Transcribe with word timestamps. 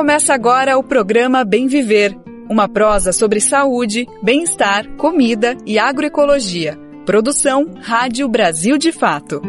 Começa 0.00 0.32
agora 0.32 0.78
o 0.78 0.82
programa 0.82 1.44
Bem 1.44 1.66
Viver, 1.66 2.16
uma 2.48 2.66
prosa 2.66 3.12
sobre 3.12 3.38
saúde, 3.38 4.06
bem-estar, 4.22 4.88
comida 4.96 5.58
e 5.66 5.78
agroecologia. 5.78 6.74
Produção 7.04 7.66
Rádio 7.82 8.26
Brasil 8.26 8.78
de 8.78 8.92
Fato. 8.92 9.42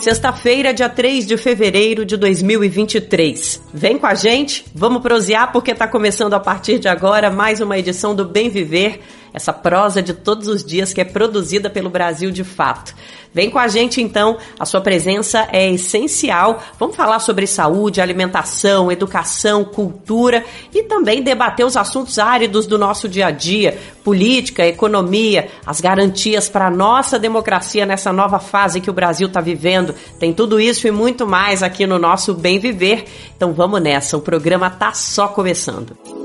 Sexta-feira, 0.00 0.72
dia 0.72 0.88
3 0.88 1.26
de 1.26 1.36
fevereiro 1.36 2.06
de 2.06 2.16
2023. 2.16 3.62
Vem 3.74 3.98
com 3.98 4.06
a 4.06 4.14
gente, 4.14 4.64
vamos 4.72 5.02
prosear 5.02 5.50
porque 5.50 5.72
está 5.72 5.88
começando 5.88 6.34
a 6.34 6.40
partir 6.40 6.78
de 6.78 6.86
agora 6.86 7.32
mais 7.32 7.60
uma 7.60 7.76
edição 7.76 8.14
do 8.14 8.24
Bem 8.24 8.48
Viver 8.48 9.00
essa 9.32 9.52
prosa 9.52 10.02
de 10.02 10.12
todos 10.12 10.48
os 10.48 10.64
dias 10.64 10.92
que 10.92 11.00
é 11.00 11.04
produzida 11.04 11.70
pelo 11.70 11.90
Brasil 11.90 12.30
de 12.30 12.44
fato. 12.44 12.94
Vem 13.34 13.48
com 13.48 13.58
a 13.58 13.66
gente 13.66 14.02
então, 14.02 14.36
a 14.58 14.66
sua 14.66 14.80
presença 14.82 15.48
é 15.50 15.70
essencial. 15.70 16.62
Vamos 16.78 16.94
falar 16.94 17.18
sobre 17.18 17.46
saúde, 17.46 18.00
alimentação, 18.00 18.92
educação, 18.92 19.64
cultura 19.64 20.44
e 20.74 20.82
também 20.82 21.22
debater 21.22 21.64
os 21.64 21.76
assuntos 21.76 22.18
áridos 22.18 22.66
do 22.66 22.76
nosso 22.76 23.08
dia 23.08 23.28
a 23.28 23.30
dia, 23.30 23.78
política, 24.04 24.66
economia, 24.66 25.48
as 25.64 25.80
garantias 25.80 26.50
para 26.50 26.66
a 26.66 26.70
nossa 26.70 27.18
democracia 27.18 27.86
nessa 27.86 28.12
nova 28.12 28.38
fase 28.38 28.82
que 28.82 28.90
o 28.90 28.94
Brasil 28.94 29.28
está 29.28 29.40
vivendo. 29.40 29.94
Tem 30.18 30.34
tudo 30.34 30.60
isso 30.60 30.86
e 30.86 30.90
muito 30.90 31.26
mais 31.26 31.62
aqui 31.62 31.86
no 31.86 31.98
nosso 31.98 32.34
Bem 32.34 32.58
Viver. 32.58 33.06
Então 33.34 33.54
vamos 33.54 33.80
nessa, 33.80 34.16
o 34.16 34.20
programa 34.20 34.68
tá 34.68 34.92
só 34.92 35.26
começando. 35.26 36.21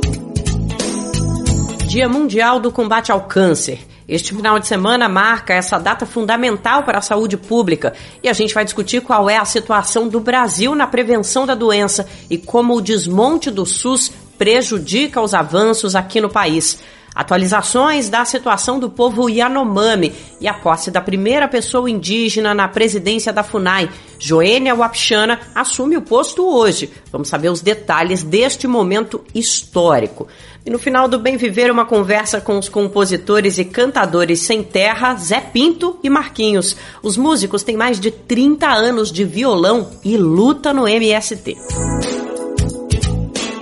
Dia 1.87 2.09
Mundial 2.09 2.59
do 2.59 2.69
Combate 2.69 3.13
ao 3.13 3.21
Câncer. 3.21 3.79
Este 4.09 4.35
final 4.35 4.59
de 4.59 4.67
semana 4.67 5.07
marca 5.07 5.53
essa 5.53 5.79
data 5.79 6.05
fundamental 6.05 6.83
para 6.83 6.97
a 6.97 7.01
saúde 7.01 7.37
pública 7.37 7.93
e 8.21 8.27
a 8.27 8.33
gente 8.33 8.53
vai 8.53 8.65
discutir 8.65 9.01
qual 9.01 9.29
é 9.29 9.37
a 9.37 9.45
situação 9.45 10.05
do 10.05 10.19
Brasil 10.19 10.75
na 10.75 10.85
prevenção 10.85 11.45
da 11.45 11.55
doença 11.55 12.05
e 12.29 12.37
como 12.37 12.75
o 12.75 12.81
desmonte 12.81 13.49
do 13.49 13.65
SUS 13.65 14.11
prejudica 14.37 15.21
os 15.21 15.33
avanços 15.33 15.95
aqui 15.95 16.19
no 16.19 16.29
país. 16.29 16.77
Atualizações 17.17 18.09
da 18.09 18.23
situação 18.25 18.79
do 18.79 18.91
povo 18.91 19.27
Yanomami 19.27 20.13
e 20.39 20.47
a 20.47 20.53
posse 20.53 20.91
da 20.91 21.01
primeira 21.01 21.47
pessoa 21.47 21.89
indígena 21.89 22.53
na 22.53 22.67
presidência 22.67 23.33
da 23.33 23.41
FUNAI. 23.41 23.89
Joênia 24.19 24.75
Wapchana 24.75 25.39
assume 25.55 25.97
o 25.97 26.01
posto 26.03 26.47
hoje. 26.47 26.91
Vamos 27.11 27.27
saber 27.27 27.49
os 27.49 27.59
detalhes 27.59 28.21
deste 28.21 28.67
momento 28.67 29.23
histórico. 29.33 30.27
E 30.67 30.69
no 30.69 30.77
final 30.77 31.07
do 31.07 31.17
Bem 31.17 31.37
Viver, 31.37 31.71
uma 31.71 31.85
conversa 31.85 32.41
com 32.41 32.59
os 32.59 32.67
compositores 32.67 33.57
e 33.57 33.63
cantadores 33.63 34.41
sem 34.41 34.61
terra, 34.61 35.15
Zé 35.15 35.39
Pinto 35.39 35.97
e 36.03 36.09
Marquinhos. 36.09 36.75
Os 37.01 37.15
músicos 37.15 37.63
têm 37.63 37.77
mais 37.77 38.01
de 38.01 38.11
30 38.11 38.67
anos 38.67 39.09
de 39.09 39.23
violão 39.23 39.91
e 40.03 40.17
luta 40.17 40.73
no 40.73 40.85
MST. 40.85 41.55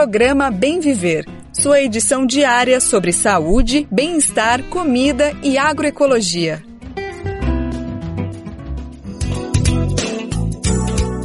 Programa 0.01 0.51
Bem 0.51 0.81
Viver, 0.81 1.27
sua 1.53 1.83
edição 1.83 2.25
diária 2.25 2.81
sobre 2.81 3.13
saúde, 3.13 3.87
bem-estar, 3.91 4.65
comida 4.71 5.37
e 5.43 5.59
agroecologia. 5.59 6.65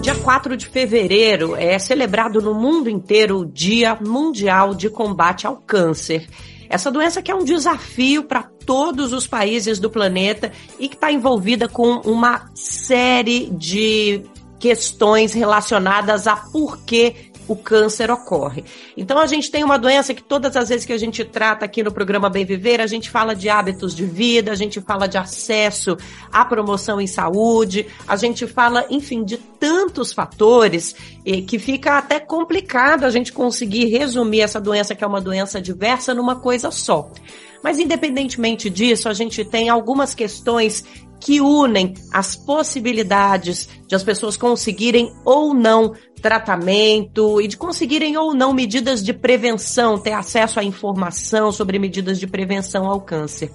Dia 0.02 0.16
4 0.16 0.58
de 0.58 0.68
fevereiro 0.68 1.56
é 1.56 1.80
celebrado 1.80 2.42
no 2.42 2.54
mundo 2.54 2.90
inteiro 2.90 3.38
o 3.38 3.46
Dia 3.46 3.96
Mundial 3.96 4.76
de 4.76 4.90
Combate 4.90 5.48
ao 5.48 5.56
Câncer. 5.56 6.28
Essa 6.70 6.92
doença 6.92 7.22
que 7.22 7.32
é 7.32 7.36
um 7.36 7.46
desafio 7.46 8.26
para 8.26 8.44
todos 8.44 9.14
os 9.14 9.26
países 9.26 9.80
do 9.80 9.90
planeta 9.90 10.52
e 10.78 10.90
que 10.90 10.96
está 10.96 11.10
envolvida 11.10 11.70
com 11.70 12.02
uma 12.02 12.52
série 12.54 13.50
de 13.52 14.22
questões 14.60 15.32
relacionadas 15.32 16.28
a 16.28 16.36
por 16.36 16.80
que 16.84 17.32
o 17.48 17.56
câncer 17.56 18.12
ocorre. 18.12 18.64
Então 18.96 19.18
a 19.20 19.28
gente 19.28 19.52
tem 19.52 19.64
uma 19.64 19.78
doença 19.78 20.14
que 20.14 20.24
todas 20.24 20.56
as 20.56 20.70
vezes 20.70 20.86
que 20.86 20.94
a 20.94 20.98
gente 20.98 21.24
trata 21.24 21.66
aqui 21.66 21.84
no 21.84 21.92
programa 21.92 22.30
Bem 22.30 22.46
Viver, 22.46 22.82
a 22.82 22.88
gente 22.88 23.10
fala 23.10 23.36
de 23.36 23.50
hábitos 23.50 23.96
de 23.96 24.06
vida, 24.06 24.52
a 24.52 24.56
gente 24.56 24.82
fala 24.82 25.08
de 25.08 25.18
acesso 25.18 25.98
à 26.32 26.44
promoção 26.46 27.00
em 27.00 27.08
saúde, 27.08 27.88
a 28.08 28.16
gente 28.16 28.48
fala, 28.48 28.86
enfim, 28.90 29.24
de 29.24 29.38
tantos 29.38 30.14
fatores 30.14 30.96
eh, 31.26 31.42
que 31.42 31.60
fica 31.60 31.98
até 31.98 32.20
complicado 32.20 33.04
a 33.04 33.10
gente 33.10 33.32
conseguir 33.32 33.86
resumir 33.86 34.42
essa 34.42 34.60
doença 34.60 34.96
que 34.96 35.04
é 35.04 35.08
uma 35.08 35.22
doença 35.22 35.62
diversa 35.62 36.14
numa 36.14 36.36
coisa 36.36 36.72
só. 36.72 37.10
Mas 37.66 37.80
independentemente 37.80 38.70
disso, 38.70 39.10
a 39.10 39.14
gente 39.14 39.44
tem 39.44 39.70
algumas 39.70 40.14
questões 40.14 40.86
que 41.20 41.42
unem 41.42 41.94
as 42.12 42.36
possibilidades 42.36 43.68
de 43.88 43.96
as 43.96 44.04
pessoas 44.04 44.38
conseguirem 44.38 45.14
ou 45.24 45.54
não 45.54 45.94
tratamento 46.22 47.40
e 47.40 47.48
de 47.48 47.56
conseguirem 47.56 48.18
ou 48.18 48.34
não 48.34 48.54
medidas 48.54 49.04
de 49.04 49.14
prevenção, 49.14 49.98
ter 49.98 50.14
acesso 50.14 50.60
à 50.60 50.64
informação 50.64 51.52
sobre 51.52 51.78
medidas 51.78 52.20
de 52.20 52.28
prevenção 52.28 52.86
ao 52.86 53.02
câncer. 53.02 53.52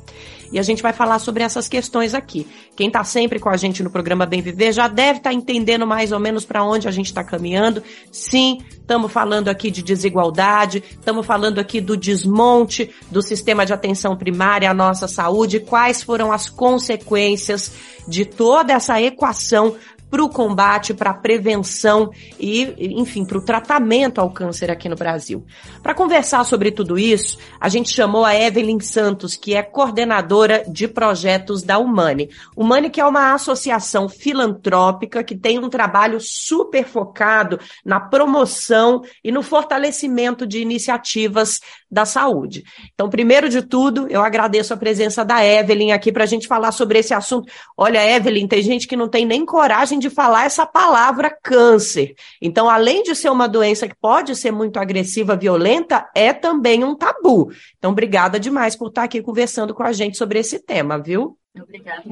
E 0.53 0.59
a 0.59 0.62
gente 0.62 0.83
vai 0.83 0.93
falar 0.93 1.19
sobre 1.19 1.43
essas 1.43 1.69
questões 1.69 2.15
aqui. 2.15 2.47
Quem 2.75 2.88
está 2.88 3.05
sempre 3.05 3.38
com 3.38 3.49
a 3.49 3.56
gente 3.56 3.83
no 3.83 3.91
programa 3.91 4.27
Bem 4.27 4.43
Viver 4.43 4.72
já 4.72 4.88
deve 4.88 5.19
estar 5.19 5.31
tá 5.31 5.34
entendendo 5.34 5.87
mais 5.87 6.12
ou 6.12 6.19
menos 6.19 6.44
para 6.44 6.65
onde 6.65 6.88
a 6.88 6.91
gente 6.91 7.06
está 7.06 7.22
caminhando. 7.22 7.83
Sim, 8.11 8.59
estamos 8.71 9.12
falando 9.12 9.49
aqui 9.49 9.71
de 9.71 9.83
desigualdade, 9.83 10.83
estamos 10.91 11.25
falando 11.25 11.59
aqui 11.59 11.81
do 11.81 11.97
desmonte 11.97 12.91
do 13.10 13.22
sistema 13.22 13.65
de 13.65 13.72
atenção 13.72 14.16
primária 14.16 14.71
à 14.71 14.75
nossa 14.75 15.06
saúde, 15.06 15.60
quais 15.60 16.03
foram 16.03 16.33
as 16.33 16.49
consequências 16.49 17.72
de 18.09 18.25
toda 18.25 18.72
essa 18.72 19.00
equação 19.00 19.77
para 20.10 20.25
o 20.25 20.28
combate, 20.28 20.93
para 20.93 21.10
a 21.10 21.15
prevenção 21.15 22.10
e, 22.38 22.75
enfim, 22.98 23.25
para 23.25 23.38
o 23.38 23.44
tratamento 23.44 24.21
ao 24.21 24.31
câncer 24.31 24.71
aqui 24.71 24.88
no 24.88 24.97
Brasil. 24.97 25.44
Para 25.82 25.94
conversar 25.94 26.44
sobre 26.44 26.72
tudo 26.72 26.98
isso, 26.98 27.38
a 27.60 27.69
gente 27.69 27.91
chamou 27.91 28.25
a 28.25 28.34
Evelyn 28.34 28.81
Santos, 28.81 29.37
que 29.37 29.54
é 29.54 29.62
coordenadora 29.62 30.65
de 30.66 30.88
projetos 30.88 31.62
da 31.62 31.78
Humane. 31.78 32.31
Humane 32.56 32.91
que 32.91 33.00
é 33.00 33.06
uma 33.06 33.32
associação 33.32 34.09
filantrópica 34.09 35.22
que 35.22 35.36
tem 35.36 35.59
um 35.59 35.68
trabalho 35.68 36.21
super 36.21 36.84
focado 36.84 37.59
na 37.84 38.01
promoção 38.01 39.03
e 39.22 39.30
no 39.30 39.42
fortalecimento 39.42 40.47
de 40.47 40.59
iniciativas 40.59 41.60
da 41.91 42.04
saúde. 42.04 42.63
Então, 42.95 43.10
primeiro 43.10 43.48
de 43.48 43.63
tudo, 43.63 44.07
eu 44.09 44.22
agradeço 44.22 44.72
a 44.72 44.77
presença 44.77 45.25
da 45.25 45.45
Evelyn 45.45 45.92
aqui 45.92 46.13
para 46.13 46.25
a 46.25 46.27
gente 46.27 46.47
falar 46.47 46.71
sobre 46.72 46.98
esse 47.01 47.13
assunto. 47.13 47.51
Olha, 47.77 48.04
Evelyn, 48.16 48.47
tem 48.47 48.63
gente 48.63 48.87
que 48.87 48.97
não 48.97 49.09
tem 49.09 49.27
nem 49.27 49.45
coragem 49.45 49.98
de 49.98 50.09
falar 50.09 50.45
essa 50.45 50.65
palavra 50.65 51.37
câncer. 51.42 52.15
Então, 52.41 52.69
além 52.69 53.03
de 53.03 53.16
ser 53.16 53.31
uma 53.31 53.48
doença 53.48 53.89
que 53.89 53.97
pode 54.01 54.37
ser 54.37 54.53
muito 54.53 54.78
agressiva, 54.78 55.34
violenta, 55.34 56.09
é 56.15 56.33
também 56.33 56.84
um 56.84 56.95
tabu. 56.95 57.51
Então, 57.78 57.91
obrigada 57.91 58.39
demais 58.39 58.77
por 58.77 58.89
estar 58.89 59.04
aqui 59.04 59.21
conversando 59.21 59.75
com 59.75 59.83
a 59.83 59.93
gente 59.93 60.16
sobre 60.16 60.39
esse 60.39 60.59
tema, 60.59 60.98
viu? 60.98 61.40
Obrigada. 61.58 62.04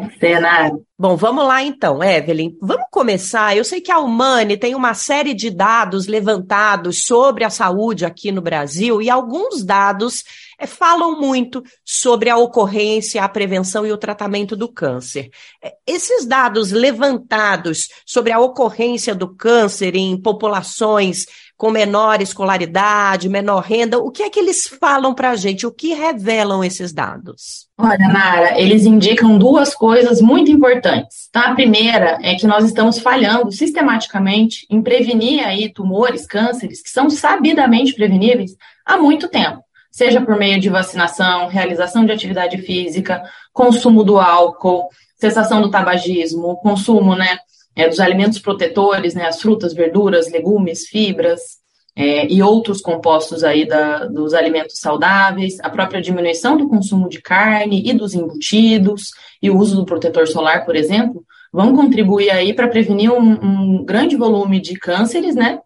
Bom, 0.98 1.16
vamos 1.16 1.44
lá 1.44 1.62
então, 1.62 2.02
Evelyn. 2.02 2.56
Vamos 2.60 2.86
começar. 2.90 3.56
Eu 3.56 3.64
sei 3.64 3.80
que 3.80 3.92
a 3.92 4.00
Humane 4.00 4.56
tem 4.56 4.74
uma 4.74 4.94
série 4.94 5.32
de 5.32 5.48
dados 5.48 6.08
levantados 6.08 7.02
sobre 7.02 7.44
a 7.44 7.50
saúde 7.50 8.04
aqui 8.04 8.32
no 8.32 8.42
Brasil 8.42 9.00
e 9.00 9.08
alguns 9.08 9.62
dados 9.62 10.24
é, 10.58 10.66
falam 10.66 11.20
muito 11.20 11.62
sobre 11.84 12.28
a 12.28 12.36
ocorrência, 12.36 13.22
a 13.22 13.28
prevenção 13.28 13.86
e 13.86 13.92
o 13.92 13.96
tratamento 13.96 14.56
do 14.56 14.68
câncer. 14.68 15.30
É, 15.62 15.72
esses 15.86 16.26
dados 16.26 16.72
levantados 16.72 17.88
sobre 18.04 18.32
a 18.32 18.40
ocorrência 18.40 19.14
do 19.14 19.36
câncer 19.36 19.94
em 19.94 20.20
populações 20.20 21.26
com 21.58 21.72
menor 21.72 22.22
escolaridade, 22.22 23.28
menor 23.28 23.64
renda, 23.64 23.98
o 23.98 24.12
que 24.12 24.22
é 24.22 24.30
que 24.30 24.38
eles 24.38 24.68
falam 24.68 25.12
para 25.12 25.30
a 25.30 25.36
gente? 25.36 25.66
O 25.66 25.72
que 25.72 25.92
revelam 25.92 26.62
esses 26.62 26.92
dados? 26.92 27.66
Olha, 27.76 27.98
Nara, 27.98 28.60
eles 28.60 28.86
indicam 28.86 29.36
duas 29.36 29.74
coisas 29.74 30.20
muito 30.20 30.52
importantes. 30.52 31.28
Tá? 31.32 31.50
A 31.50 31.54
primeira 31.56 32.16
é 32.22 32.36
que 32.36 32.46
nós 32.46 32.64
estamos 32.64 33.00
falhando 33.00 33.50
sistematicamente 33.50 34.66
em 34.70 34.80
prevenir 34.80 35.44
aí 35.44 35.68
tumores, 35.68 36.26
cânceres, 36.26 36.80
que 36.80 36.90
são 36.90 37.10
sabidamente 37.10 37.92
preveníveis 37.92 38.52
há 38.86 38.96
muito 38.96 39.28
tempo 39.28 39.60
seja 39.90 40.20
por 40.20 40.36
meio 40.36 40.60
de 40.60 40.68
vacinação, 40.68 41.48
realização 41.48 42.06
de 42.06 42.12
atividade 42.12 42.56
física, 42.58 43.20
consumo 43.52 44.04
do 44.04 44.16
álcool, 44.16 44.88
cessação 45.18 45.60
do 45.60 45.72
tabagismo, 45.72 46.56
consumo 46.58 47.16
né, 47.16 47.38
é, 47.78 47.88
dos 47.88 48.00
alimentos 48.00 48.40
protetores, 48.40 49.14
né, 49.14 49.28
as 49.28 49.40
frutas, 49.40 49.72
verduras, 49.72 50.28
legumes, 50.32 50.88
fibras 50.88 51.58
é, 51.94 52.26
e 52.26 52.42
outros 52.42 52.80
compostos 52.80 53.44
aí 53.44 53.64
da, 53.64 54.04
dos 54.06 54.34
alimentos 54.34 54.80
saudáveis, 54.80 55.60
a 55.60 55.70
própria 55.70 56.02
diminuição 56.02 56.56
do 56.56 56.68
consumo 56.68 57.08
de 57.08 57.22
carne 57.22 57.88
e 57.88 57.92
dos 57.92 58.14
embutidos 58.14 59.10
e 59.40 59.48
o 59.48 59.56
uso 59.56 59.76
do 59.76 59.86
protetor 59.86 60.26
solar, 60.26 60.66
por 60.66 60.74
exemplo, 60.74 61.24
vão 61.52 61.72
contribuir 61.72 62.30
aí 62.30 62.52
para 62.52 62.66
prevenir 62.66 63.12
um, 63.12 63.78
um 63.78 63.84
grande 63.84 64.16
volume 64.16 64.60
de 64.60 64.74
cânceres, 64.74 65.36
né, 65.36 65.60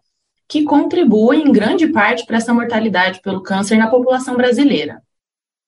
que 0.47 0.63
contribuem 0.63 1.47
em 1.47 1.51
grande 1.51 1.87
parte 1.87 2.27
para 2.27 2.37
essa 2.37 2.53
mortalidade 2.53 3.21
pelo 3.23 3.41
câncer 3.41 3.75
na 3.75 3.87
população 3.87 4.37
brasileira. 4.37 5.01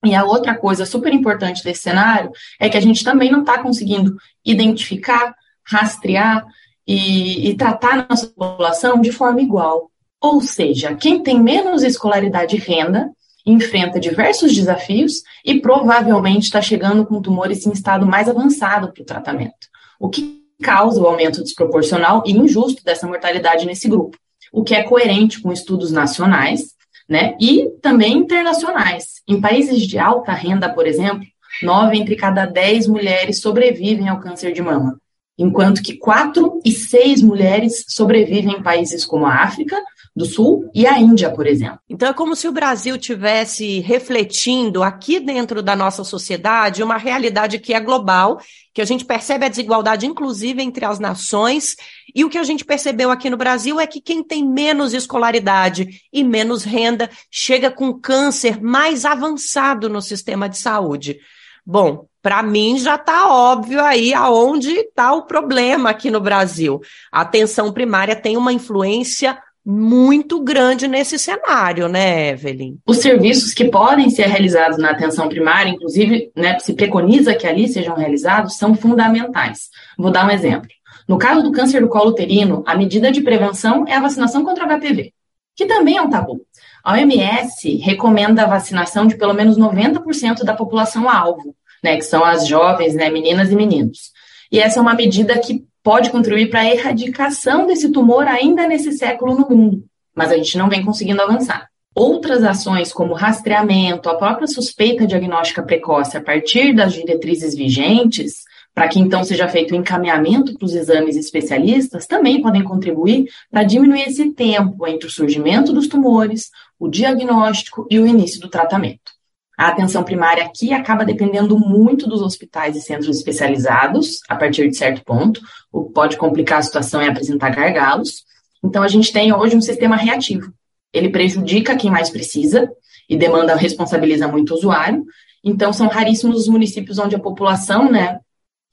E 0.05 0.13
a 0.13 0.23
outra 0.23 0.55
coisa 0.55 0.85
super 0.85 1.11
importante 1.11 1.63
desse 1.63 1.81
cenário 1.81 2.29
é 2.59 2.69
que 2.69 2.77
a 2.77 2.81
gente 2.81 3.03
também 3.03 3.31
não 3.31 3.39
está 3.39 3.57
conseguindo 3.57 4.15
identificar, 4.45 5.33
rastrear 5.67 6.45
e, 6.87 7.49
e 7.49 7.55
tratar 7.55 8.07
nossa 8.09 8.27
população 8.27 9.01
de 9.01 9.11
forma 9.11 9.41
igual. 9.41 9.91
Ou 10.21 10.41
seja, 10.41 10.95
quem 10.95 11.21
tem 11.21 11.39
menos 11.39 11.83
escolaridade 11.83 12.55
e 12.55 12.59
renda 12.59 13.09
enfrenta 13.45 13.99
diversos 13.99 14.55
desafios 14.55 15.21
e 15.43 15.59
provavelmente 15.59 16.43
está 16.43 16.61
chegando 16.61 17.05
com 17.05 17.21
tumores 17.21 17.65
em 17.65 17.71
estado 17.71 18.05
mais 18.05 18.27
avançado 18.27 18.91
para 18.91 19.01
o 19.01 19.05
tratamento, 19.05 19.67
o 19.99 20.09
que 20.09 20.43
causa 20.63 20.99
o 20.99 21.05
aumento 21.05 21.43
desproporcional 21.43 22.23
e 22.25 22.31
injusto 22.31 22.83
dessa 22.83 23.05
mortalidade 23.05 23.65
nesse 23.65 23.87
grupo 23.87 24.17
o 24.55 24.63
que 24.63 24.73
é 24.73 24.83
coerente 24.83 25.41
com 25.41 25.51
estudos 25.51 25.91
nacionais, 25.91 26.73
né, 27.09 27.35
e 27.41 27.69
também 27.81 28.13
internacionais. 28.13 29.21
Em 29.27 29.41
países 29.41 29.81
de 29.81 29.99
alta 29.99 30.31
renda, 30.31 30.69
por 30.69 30.87
exemplo, 30.87 31.27
nove 31.61 31.97
entre 31.97 32.15
cada 32.15 32.45
dez 32.45 32.87
mulheres 32.87 33.41
sobrevivem 33.41 34.07
ao 34.07 34.21
câncer 34.21 34.53
de 34.53 34.61
mama, 34.61 34.97
enquanto 35.37 35.81
que 35.81 35.97
quatro 35.97 36.61
e 36.63 36.71
seis 36.71 37.21
mulheres 37.21 37.85
sobrevivem 37.87 38.57
em 38.57 38.63
países 38.63 39.05
como 39.05 39.25
a 39.25 39.43
África, 39.43 39.75
do 40.15 40.25
Sul 40.25 40.69
e 40.73 40.87
a 40.87 40.97
Índia, 40.97 41.29
por 41.29 41.45
exemplo. 41.45 41.79
Então 41.89 42.07
é 42.07 42.13
como 42.13 42.35
se 42.35 42.47
o 42.47 42.51
Brasil 42.51 42.97
tivesse 42.97 43.81
refletindo 43.81 44.81
aqui 44.81 45.19
dentro 45.19 45.61
da 45.61 45.75
nossa 45.75 46.05
sociedade 46.05 46.81
uma 46.81 46.95
realidade 46.95 47.59
que 47.59 47.73
é 47.73 47.79
global, 47.81 48.39
que 48.73 48.81
a 48.81 48.85
gente 48.85 49.03
percebe 49.03 49.45
a 49.45 49.49
desigualdade 49.49 50.05
inclusive 50.05 50.61
entre 50.61 50.85
as 50.85 50.99
nações, 50.99 51.75
e 52.15 52.23
o 52.23 52.29
que 52.29 52.37
a 52.37 52.43
gente 52.43 52.63
percebeu 52.63 53.11
aqui 53.11 53.29
no 53.29 53.35
Brasil 53.35 53.77
é 53.77 53.85
que 53.85 53.99
quem 53.99 54.23
tem 54.23 54.47
menos 54.47 54.93
escolaridade 54.93 56.01
e 56.13 56.23
menos 56.23 56.63
renda 56.63 57.09
chega 57.29 57.69
com 57.69 57.93
câncer 57.93 58.61
mais 58.61 59.03
avançado 59.03 59.89
no 59.89 60.01
sistema 60.01 60.47
de 60.47 60.57
saúde. 60.57 61.19
Bom, 61.65 62.05
para 62.25 62.41
mim 62.41 62.79
já 62.79 62.95
está 62.95 63.31
óbvio 63.31 63.79
aí 63.79 64.11
aonde 64.11 64.71
está 64.71 65.13
o 65.13 65.27
problema 65.27 65.91
aqui 65.91 66.09
no 66.09 66.19
Brasil. 66.19 66.81
A 67.11 67.21
atenção 67.21 67.71
primária 67.71 68.15
tem 68.15 68.35
uma 68.35 68.51
influência 68.51 69.37
muito 69.63 70.43
grande 70.43 70.87
nesse 70.87 71.19
cenário, 71.19 71.87
né, 71.87 72.29
Evelyn? 72.29 72.77
Os 72.83 72.97
serviços 72.97 73.53
que 73.53 73.65
podem 73.65 74.09
ser 74.09 74.25
realizados 74.25 74.79
na 74.79 74.89
atenção 74.89 75.29
primária, 75.29 75.69
inclusive, 75.69 76.31
né, 76.35 76.57
se 76.57 76.73
preconiza 76.73 77.35
que 77.35 77.45
ali 77.45 77.67
sejam 77.67 77.95
realizados, 77.95 78.57
são 78.57 78.73
fundamentais. 78.73 79.69
Vou 79.95 80.09
dar 80.09 80.25
um 80.25 80.31
exemplo. 80.31 80.67
No 81.07 81.19
caso 81.19 81.43
do 81.43 81.51
câncer 81.51 81.81
do 81.81 81.89
colo 81.89 82.09
uterino, 82.09 82.63
a 82.65 82.75
medida 82.75 83.11
de 83.11 83.21
prevenção 83.21 83.85
é 83.87 83.93
a 83.93 84.01
vacinação 84.01 84.43
contra 84.43 84.65
HPV, 84.65 85.13
que 85.55 85.67
também 85.67 85.97
é 85.97 86.01
um 86.01 86.09
tabu. 86.09 86.41
A 86.83 86.93
OMS 86.93 87.77
recomenda 87.83 88.41
a 88.41 88.47
vacinação 88.47 89.05
de 89.05 89.15
pelo 89.15 89.35
menos 89.35 89.59
90% 89.59 90.43
da 90.43 90.55
população 90.55 91.07
alvo, 91.07 91.55
né, 91.85 91.97
que 91.97 92.01
são 92.01 92.25
as 92.25 92.47
jovens, 92.47 92.95
né, 92.95 93.11
meninas 93.11 93.51
e 93.51 93.55
meninos. 93.55 94.11
E 94.51 94.59
essa 94.59 94.79
é 94.79 94.81
uma 94.81 94.95
medida 94.95 95.37
que 95.37 95.63
pode 95.83 96.09
contribuir 96.09 96.49
para 96.49 96.61
a 96.61 96.65
erradicação 96.65 97.67
desse 97.67 97.91
tumor 97.91 98.27
ainda 98.27 98.67
nesse 98.67 98.91
século 98.93 99.35
no 99.35 99.47
mundo, 99.47 99.85
mas 100.15 100.31
a 100.31 100.35
gente 100.35 100.57
não 100.57 100.67
vem 100.67 100.83
conseguindo 100.83 101.21
avançar. 101.21 101.69
Outras 101.93 102.43
ações, 102.43 102.91
como 102.91 103.13
rastreamento, 103.13 104.09
a 104.09 104.15
própria 104.15 104.47
suspeita 104.47 105.05
diagnóstica 105.05 105.61
precoce 105.61 106.17
a 106.17 106.21
partir 106.21 106.73
das 106.73 106.93
diretrizes 106.93 107.53
vigentes, 107.55 108.43
para 108.73 108.87
que 108.87 108.99
então 108.99 109.23
seja 109.23 109.47
feito 109.47 109.73
o 109.73 109.77
encaminhamento 109.77 110.57
para 110.57 110.65
os 110.65 110.73
exames 110.73 111.15
especialistas, 111.15 112.07
também 112.07 112.41
podem 112.41 112.63
contribuir 112.63 113.29
para 113.51 113.63
diminuir 113.63 114.07
esse 114.07 114.31
tempo 114.31 114.87
entre 114.87 115.07
o 115.07 115.11
surgimento 115.11 115.71
dos 115.71 115.87
tumores, 115.87 116.49
o 116.79 116.89
diagnóstico 116.89 117.87
e 117.91 117.99
o 117.99 118.07
início 118.07 118.41
do 118.41 118.49
tratamento. 118.49 119.14
A 119.57 119.67
atenção 119.67 120.03
primária 120.03 120.43
aqui 120.43 120.73
acaba 120.73 121.05
dependendo 121.05 121.57
muito 121.57 122.07
dos 122.07 122.21
hospitais 122.21 122.75
e 122.75 122.81
centros 122.81 123.15
especializados, 123.15 124.19
a 124.27 124.35
partir 124.35 124.69
de 124.69 124.77
certo 124.77 125.03
ponto, 125.03 125.41
o 125.71 125.85
que 125.85 125.93
pode 125.93 126.17
complicar 126.17 126.59
a 126.59 126.63
situação 126.63 127.01
e 127.01 127.07
apresentar 127.07 127.49
gargalos. 127.49 128.25
Então, 128.63 128.83
a 128.83 128.87
gente 128.87 129.13
tem 129.13 129.33
hoje 129.33 129.55
um 129.55 129.61
sistema 129.61 129.95
reativo. 129.95 130.51
Ele 130.93 131.09
prejudica 131.09 131.75
quem 131.75 131.91
mais 131.91 132.09
precisa 132.09 132.69
e 133.09 133.15
demanda, 133.15 133.55
responsabiliza 133.55 134.27
muito 134.27 134.51
o 134.51 134.57
usuário. 134.57 135.05
Então, 135.43 135.71
são 135.71 135.87
raríssimos 135.87 136.41
os 136.41 136.47
municípios 136.47 136.97
onde 136.97 137.15
a 137.15 137.19
população, 137.19 137.89
né, 137.91 138.19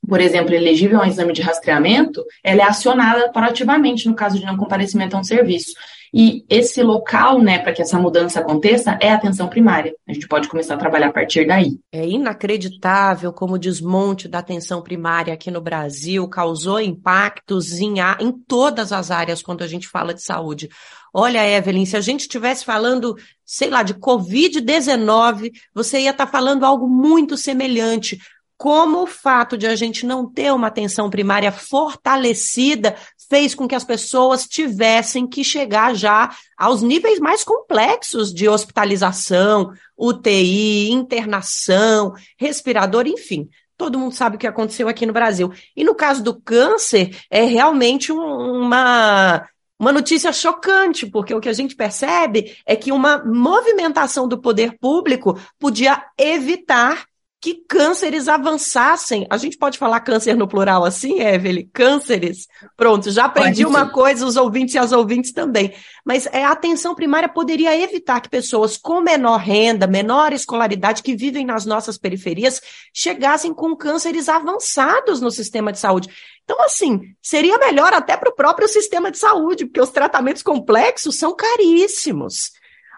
por 0.08 0.20
exemplo, 0.20 0.54
elegível 0.54 1.00
a 1.00 1.04
um 1.04 1.08
exame 1.08 1.32
de 1.32 1.42
rastreamento, 1.42 2.24
ela 2.42 2.62
é 2.62 2.64
acionada 2.64 3.30
proativamente 3.30 4.08
no 4.08 4.14
caso 4.14 4.38
de 4.38 4.44
não 4.44 4.56
comparecimento 4.56 5.16
a 5.16 5.20
um 5.20 5.24
serviço. 5.24 5.72
E 6.14 6.44
esse 6.46 6.82
local, 6.82 7.40
né, 7.40 7.58
para 7.58 7.72
que 7.72 7.80
essa 7.80 7.98
mudança 7.98 8.40
aconteça, 8.40 8.98
é 9.00 9.10
a 9.10 9.14
atenção 9.14 9.48
primária. 9.48 9.94
A 10.06 10.12
gente 10.12 10.28
pode 10.28 10.46
começar 10.46 10.74
a 10.74 10.78
trabalhar 10.78 11.08
a 11.08 11.12
partir 11.12 11.46
daí. 11.46 11.78
É 11.90 12.06
inacreditável 12.06 13.32
como 13.32 13.54
o 13.54 13.58
desmonte 13.58 14.28
da 14.28 14.40
atenção 14.40 14.82
primária 14.82 15.32
aqui 15.32 15.50
no 15.50 15.60
Brasil 15.60 16.28
causou 16.28 16.78
impactos 16.80 17.80
em, 17.80 17.94
em 18.20 18.30
todas 18.46 18.92
as 18.92 19.10
áreas 19.10 19.40
quando 19.42 19.62
a 19.62 19.66
gente 19.66 19.88
fala 19.88 20.12
de 20.12 20.22
saúde. 20.22 20.68
Olha, 21.14 21.46
Evelyn, 21.48 21.86
se 21.86 21.96
a 21.96 22.00
gente 22.00 22.20
estivesse 22.20 22.62
falando, 22.62 23.16
sei 23.44 23.70
lá, 23.70 23.82
de 23.82 23.94
Covid-19, 23.94 25.50
você 25.74 26.00
ia 26.00 26.10
estar 26.10 26.26
tá 26.26 26.32
falando 26.32 26.64
algo 26.64 26.88
muito 26.88 27.38
semelhante 27.38 28.18
como 28.62 29.02
o 29.02 29.06
fato 29.08 29.58
de 29.58 29.66
a 29.66 29.74
gente 29.74 30.06
não 30.06 30.24
ter 30.24 30.52
uma 30.52 30.68
atenção 30.68 31.10
primária 31.10 31.50
fortalecida 31.50 32.94
fez 33.32 33.54
com 33.54 33.66
que 33.66 33.74
as 33.74 33.82
pessoas 33.82 34.46
tivessem 34.46 35.26
que 35.26 35.42
chegar 35.42 35.94
já 35.94 36.36
aos 36.54 36.82
níveis 36.82 37.18
mais 37.18 37.42
complexos 37.42 38.30
de 38.30 38.46
hospitalização, 38.46 39.72
UTI, 39.96 40.90
internação, 40.90 42.12
respirador, 42.36 43.06
enfim. 43.06 43.48
Todo 43.74 43.98
mundo 43.98 44.14
sabe 44.14 44.36
o 44.36 44.38
que 44.38 44.46
aconteceu 44.46 44.86
aqui 44.86 45.06
no 45.06 45.14
Brasil. 45.14 45.50
E 45.74 45.82
no 45.82 45.94
caso 45.94 46.22
do 46.22 46.38
câncer, 46.38 47.16
é 47.30 47.44
realmente 47.44 48.12
um, 48.12 48.20
uma 48.20 49.48
uma 49.78 49.92
notícia 49.92 50.30
chocante, 50.30 51.06
porque 51.06 51.34
o 51.34 51.40
que 51.40 51.48
a 51.48 51.52
gente 51.54 51.74
percebe 51.74 52.56
é 52.66 52.76
que 52.76 52.92
uma 52.92 53.24
movimentação 53.24 54.28
do 54.28 54.38
poder 54.38 54.78
público 54.78 55.40
podia 55.58 56.04
evitar 56.18 57.06
que 57.42 57.54
cânceres 57.54 58.28
avançassem. 58.28 59.26
A 59.28 59.36
gente 59.36 59.58
pode 59.58 59.76
falar 59.76 59.98
câncer 59.98 60.36
no 60.36 60.46
plural 60.46 60.84
assim, 60.84 61.20
Evelyn? 61.20 61.68
Cânceres. 61.72 62.46
Pronto, 62.76 63.10
já 63.10 63.24
aprendi 63.24 63.66
uma 63.66 63.90
coisa, 63.90 64.24
os 64.24 64.36
ouvintes 64.36 64.76
e 64.76 64.78
as 64.78 64.92
ouvintes 64.92 65.32
também. 65.32 65.74
Mas 66.04 66.26
é, 66.26 66.44
a 66.44 66.52
atenção 66.52 66.94
primária 66.94 67.28
poderia 67.28 67.76
evitar 67.76 68.20
que 68.20 68.28
pessoas 68.28 68.76
com 68.76 69.00
menor 69.00 69.38
renda, 69.38 69.88
menor 69.88 70.32
escolaridade, 70.32 71.02
que 71.02 71.16
vivem 71.16 71.44
nas 71.44 71.66
nossas 71.66 71.98
periferias, 71.98 72.60
chegassem 72.94 73.52
com 73.52 73.74
cânceres 73.74 74.28
avançados 74.28 75.20
no 75.20 75.30
sistema 75.32 75.72
de 75.72 75.80
saúde. 75.80 76.08
Então, 76.44 76.62
assim, 76.62 77.00
seria 77.20 77.58
melhor 77.58 77.92
até 77.92 78.16
para 78.16 78.30
o 78.30 78.34
próprio 78.36 78.68
sistema 78.68 79.10
de 79.10 79.18
saúde, 79.18 79.66
porque 79.66 79.80
os 79.80 79.90
tratamentos 79.90 80.44
complexos 80.44 81.18
são 81.18 81.34
caríssimos. 81.34 82.52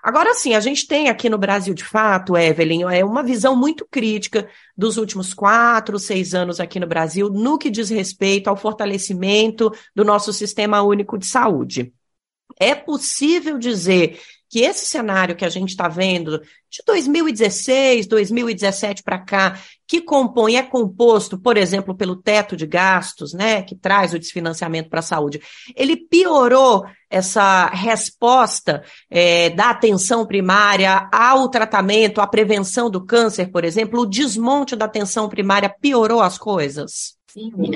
Agora 0.04 0.34
sim, 0.34 0.52
a 0.52 0.61
gente 0.61 0.87
tem 0.87 1.08
aqui 1.08 1.30
no 1.30 1.38
Brasil, 1.38 1.73
de 1.73 1.82
fato, 1.82 2.37
Evelyn, 2.37 2.82
é 2.92 3.02
uma 3.02 3.23
visão 3.23 3.56
muito 3.56 3.87
crítica 3.90 4.46
dos 4.76 4.99
últimos 4.99 5.32
quatro, 5.32 5.99
seis 5.99 6.34
anos 6.34 6.61
aqui 6.61 6.78
no 6.78 6.87
Brasil, 6.87 7.30
no 7.30 7.56
que 7.56 7.70
diz 7.70 7.88
respeito 7.88 8.49
ao 8.49 8.56
fortalecimento 8.56 9.73
do 9.96 10.04
nosso 10.04 10.30
sistema 10.30 10.82
único 10.82 11.16
de 11.16 11.25
saúde. 11.25 11.94
É 12.61 12.75
possível 12.75 13.58
dizer 13.58 14.20
que 14.54 14.61
esse 14.61 14.87
cenário 14.87 15.34
que 15.34 15.44
a 15.44 15.49
gente 15.49 15.70
está 15.70 15.88
vendo 15.88 16.38
de 16.70 16.80
2016, 16.87 18.06
2017 18.06 19.02
para 19.02 19.18
cá, 19.18 19.58
que 19.84 20.00
compõe, 20.00 20.54
é 20.54 20.62
composto, 20.62 21.37
por 21.37 21.56
exemplo, 21.56 21.92
pelo 21.92 22.14
teto 22.14 22.56
de 22.56 22.64
gastos, 22.64 23.34
né, 23.34 23.62
que 23.62 23.75
traz 23.75 24.14
o 24.14 24.18
desfinanciamento 24.18 24.88
para 24.88 25.00
a 25.00 25.02
saúde, 25.02 25.42
ele 25.75 25.96
piorou 25.96 26.84
essa 27.11 27.66
resposta 27.66 28.84
é, 29.11 29.50
da 29.50 29.70
atenção 29.70 30.25
primária 30.25 31.08
ao 31.12 31.49
tratamento, 31.49 32.20
à 32.20 32.26
prevenção 32.28 32.88
do 32.88 33.04
câncer, 33.04 33.50
por 33.50 33.64
exemplo, 33.64 34.02
o 34.02 34.06
desmonte 34.06 34.76
da 34.76 34.84
atenção 34.84 35.28
primária 35.28 35.68
piorou 35.68 36.20
as 36.20 36.38
coisas? 36.38 37.16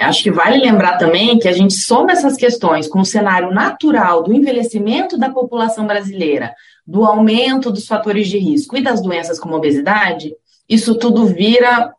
Acho 0.03 0.23
que 0.23 0.31
vale 0.31 0.59
lembrar 0.59 0.99
também 0.99 1.39
que 1.39 1.49
a 1.49 1.53
gente 1.53 1.75
soma 1.75 2.13
essas 2.13 2.37
questões 2.37 2.87
com 2.87 3.01
o 3.01 3.05
cenário 3.05 3.51
natural 3.53 4.23
do 4.23 4.33
envelhecimento 4.33 5.19
da 5.19 5.31
população 5.31 5.87
brasileira, 5.87 6.55
do 6.87 7.05
aumento 7.05 7.71
dos 7.71 7.87
fatores 7.87 8.29
de 8.29 8.39
risco 8.39 8.77
e 8.77 8.83
das 8.83 9.03
doenças 9.03 9.39
como 9.39 9.57
obesidade, 9.57 10.33
isso 10.69 10.95
tudo 10.95 11.27
vira 11.27 11.93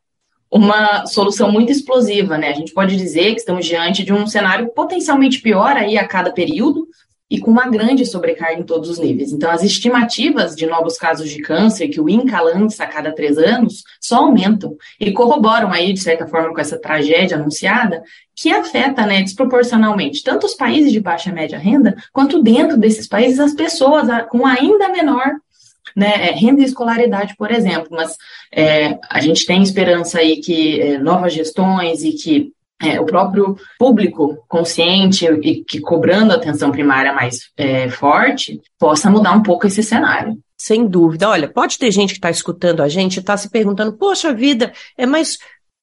uma 0.51 1.05
solução 1.05 1.51
muito 1.51 1.71
explosiva, 1.71 2.37
né? 2.37 2.49
A 2.49 2.53
gente 2.53 2.73
pode 2.73 2.95
dizer 2.95 3.33
que 3.33 3.39
estamos 3.39 3.65
diante 3.65 4.03
de 4.03 4.13
um 4.13 4.25
cenário 4.25 4.69
potencialmente 4.69 5.41
pior 5.41 5.75
aí 5.75 5.97
a 5.97 6.07
cada 6.07 6.31
período, 6.31 6.87
e 7.29 7.39
com 7.39 7.51
uma 7.51 7.69
grande 7.69 8.05
sobrecarga 8.05 8.59
em 8.59 8.63
todos 8.63 8.89
os 8.89 8.98
níveis. 8.98 9.31
Então, 9.31 9.51
as 9.51 9.63
estimativas 9.63 10.55
de 10.55 10.65
novos 10.65 10.98
casos 10.98 11.29
de 11.29 11.41
câncer 11.41 11.88
que 11.88 12.01
o 12.01 12.09
INCA 12.09 12.41
lança 12.41 12.83
a 12.83 12.88
cada 12.88 13.12
três 13.13 13.38
anos 13.38 13.83
só 14.01 14.17
aumentam 14.17 14.75
e 15.00 15.12
corroboram 15.12 15.71
aí, 15.71 15.93
de 15.93 16.00
certa 16.00 16.25
forma, 16.25 16.53
com 16.53 16.59
essa 16.59 16.79
tragédia 16.79 17.38
anunciada, 17.38 18.01
que 18.36 18.51
afeta 18.51 19.05
né, 19.05 19.21
desproporcionalmente 19.21 20.24
tanto 20.24 20.45
os 20.45 20.55
países 20.55 20.91
de 20.91 21.00
baixa 21.00 21.29
e 21.29 21.33
média 21.33 21.59
renda, 21.59 21.95
quanto 22.12 22.41
dentro 22.41 22.77
desses 22.77 23.07
países 23.07 23.39
as 23.39 23.53
pessoas 23.53 24.07
com 24.29 24.45
ainda 24.45 24.89
menor 24.89 25.36
né, 25.95 26.29
é, 26.29 26.31
renda 26.31 26.62
e 26.62 26.65
escolaridade, 26.65 27.36
por 27.38 27.51
exemplo. 27.51 27.89
Mas 27.91 28.15
é, 28.51 28.98
a 29.09 29.19
gente 29.19 29.45
tem 29.45 29.62
esperança 29.62 30.19
aí 30.19 30.38
que 30.38 30.81
é, 30.81 30.98
novas 30.98 31.33
gestões 31.33 32.03
e 32.03 32.13
que 32.13 32.53
é, 32.81 33.00
o 33.00 33.05
próprio 33.05 33.57
público 33.77 34.43
consciente 34.48 35.25
e 35.25 35.63
que 35.63 35.79
cobrando 35.79 36.33
atenção 36.33 36.71
primária 36.71 37.13
mais 37.13 37.51
é, 37.57 37.89
forte 37.89 38.62
possa 38.77 39.09
mudar 39.09 39.33
um 39.33 39.43
pouco 39.43 39.67
esse 39.67 39.83
cenário. 39.83 40.38
Sem 40.57 40.88
dúvida. 40.88 41.29
Olha, 41.29 41.48
pode 41.48 41.77
ter 41.77 41.89
gente 41.91 42.09
que 42.09 42.17
está 42.17 42.29
escutando 42.29 42.81
a 42.81 42.89
gente 42.89 43.17
e 43.17 43.19
está 43.19 43.38
se 43.38 43.50
perguntando, 43.50 43.93
poxa 43.93 44.33
vida, 44.33 44.74
é 44.98 45.05
mais 45.05 45.38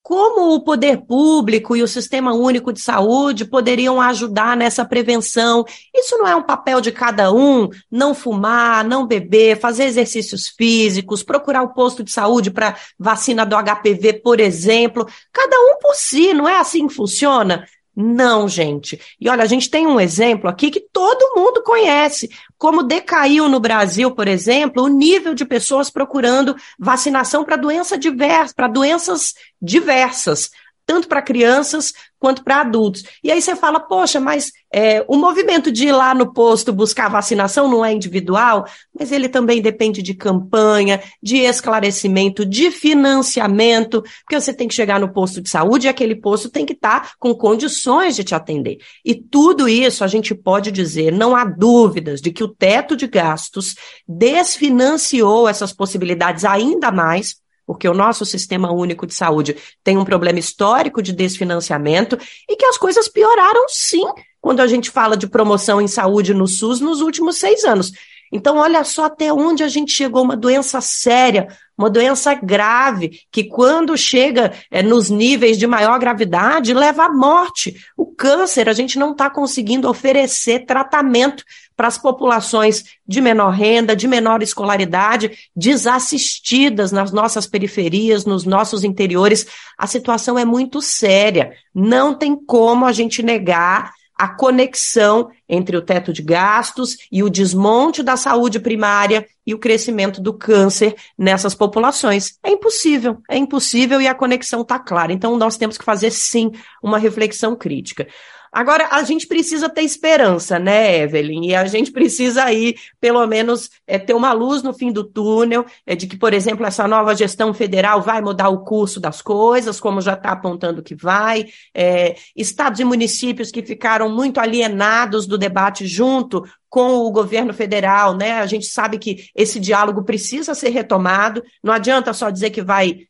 como 0.07 0.55
o 0.55 0.61
poder 0.61 0.99
público 0.99 1.75
e 1.75 1.83
o 1.83 1.89
sistema 1.89 2.33
único 2.33 2.73
de 2.73 2.81
saúde 2.81 3.45
poderiam 3.45 4.01
ajudar 4.01 4.57
nessa 4.57 4.85
prevenção? 4.85 5.65
Isso 5.93 6.17
não 6.17 6.29
é 6.29 6.37
um 6.37 6.45
papel 6.45 6.81
de 6.81 6.93
cada 6.93 7.33
um? 7.33 7.69
Não 7.91 8.15
fumar, 8.15 8.85
não 8.85 9.05
beber, 9.05 9.59
fazer 9.59 9.83
exercícios 9.83 10.47
físicos, 10.47 11.25
procurar 11.25 11.63
o 11.63 11.75
posto 11.75 12.05
de 12.05 12.13
saúde 12.13 12.53
para 12.53 12.77
vacina 12.97 13.45
do 13.45 13.57
HPV, 13.57 14.21
por 14.23 14.39
exemplo. 14.39 15.05
Cada 15.33 15.57
um 15.57 15.81
por 15.81 15.97
si, 15.97 16.33
não 16.33 16.49
é 16.49 16.57
assim 16.57 16.87
que 16.87 16.95
funciona? 16.95 17.67
Não, 17.99 18.47
gente. 18.47 19.00
E 19.19 19.26
olha, 19.26 19.43
a 19.43 19.47
gente 19.47 19.71
tem 19.71 19.87
um 19.87 19.99
exemplo 19.99 20.50
aqui 20.50 20.71
que 20.71 20.81
todo 20.81 21.35
mundo 21.35 21.62
conhece. 21.62 22.29
Como 22.59 22.83
decaiu 22.83 23.49
no 23.49 23.59
Brasil, 23.59 24.11
por 24.11 24.29
exemplo, 24.29 24.83
o 24.83 24.88
nível 24.88 25.35
de 25.35 25.47
pessoas 25.47 25.88
procurando 25.88 26.55
vacinação 26.79 27.43
para 27.43 27.57
doença 27.57 27.97
diversa, 27.97 28.53
para 28.55 28.69
doenças 28.69 29.35
diversas 29.62 30.50
tanto 30.87 31.09
para 31.09 31.21
crianças 31.21 31.93
quanto 32.17 32.45
para 32.45 32.61
adultos. 32.61 33.03
E 33.23 33.31
aí 33.31 33.43
você 33.43 33.57
fala, 33.57 33.81
poxa, 33.81 34.21
mas 34.21 34.53
é, 34.78 35.02
o 35.09 35.16
movimento 35.16 35.73
de 35.73 35.87
ir 35.88 35.92
lá 35.92 36.14
no 36.14 36.35
posto 36.35 36.71
buscar 36.71 37.09
vacinação 37.09 37.66
não 37.66 37.83
é 37.83 37.95
individual, 37.95 38.66
mas 38.92 39.11
ele 39.11 39.26
também 39.26 39.62
depende 39.62 40.02
de 40.02 40.12
campanha, 40.12 41.02
de 41.23 41.38
esclarecimento, 41.38 42.45
de 42.45 42.71
financiamento, 42.71 44.02
porque 44.02 44.38
você 44.38 44.52
tem 44.52 44.68
que 44.68 44.75
chegar 44.75 45.00
no 45.00 45.11
posto 45.11 45.40
de 45.40 45.49
saúde 45.49 45.87
e 45.87 45.88
aquele 45.88 46.14
posto 46.14 46.50
tem 46.50 46.66
que 46.66 46.75
estar 46.75 47.00
tá 47.00 47.11
com 47.18 47.35
condições 47.35 48.14
de 48.16 48.23
te 48.23 48.35
atender. 48.35 48.76
E 49.02 49.14
tudo 49.14 49.66
isso 49.66 50.04
a 50.04 50.06
gente 50.06 50.35
pode 50.35 50.71
dizer, 50.71 51.11
não 51.11 51.35
há 51.35 51.47
dúvidas 51.47 52.21
de 52.21 52.30
que 52.30 52.45
o 52.45 52.49
teto 52.49 52.95
de 52.95 53.06
gastos 53.06 53.76
desfinanciou 54.06 55.49
essas 55.49 55.73
possibilidades 55.73 56.45
ainda 56.45 56.92
mais 56.92 57.37
porque 57.66 57.88
o 57.88 57.94
nosso 57.94 58.25
sistema 58.25 58.73
único 58.73 59.06
de 59.06 59.14
saúde 59.14 59.56
tem 59.82 59.99
um 59.99 60.04
problema 60.04 60.38
histórico 60.38 61.02
de 61.02 61.12
desfinanciamento 61.12 62.16
e 62.49 62.56
que 62.56 62.64
as 62.64 62.78
coisas 62.78 63.08
pioraram 63.08 63.68
sim 63.68 64.04
quando 64.40 64.61
a 64.61 64.66
gente 64.66 64.90
fala 64.90 65.16
de 65.16 65.26
promoção 65.26 65.80
em 65.80 65.88
saúde 65.88 66.32
no 66.32 66.46
SUS 66.46 66.80
nos 66.80 67.00
últimos 67.00 67.37
seis 67.37 67.64
anos. 67.64 67.90
Então, 68.32 68.56
olha 68.56 68.82
só 68.85 69.04
até 69.04 69.32
onde 69.32 69.62
a 69.62 69.68
gente 69.68 69.92
chegou, 69.92 70.23
uma 70.23 70.37
doença 70.37 70.80
séria, 70.80 71.49
uma 71.78 71.88
doença 71.88 72.35
grave, 72.35 73.20
que 73.30 73.44
quando 73.44 73.96
chega 73.96 74.52
é, 74.70 74.82
nos 74.82 75.11
níveis 75.11 75.58
de 75.58 75.66
maior 75.66 75.99
gravidade, 75.99 76.75
leva 76.75 77.04
à 77.04 77.12
morte. 77.12 77.76
O 77.96 78.06
câncer, 78.06 78.68
a 78.68 78.73
gente 78.73 78.99
não 78.99 79.12
está 79.12 79.30
conseguindo 79.30 79.88
oferecer 79.88 80.64
tratamento 80.64 81.44
para 81.76 81.88
as 81.88 81.99
populações 81.99 82.85
de 83.06 83.21
menor 83.21 83.50
renda, 83.50 83.95
de 83.95 84.09
menor 84.09 84.42
escolaridade, 84.42 85.30
desassistidas 85.54 86.90
nas 86.90 87.12
nossas 87.12 87.47
periferias, 87.47 88.25
nos 88.25 88.45
nossos 88.45 88.83
interiores. 88.83 89.47
A 89.76 89.87
situação 89.87 90.38
é 90.38 90.45
muito 90.45 90.80
séria. 90.80 91.52
Não 91.75 92.14
tem 92.14 92.35
como 92.35 92.87
a 92.87 92.92
gente 92.92 93.23
negar 93.23 93.92
a 94.18 94.28
conexão 94.28 95.30
entre 95.47 95.76
o 95.76 95.83
teto 95.83 96.12
de 96.12 96.23
gastos 96.23 96.97
e 97.12 97.23
o 97.23 97.28
desmonte 97.28 98.02
da 98.02 98.16
saúde 98.16 98.59
primária 98.59 99.26
e 99.47 99.52
o 99.52 99.59
crescimento 99.59 100.23
do 100.23 100.33
câncer 100.33 100.97
nessas 101.18 101.54
populações. 101.54 102.38
É 102.42 102.50
impossível, 102.50 103.18
é 103.28 103.37
impossível 103.37 104.00
e 104.00 104.09
a 104.09 104.14
conexão 104.14 104.62
está 104.62 104.78
clara. 104.78 105.12
Então, 105.12 105.37
nós 105.37 105.59
temos 105.59 105.76
que 105.76 105.85
fazer, 105.85 106.11
sim, 106.11 106.50
uma 106.83 106.99
reflexão 106.99 107.54
crítica. 107.54 108.09
Agora, 108.57 108.89
a 108.91 109.03
gente 109.03 109.27
precisa 109.27 109.69
ter 109.69 109.83
esperança, 109.83 110.59
né, 110.59 111.03
Evelyn? 111.03 111.49
E 111.49 111.55
a 111.55 111.67
gente 111.67 111.93
precisa 111.93 112.43
aí, 112.43 112.75
pelo 112.99 113.27
menos, 113.27 113.71
é, 113.87 113.99
ter 113.99 114.15
uma 114.15 114.33
luz 114.33 114.63
no 114.63 114.73
fim 114.73 114.91
do 114.91 115.05
túnel, 115.05 115.67
é, 115.85 115.95
de 115.95 116.07
que, 116.07 116.17
por 116.17 116.33
exemplo, 116.33 116.65
essa 116.65 116.89
nova 116.89 117.15
gestão 117.15 117.53
federal 117.53 118.01
vai 118.01 118.23
mudar 118.23 118.49
o 118.49 118.65
curso 118.65 118.99
das 118.99 119.21
coisas, 119.21 119.79
como 119.79 120.01
já 120.01 120.15
está 120.15 120.31
apontando 120.31 120.83
que 120.83 120.95
vai. 120.95 121.49
É, 121.75 122.17
estados 122.35 122.81
e 122.81 122.85
municípios 122.85 123.51
que 123.51 123.63
ficaram 123.63 124.09
muito 124.09 124.41
alienados 124.41 125.27
do 125.27 125.37
debate 125.37 125.87
junto 125.87 126.43
com 126.71 127.01
o 127.01 127.11
governo 127.11 127.53
federal, 127.53 128.17
né? 128.17 128.41
A 128.41 128.47
gente 128.47 128.65
sabe 128.65 128.99
que 128.99 129.29
esse 129.35 129.61
diálogo 129.61 130.03
precisa 130.03 130.55
ser 130.55 130.71
retomado. 130.71 131.43
Não 131.63 131.75
adianta 131.75 132.15
só 132.15 132.31
dizer 132.31 132.49
que 132.49 132.63
vai 132.63 133.01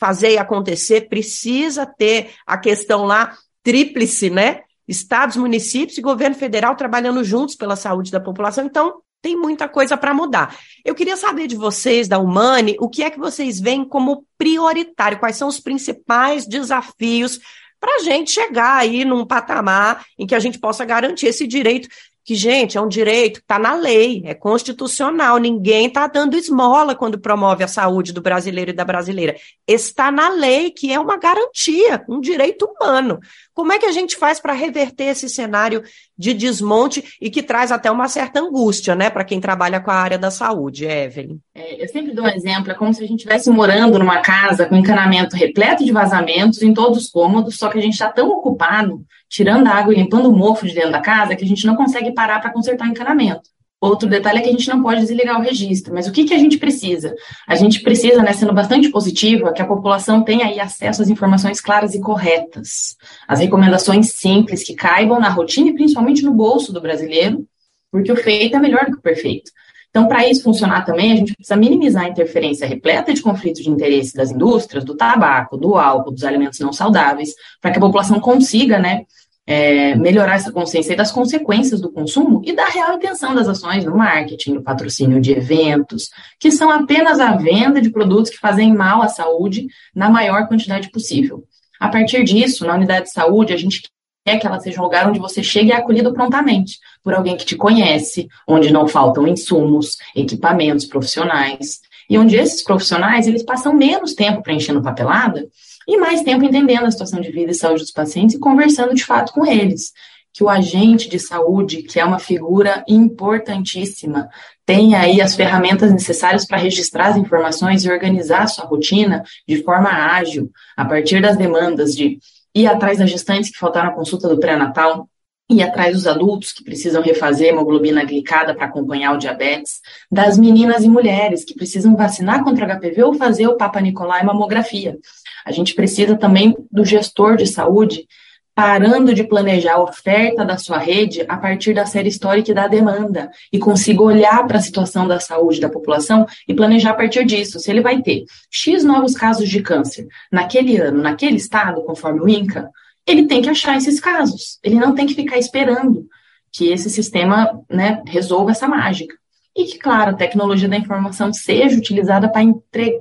fazer 0.00 0.32
e 0.32 0.38
acontecer, 0.38 1.06
precisa 1.06 1.84
ter 1.84 2.30
a 2.46 2.56
questão 2.56 3.04
lá 3.04 3.36
tríplice, 3.62 4.30
né? 4.30 4.62
Estados, 4.86 5.36
municípios 5.36 5.98
e 5.98 6.02
governo 6.02 6.36
federal 6.36 6.76
trabalhando 6.76 7.24
juntos 7.24 7.54
pela 7.54 7.76
saúde 7.76 8.10
da 8.10 8.20
população. 8.20 8.64
Então, 8.64 9.00
tem 9.22 9.36
muita 9.36 9.68
coisa 9.68 9.96
para 9.96 10.14
mudar. 10.14 10.56
Eu 10.84 10.94
queria 10.94 11.16
saber 11.16 11.46
de 11.46 11.56
vocês, 11.56 12.06
da 12.06 12.18
Humane, 12.18 12.76
o 12.78 12.88
que 12.88 13.02
é 13.02 13.10
que 13.10 13.18
vocês 13.18 13.58
veem 13.58 13.84
como 13.84 14.24
prioritário, 14.38 15.18
quais 15.18 15.36
são 15.36 15.48
os 15.48 15.58
principais 15.58 16.46
desafios 16.46 17.40
para 17.80 17.96
a 17.96 17.98
gente 18.00 18.30
chegar 18.30 18.76
aí 18.76 19.04
num 19.04 19.26
patamar 19.26 20.04
em 20.18 20.26
que 20.26 20.34
a 20.34 20.38
gente 20.38 20.58
possa 20.58 20.84
garantir 20.84 21.26
esse 21.26 21.46
direito 21.46 21.88
que, 22.26 22.34
gente, 22.34 22.76
é 22.76 22.80
um 22.80 22.88
direito 22.88 23.38
está 23.38 23.56
na 23.56 23.72
lei, 23.72 24.20
é 24.24 24.34
constitucional, 24.34 25.38
ninguém 25.38 25.86
está 25.86 26.08
dando 26.08 26.36
esmola 26.36 26.92
quando 26.92 27.20
promove 27.20 27.62
a 27.62 27.68
saúde 27.68 28.12
do 28.12 28.20
brasileiro 28.20 28.72
e 28.72 28.74
da 28.74 28.84
brasileira. 28.84 29.36
Está 29.64 30.10
na 30.10 30.28
lei, 30.28 30.72
que 30.72 30.92
é 30.92 30.98
uma 30.98 31.16
garantia, 31.16 32.04
um 32.08 32.20
direito 32.20 32.66
humano. 32.66 33.20
Como 33.54 33.72
é 33.72 33.78
que 33.78 33.86
a 33.86 33.92
gente 33.92 34.16
faz 34.16 34.40
para 34.40 34.52
reverter 34.52 35.04
esse 35.04 35.28
cenário 35.28 35.84
de 36.18 36.32
desmonte 36.32 37.04
e 37.20 37.30
que 37.30 37.42
traz 37.42 37.70
até 37.70 37.90
uma 37.90 38.08
certa 38.08 38.40
angústia, 38.40 38.94
né, 38.94 39.10
para 39.10 39.24
quem 39.24 39.40
trabalha 39.40 39.80
com 39.80 39.90
a 39.90 39.94
área 39.94 40.18
da 40.18 40.30
saúde, 40.30 40.84
Evelyn? 40.84 41.38
É, 41.54 41.82
eu 41.82 41.88
sempre 41.88 42.14
dou 42.14 42.24
um 42.24 42.28
exemplo, 42.28 42.70
é 42.70 42.74
como 42.74 42.92
se 42.92 43.02
a 43.02 43.06
gente 43.06 43.20
estivesse 43.20 43.50
morando 43.50 43.98
numa 43.98 44.20
casa 44.20 44.66
com 44.66 44.76
encanamento 44.76 45.36
repleto 45.36 45.84
de 45.84 45.92
vazamentos 45.92 46.62
em 46.62 46.72
todos 46.72 46.98
os 46.98 47.10
cômodos, 47.10 47.56
só 47.56 47.68
que 47.68 47.78
a 47.78 47.82
gente 47.82 47.94
está 47.94 48.08
tão 48.08 48.28
ocupado 48.28 49.04
tirando 49.28 49.66
a 49.66 49.70
água 49.70 49.92
e 49.92 49.96
limpando 49.96 50.28
o 50.28 50.36
mofo 50.36 50.66
de 50.66 50.74
dentro 50.74 50.92
da 50.92 51.00
casa 51.00 51.34
que 51.34 51.44
a 51.44 51.48
gente 51.48 51.66
não 51.66 51.76
consegue 51.76 52.12
parar 52.12 52.40
para 52.40 52.52
consertar 52.52 52.86
o 52.86 52.90
encanamento. 52.90 53.55
Outro 53.80 54.08
detalhe 54.08 54.38
é 54.38 54.42
que 54.42 54.48
a 54.48 54.52
gente 54.52 54.68
não 54.68 54.82
pode 54.82 55.02
desligar 55.02 55.38
o 55.38 55.42
registro, 55.42 55.92
mas 55.92 56.06
o 56.06 56.12
que, 56.12 56.24
que 56.24 56.32
a 56.32 56.38
gente 56.38 56.56
precisa? 56.56 57.14
A 57.46 57.54
gente 57.54 57.82
precisa, 57.82 58.22
né, 58.22 58.32
sendo 58.32 58.54
bastante 58.54 58.88
positiva, 58.88 59.52
que 59.52 59.60
a 59.60 59.66
população 59.66 60.22
tenha 60.22 60.46
aí 60.46 60.58
acesso 60.58 61.02
às 61.02 61.10
informações 61.10 61.60
claras 61.60 61.94
e 61.94 62.00
corretas, 62.00 62.96
as 63.28 63.40
recomendações 63.40 64.12
simples 64.12 64.64
que 64.64 64.74
caibam 64.74 65.20
na 65.20 65.28
rotina 65.28 65.68
e 65.68 65.74
principalmente 65.74 66.24
no 66.24 66.32
bolso 66.32 66.72
do 66.72 66.80
brasileiro, 66.80 67.46
porque 67.92 68.10
o 68.10 68.16
feito 68.16 68.56
é 68.56 68.58
melhor 68.58 68.86
do 68.86 68.92
que 68.92 68.98
o 68.98 69.02
perfeito. 69.02 69.50
Então, 69.90 70.08
para 70.08 70.28
isso 70.28 70.42
funcionar 70.42 70.84
também, 70.84 71.12
a 71.12 71.16
gente 71.16 71.34
precisa 71.34 71.56
minimizar 71.56 72.04
a 72.04 72.08
interferência 72.08 72.66
repleta 72.66 73.14
de 73.14 73.22
conflitos 73.22 73.62
de 73.62 73.70
interesse 73.70 74.14
das 74.14 74.30
indústrias, 74.30 74.84
do 74.84 74.94
tabaco, 74.94 75.56
do 75.56 75.74
álcool, 75.74 76.10
dos 76.10 76.24
alimentos 76.24 76.60
não 76.60 76.72
saudáveis, 76.72 77.30
para 77.60 77.70
que 77.70 77.78
a 77.78 77.80
população 77.80 78.20
consiga, 78.20 78.78
né, 78.78 79.04
é, 79.46 79.94
melhorar 79.94 80.34
essa 80.34 80.50
consciência 80.50 80.96
das 80.96 81.12
consequências 81.12 81.80
do 81.80 81.92
consumo 81.92 82.42
e 82.44 82.52
da 82.52 82.66
real 82.66 82.96
intenção 82.96 83.34
das 83.34 83.48
ações 83.48 83.84
no 83.84 83.96
marketing, 83.96 84.54
no 84.54 84.62
patrocínio 84.62 85.20
de 85.20 85.32
eventos, 85.32 86.10
que 86.40 86.50
são 86.50 86.70
apenas 86.70 87.20
a 87.20 87.36
venda 87.36 87.80
de 87.80 87.90
produtos 87.90 88.30
que 88.30 88.38
fazem 88.38 88.74
mal 88.74 89.02
à 89.02 89.08
saúde 89.08 89.68
na 89.94 90.10
maior 90.10 90.48
quantidade 90.48 90.90
possível. 90.90 91.44
A 91.78 91.88
partir 91.88 92.24
disso, 92.24 92.66
na 92.66 92.74
unidade 92.74 93.06
de 93.06 93.12
saúde, 93.12 93.52
a 93.52 93.56
gente 93.56 93.82
quer 94.24 94.38
que 94.38 94.46
ela 94.46 94.58
seja 94.58 94.80
um 94.80 94.84
lugar 94.84 95.08
onde 95.08 95.20
você 95.20 95.42
chegue 95.42 95.72
acolhido 95.72 96.12
prontamente 96.12 96.80
por 97.04 97.14
alguém 97.14 97.36
que 97.36 97.44
te 97.44 97.54
conhece, 97.54 98.26
onde 98.48 98.72
não 98.72 98.88
faltam 98.88 99.28
insumos, 99.28 99.96
equipamentos 100.16 100.84
profissionais, 100.84 101.80
e 102.10 102.18
onde 102.18 102.36
esses 102.36 102.62
profissionais 102.62 103.26
eles 103.26 103.44
passam 103.44 103.72
menos 103.74 104.14
tempo 104.14 104.42
preenchendo 104.42 104.82
papelada 104.82 105.46
e 105.86 105.96
mais 105.96 106.22
tempo 106.22 106.44
entendendo 106.44 106.84
a 106.84 106.90
situação 106.90 107.20
de 107.20 107.30
vida 107.30 107.52
e 107.52 107.54
saúde 107.54 107.82
dos 107.82 107.92
pacientes 107.92 108.36
e 108.36 108.40
conversando 108.40 108.94
de 108.94 109.04
fato 109.04 109.32
com 109.32 109.46
eles. 109.46 109.92
Que 110.32 110.44
o 110.44 110.48
agente 110.50 111.08
de 111.08 111.18
saúde, 111.18 111.82
que 111.82 111.98
é 111.98 112.04
uma 112.04 112.18
figura 112.18 112.84
importantíssima, 112.86 114.28
tenha 114.66 115.00
aí 115.00 115.20
as 115.20 115.34
ferramentas 115.34 115.90
necessárias 115.90 116.44
para 116.44 116.58
registrar 116.58 117.08
as 117.08 117.16
informações 117.16 117.84
e 117.84 117.90
organizar 117.90 118.42
a 118.42 118.46
sua 118.46 118.66
rotina 118.66 119.22
de 119.48 119.62
forma 119.62 119.88
ágil, 119.88 120.50
a 120.76 120.84
partir 120.84 121.22
das 121.22 121.38
demandas 121.38 121.94
de 121.94 122.18
ir 122.54 122.66
atrás 122.66 122.98
das 122.98 123.10
gestantes 123.10 123.50
que 123.50 123.58
faltaram 123.58 123.90
a 123.90 123.94
consulta 123.94 124.28
do 124.28 124.38
pré-natal, 124.38 125.08
ir 125.48 125.62
atrás 125.62 125.94
dos 125.94 126.06
adultos 126.06 126.52
que 126.52 126.64
precisam 126.64 127.02
refazer 127.02 127.48
hemoglobina 127.48 128.04
glicada 128.04 128.54
para 128.54 128.66
acompanhar 128.66 129.14
o 129.14 129.18
diabetes, 129.18 129.80
das 130.10 130.36
meninas 130.36 130.82
e 130.82 130.88
mulheres 130.88 131.44
que 131.44 131.54
precisam 131.54 131.96
vacinar 131.96 132.42
contra 132.42 132.66
HPV 132.66 133.04
ou 133.04 133.14
fazer 133.14 133.46
o 133.46 133.56
Papa 133.56 133.80
Nicolau 133.80 134.18
e 134.18 134.24
mamografia. 134.24 134.98
A 135.46 135.52
gente 135.52 135.76
precisa 135.76 136.16
também 136.16 136.56
do 136.72 136.84
gestor 136.84 137.36
de 137.36 137.46
saúde 137.46 138.04
parando 138.52 139.14
de 139.14 139.22
planejar 139.22 139.74
a 139.74 139.82
oferta 139.82 140.42
da 140.42 140.56
sua 140.56 140.78
rede 140.78 141.24
a 141.28 141.36
partir 141.36 141.74
da 141.74 141.84
série 141.84 142.08
histórica 142.08 142.50
e 142.50 142.54
da 142.54 142.66
demanda, 142.66 143.30
e 143.52 143.58
consiga 143.58 144.02
olhar 144.02 144.46
para 144.46 144.56
a 144.56 144.62
situação 144.62 145.06
da 145.06 145.20
saúde 145.20 145.60
da 145.60 145.68
população 145.68 146.26
e 146.48 146.54
planejar 146.54 146.92
a 146.92 146.94
partir 146.94 147.24
disso. 147.26 147.60
Se 147.60 147.70
ele 147.70 147.82
vai 147.82 148.00
ter 148.00 148.24
X 148.50 148.82
novos 148.82 149.14
casos 149.14 149.48
de 149.48 149.62
câncer 149.62 150.08
naquele 150.32 150.78
ano, 150.78 151.02
naquele 151.02 151.36
estado, 151.36 151.84
conforme 151.84 152.20
o 152.20 152.28
INCA, 152.28 152.70
ele 153.06 153.26
tem 153.26 153.42
que 153.42 153.50
achar 153.50 153.76
esses 153.76 154.00
casos. 154.00 154.58
Ele 154.64 154.76
não 154.76 154.94
tem 154.94 155.06
que 155.06 155.14
ficar 155.14 155.38
esperando 155.38 156.06
que 156.50 156.72
esse 156.72 156.88
sistema 156.88 157.60
né, 157.70 158.02
resolva 158.06 158.52
essa 158.52 158.66
mágica. 158.66 159.14
E 159.54 159.64
que, 159.64 159.78
claro, 159.78 160.10
a 160.10 160.14
tecnologia 160.14 160.68
da 160.68 160.76
informação 160.76 161.32
seja 161.32 161.76
utilizada 161.76 162.28
para 162.28 162.42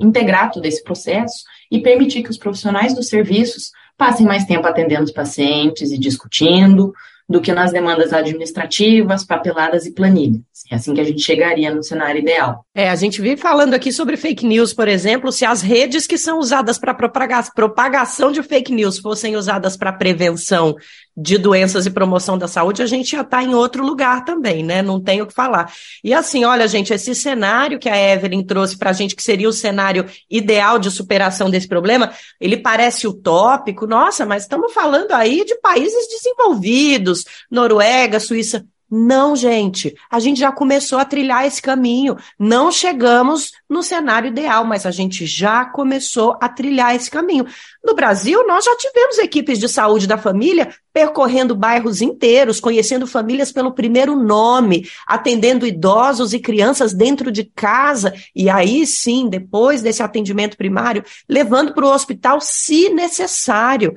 integrar 0.01 0.51
todo 0.51 0.65
esse 0.65 0.83
processo 0.83 1.43
e 1.71 1.79
permitir 1.79 2.23
que 2.23 2.29
os 2.29 2.37
profissionais 2.37 2.93
dos 2.93 3.07
serviços 3.07 3.71
passem 3.97 4.25
mais 4.25 4.45
tempo 4.45 4.67
atendendo 4.67 5.03
os 5.03 5.11
pacientes 5.11 5.91
e 5.91 5.97
discutindo, 5.97 6.93
do 7.27 7.41
que 7.41 7.51
nas 7.51 7.71
demandas 7.71 8.13
administrativas, 8.13 9.25
papeladas 9.25 9.85
e 9.85 9.91
planilhas. 9.91 10.43
É 10.69 10.75
assim 10.75 10.93
que 10.93 11.01
a 11.01 11.03
gente 11.03 11.21
chegaria 11.21 11.73
no 11.73 11.83
cenário 11.83 12.19
ideal. 12.19 12.65
É, 12.73 12.89
a 12.89 12.95
gente 12.95 13.21
vive 13.21 13.39
falando 13.39 13.75
aqui 13.75 13.91
sobre 13.91 14.17
fake 14.17 14.45
news, 14.45 14.73
por 14.73 14.87
exemplo, 14.87 15.31
se 15.31 15.45
as 15.45 15.61
redes 15.61 16.07
que 16.07 16.17
são 16.17 16.39
usadas 16.39 16.79
para 16.79 16.93
propagação 16.93 18.31
de 18.31 18.41
fake 18.41 18.73
news 18.73 18.97
fossem 18.97 19.35
usadas 19.35 19.77
para 19.77 19.93
prevenção 19.93 20.75
de 21.15 21.37
doenças 21.37 21.85
e 21.85 21.91
promoção 21.91 22.37
da 22.37 22.47
saúde, 22.47 22.81
a 22.81 22.85
gente 22.85 23.11
já 23.11 23.21
está 23.21 23.41
em 23.41 23.53
outro 23.53 23.85
lugar 23.85 24.25
também, 24.25 24.63
né? 24.63 24.81
Não 24.81 24.99
tem 24.99 25.21
o 25.21 25.27
que 25.27 25.33
falar. 25.33 25.71
E 26.03 26.13
assim, 26.13 26.43
olha, 26.43 26.67
gente, 26.67 26.93
esse 26.93 27.15
cenário 27.15 27.79
que 27.79 27.87
a 27.87 28.13
Evelyn 28.13 28.43
trouxe 28.43 28.77
para 28.77 28.89
a 28.89 28.93
gente, 28.93 29.15
que 29.15 29.23
seria 29.23 29.47
o 29.47 29.53
cenário 29.53 30.05
ideal 30.29 30.77
de 30.77 30.91
superação 30.91 31.49
desse 31.49 31.67
problema, 31.67 32.11
ele 32.41 32.57
parece 32.57 33.07
utópico, 33.07 33.87
nossa, 33.87 34.25
mas 34.25 34.43
estamos 34.43 34.73
falando 34.73 35.11
aí 35.11 35.45
de 35.45 35.55
países 35.61 36.07
desenvolvidos, 36.09 37.23
Noruega, 37.49 38.19
Suíça. 38.19 38.65
Não, 38.89 39.35
gente, 39.35 39.95
a 40.11 40.19
gente 40.19 40.39
já 40.39 40.51
começou 40.51 40.99
a 40.99 41.05
trilhar 41.05 41.45
esse 41.45 41.59
caminho. 41.59 42.15
Não 42.37 42.71
chegamos 42.71 43.51
no 43.67 43.81
cenário 43.81 44.27
ideal, 44.27 44.63
mas 44.63 44.85
a 44.85 44.91
gente 44.91 45.25
já 45.25 45.65
começou 45.65 46.37
a 46.39 46.47
trilhar 46.47 46.95
esse 46.95 47.09
caminho. 47.09 47.47
No 47.83 47.95
Brasil, 47.95 48.45
nós 48.47 48.63
já 48.63 48.75
tivemos 48.77 49.17
equipes 49.17 49.57
de 49.57 49.67
saúde 49.67 50.05
da 50.05 50.17
família 50.17 50.73
percorrendo 50.93 51.55
bairros 51.55 52.01
inteiros, 52.01 52.61
conhecendo 52.61 53.05
famílias 53.05 53.51
pelo 53.51 53.73
primeiro 53.73 54.15
nome, 54.15 54.87
atendendo 55.05 55.67
idosos 55.67 56.31
e 56.31 56.39
crianças 56.39 56.93
dentro 56.93 57.31
de 57.33 57.43
casa, 57.43 58.13
e 58.33 58.49
aí 58.49 58.87
sim, 58.87 59.27
depois 59.27 59.81
desse 59.81 60.01
atendimento 60.01 60.55
primário, 60.55 61.03
levando 61.27 61.73
para 61.73 61.85
o 61.85 61.91
hospital 61.91 62.39
se 62.39 62.87
necessário. 62.89 63.93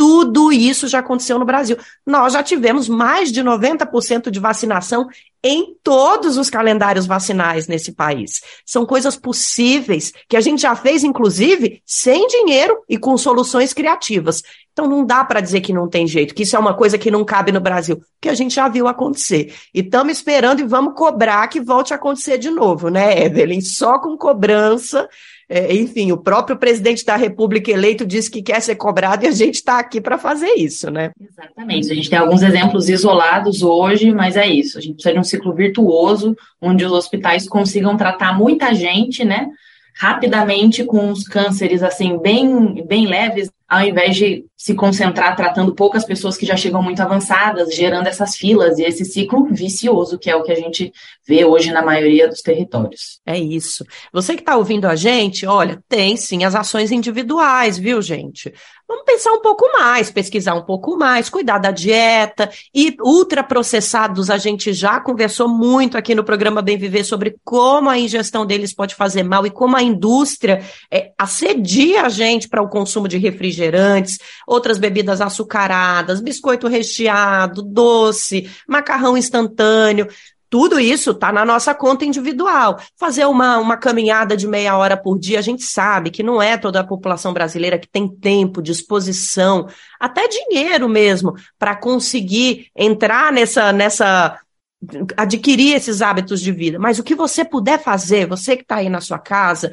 Tudo 0.00 0.50
isso 0.50 0.88
já 0.88 1.00
aconteceu 1.00 1.38
no 1.38 1.44
Brasil. 1.44 1.76
Nós 2.06 2.32
já 2.32 2.42
tivemos 2.42 2.88
mais 2.88 3.30
de 3.30 3.44
90% 3.44 4.30
de 4.30 4.40
vacinação 4.40 5.06
em 5.44 5.76
todos 5.84 6.38
os 6.38 6.48
calendários 6.48 7.04
vacinais 7.04 7.66
nesse 7.66 7.92
país. 7.92 8.40
São 8.64 8.86
coisas 8.86 9.14
possíveis 9.14 10.10
que 10.26 10.38
a 10.38 10.40
gente 10.40 10.62
já 10.62 10.74
fez, 10.74 11.04
inclusive, 11.04 11.82
sem 11.84 12.26
dinheiro 12.28 12.78
e 12.88 12.96
com 12.96 13.14
soluções 13.18 13.74
criativas. 13.74 14.42
Então 14.72 14.88
não 14.88 15.04
dá 15.04 15.22
para 15.22 15.42
dizer 15.42 15.60
que 15.60 15.74
não 15.74 15.86
tem 15.86 16.06
jeito, 16.06 16.34
que 16.34 16.44
isso 16.44 16.56
é 16.56 16.58
uma 16.58 16.72
coisa 16.72 16.96
que 16.96 17.10
não 17.10 17.22
cabe 17.22 17.52
no 17.52 17.60
Brasil, 17.60 18.00
que 18.22 18.30
a 18.30 18.34
gente 18.34 18.54
já 18.54 18.68
viu 18.68 18.88
acontecer. 18.88 19.54
E 19.74 19.80
estamos 19.80 20.14
esperando 20.14 20.60
e 20.60 20.66
vamos 20.66 20.94
cobrar 20.94 21.46
que 21.48 21.60
volte 21.60 21.92
a 21.92 21.96
acontecer 21.96 22.38
de 22.38 22.48
novo, 22.48 22.88
né, 22.88 23.22
Evelyn? 23.26 23.60
Só 23.60 23.98
com 23.98 24.16
cobrança 24.16 25.06
é, 25.52 25.74
enfim, 25.74 26.12
o 26.12 26.16
próprio 26.16 26.56
presidente 26.56 27.04
da 27.04 27.16
República 27.16 27.72
eleito 27.72 28.06
disse 28.06 28.30
que 28.30 28.40
quer 28.40 28.62
ser 28.62 28.76
cobrado 28.76 29.24
e 29.24 29.26
a 29.26 29.32
gente 29.32 29.56
está 29.56 29.80
aqui 29.80 30.00
para 30.00 30.16
fazer 30.16 30.52
isso, 30.56 30.88
né? 30.92 31.10
Exatamente. 31.20 31.90
A 31.90 31.94
gente 31.96 32.08
tem 32.08 32.18
alguns 32.20 32.40
exemplos 32.40 32.88
isolados 32.88 33.60
hoje, 33.60 34.12
mas 34.12 34.36
é 34.36 34.46
isso. 34.46 34.78
A 34.78 34.80
gente 34.80 34.94
precisa 34.94 35.12
de 35.12 35.18
um 35.18 35.24
ciclo 35.24 35.52
virtuoso 35.52 36.36
onde 36.62 36.84
os 36.84 36.92
hospitais 36.92 37.48
consigam 37.48 37.96
tratar 37.96 38.38
muita 38.38 38.72
gente, 38.72 39.24
né? 39.24 39.48
Rapidamente 39.96 40.84
com 40.84 41.10
os 41.10 41.24
cânceres 41.24 41.82
assim 41.82 42.16
bem 42.16 42.86
bem 42.86 43.08
leves 43.08 43.50
ao 43.70 43.82
invés 43.82 44.16
de 44.16 44.44
se 44.56 44.74
concentrar 44.74 45.36
tratando 45.36 45.74
poucas 45.74 46.04
pessoas 46.04 46.36
que 46.36 46.44
já 46.44 46.56
chegam 46.56 46.82
muito 46.82 47.00
avançadas, 47.00 47.72
gerando 47.72 48.08
essas 48.08 48.36
filas 48.36 48.78
e 48.78 48.82
esse 48.82 49.04
ciclo 49.04 49.46
vicioso, 49.50 50.18
que 50.18 50.28
é 50.28 50.34
o 50.34 50.42
que 50.42 50.50
a 50.50 50.56
gente 50.56 50.92
vê 51.26 51.44
hoje 51.44 51.72
na 51.72 51.80
maioria 51.80 52.28
dos 52.28 52.42
territórios. 52.42 53.20
É 53.24 53.38
isso. 53.38 53.86
Você 54.12 54.34
que 54.34 54.42
está 54.42 54.56
ouvindo 54.56 54.86
a 54.86 54.96
gente, 54.96 55.46
olha, 55.46 55.82
tem 55.88 56.16
sim 56.16 56.44
as 56.44 56.56
ações 56.56 56.90
individuais, 56.90 57.78
viu, 57.78 58.02
gente? 58.02 58.52
Vamos 58.90 59.04
pensar 59.04 59.32
um 59.32 59.40
pouco 59.40 59.70
mais, 59.78 60.10
pesquisar 60.10 60.54
um 60.54 60.64
pouco 60.64 60.96
mais, 60.96 61.30
cuidar 61.30 61.58
da 61.58 61.70
dieta 61.70 62.50
e 62.74 62.96
ultraprocessados. 63.00 64.28
A 64.30 64.36
gente 64.36 64.72
já 64.72 64.98
conversou 64.98 65.48
muito 65.48 65.96
aqui 65.96 66.12
no 66.12 66.24
programa 66.24 66.60
Bem 66.60 66.76
Viver 66.76 67.04
sobre 67.04 67.36
como 67.44 67.88
a 67.88 67.96
ingestão 67.96 68.44
deles 68.44 68.74
pode 68.74 68.96
fazer 68.96 69.22
mal 69.22 69.46
e 69.46 69.50
como 69.50 69.76
a 69.76 69.82
indústria 69.82 70.60
é, 70.90 71.12
assedia 71.16 72.02
a 72.02 72.08
gente 72.08 72.48
para 72.48 72.62
o 72.62 72.68
consumo 72.68 73.06
de 73.06 73.16
refrigerantes, 73.16 73.59
outras 74.46 74.78
bebidas 74.78 75.20
açucaradas, 75.20 76.20
biscoito 76.20 76.68
recheado, 76.68 77.62
doce, 77.62 78.50
macarrão 78.66 79.18
instantâneo. 79.18 80.08
Tudo 80.50 80.80
isso 80.80 81.12
está 81.12 81.30
na 81.30 81.44
nossa 81.44 81.72
conta 81.72 82.04
individual. 82.04 82.80
Fazer 82.96 83.24
uma, 83.26 83.58
uma 83.58 83.76
caminhada 83.76 84.36
de 84.36 84.48
meia 84.48 84.76
hora 84.76 84.96
por 84.96 85.16
dia, 85.16 85.38
a 85.38 85.42
gente 85.42 85.62
sabe 85.62 86.10
que 86.10 86.24
não 86.24 86.42
é 86.42 86.56
toda 86.56 86.80
a 86.80 86.86
população 86.86 87.32
brasileira 87.32 87.78
que 87.78 87.88
tem 87.88 88.08
tempo, 88.08 88.60
disposição, 88.60 89.68
até 89.98 90.26
dinheiro 90.26 90.88
mesmo, 90.88 91.34
para 91.56 91.76
conseguir 91.76 92.66
entrar 92.74 93.32
nessa, 93.32 93.72
nessa 93.72 94.40
adquirir 95.16 95.76
esses 95.76 96.02
hábitos 96.02 96.40
de 96.40 96.50
vida. 96.50 96.80
Mas 96.80 96.98
o 96.98 97.04
que 97.04 97.14
você 97.14 97.44
puder 97.44 97.80
fazer, 97.80 98.26
você 98.26 98.56
que 98.56 98.62
está 98.62 98.76
aí 98.76 98.88
na 98.88 99.00
sua 99.00 99.20
casa, 99.20 99.72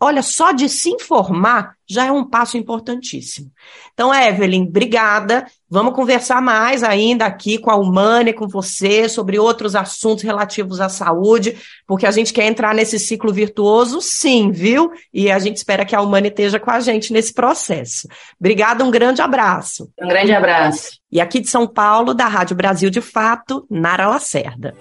olha, 0.00 0.22
só 0.22 0.50
de 0.50 0.68
se 0.68 0.90
informar 0.90 1.75
já 1.88 2.06
é 2.06 2.12
um 2.12 2.24
passo 2.24 2.56
importantíssimo. 2.56 3.50
Então, 3.92 4.14
Evelyn, 4.14 4.64
obrigada. 4.64 5.46
Vamos 5.68 5.94
conversar 5.94 6.40
mais 6.40 6.82
ainda 6.82 7.26
aqui 7.26 7.58
com 7.58 7.70
a 7.70 7.76
Humane, 7.76 8.32
com 8.32 8.46
você, 8.46 9.08
sobre 9.08 9.38
outros 9.38 9.74
assuntos 9.74 10.22
relativos 10.22 10.80
à 10.80 10.88
saúde, 10.88 11.56
porque 11.86 12.06
a 12.06 12.10
gente 12.10 12.32
quer 12.32 12.46
entrar 12.46 12.74
nesse 12.74 12.98
ciclo 12.98 13.32
virtuoso, 13.32 14.00
sim, 14.00 14.50
viu? 14.50 14.90
E 15.12 15.30
a 15.30 15.38
gente 15.38 15.56
espera 15.56 15.84
que 15.84 15.96
a 15.96 16.00
Humane 16.00 16.28
esteja 16.28 16.60
com 16.60 16.70
a 16.70 16.80
gente 16.80 17.12
nesse 17.12 17.32
processo. 17.32 18.08
Obrigada, 18.38 18.84
um 18.84 18.90
grande 18.90 19.22
abraço. 19.22 19.90
Um 20.00 20.08
grande 20.08 20.32
abraço. 20.32 21.00
E 21.10 21.20
aqui 21.20 21.40
de 21.40 21.48
São 21.48 21.66
Paulo, 21.66 22.14
da 22.14 22.26
Rádio 22.26 22.56
Brasil 22.56 22.90
de 22.90 23.00
Fato, 23.00 23.66
Nara 23.70 24.08
Lacerda. 24.08 24.74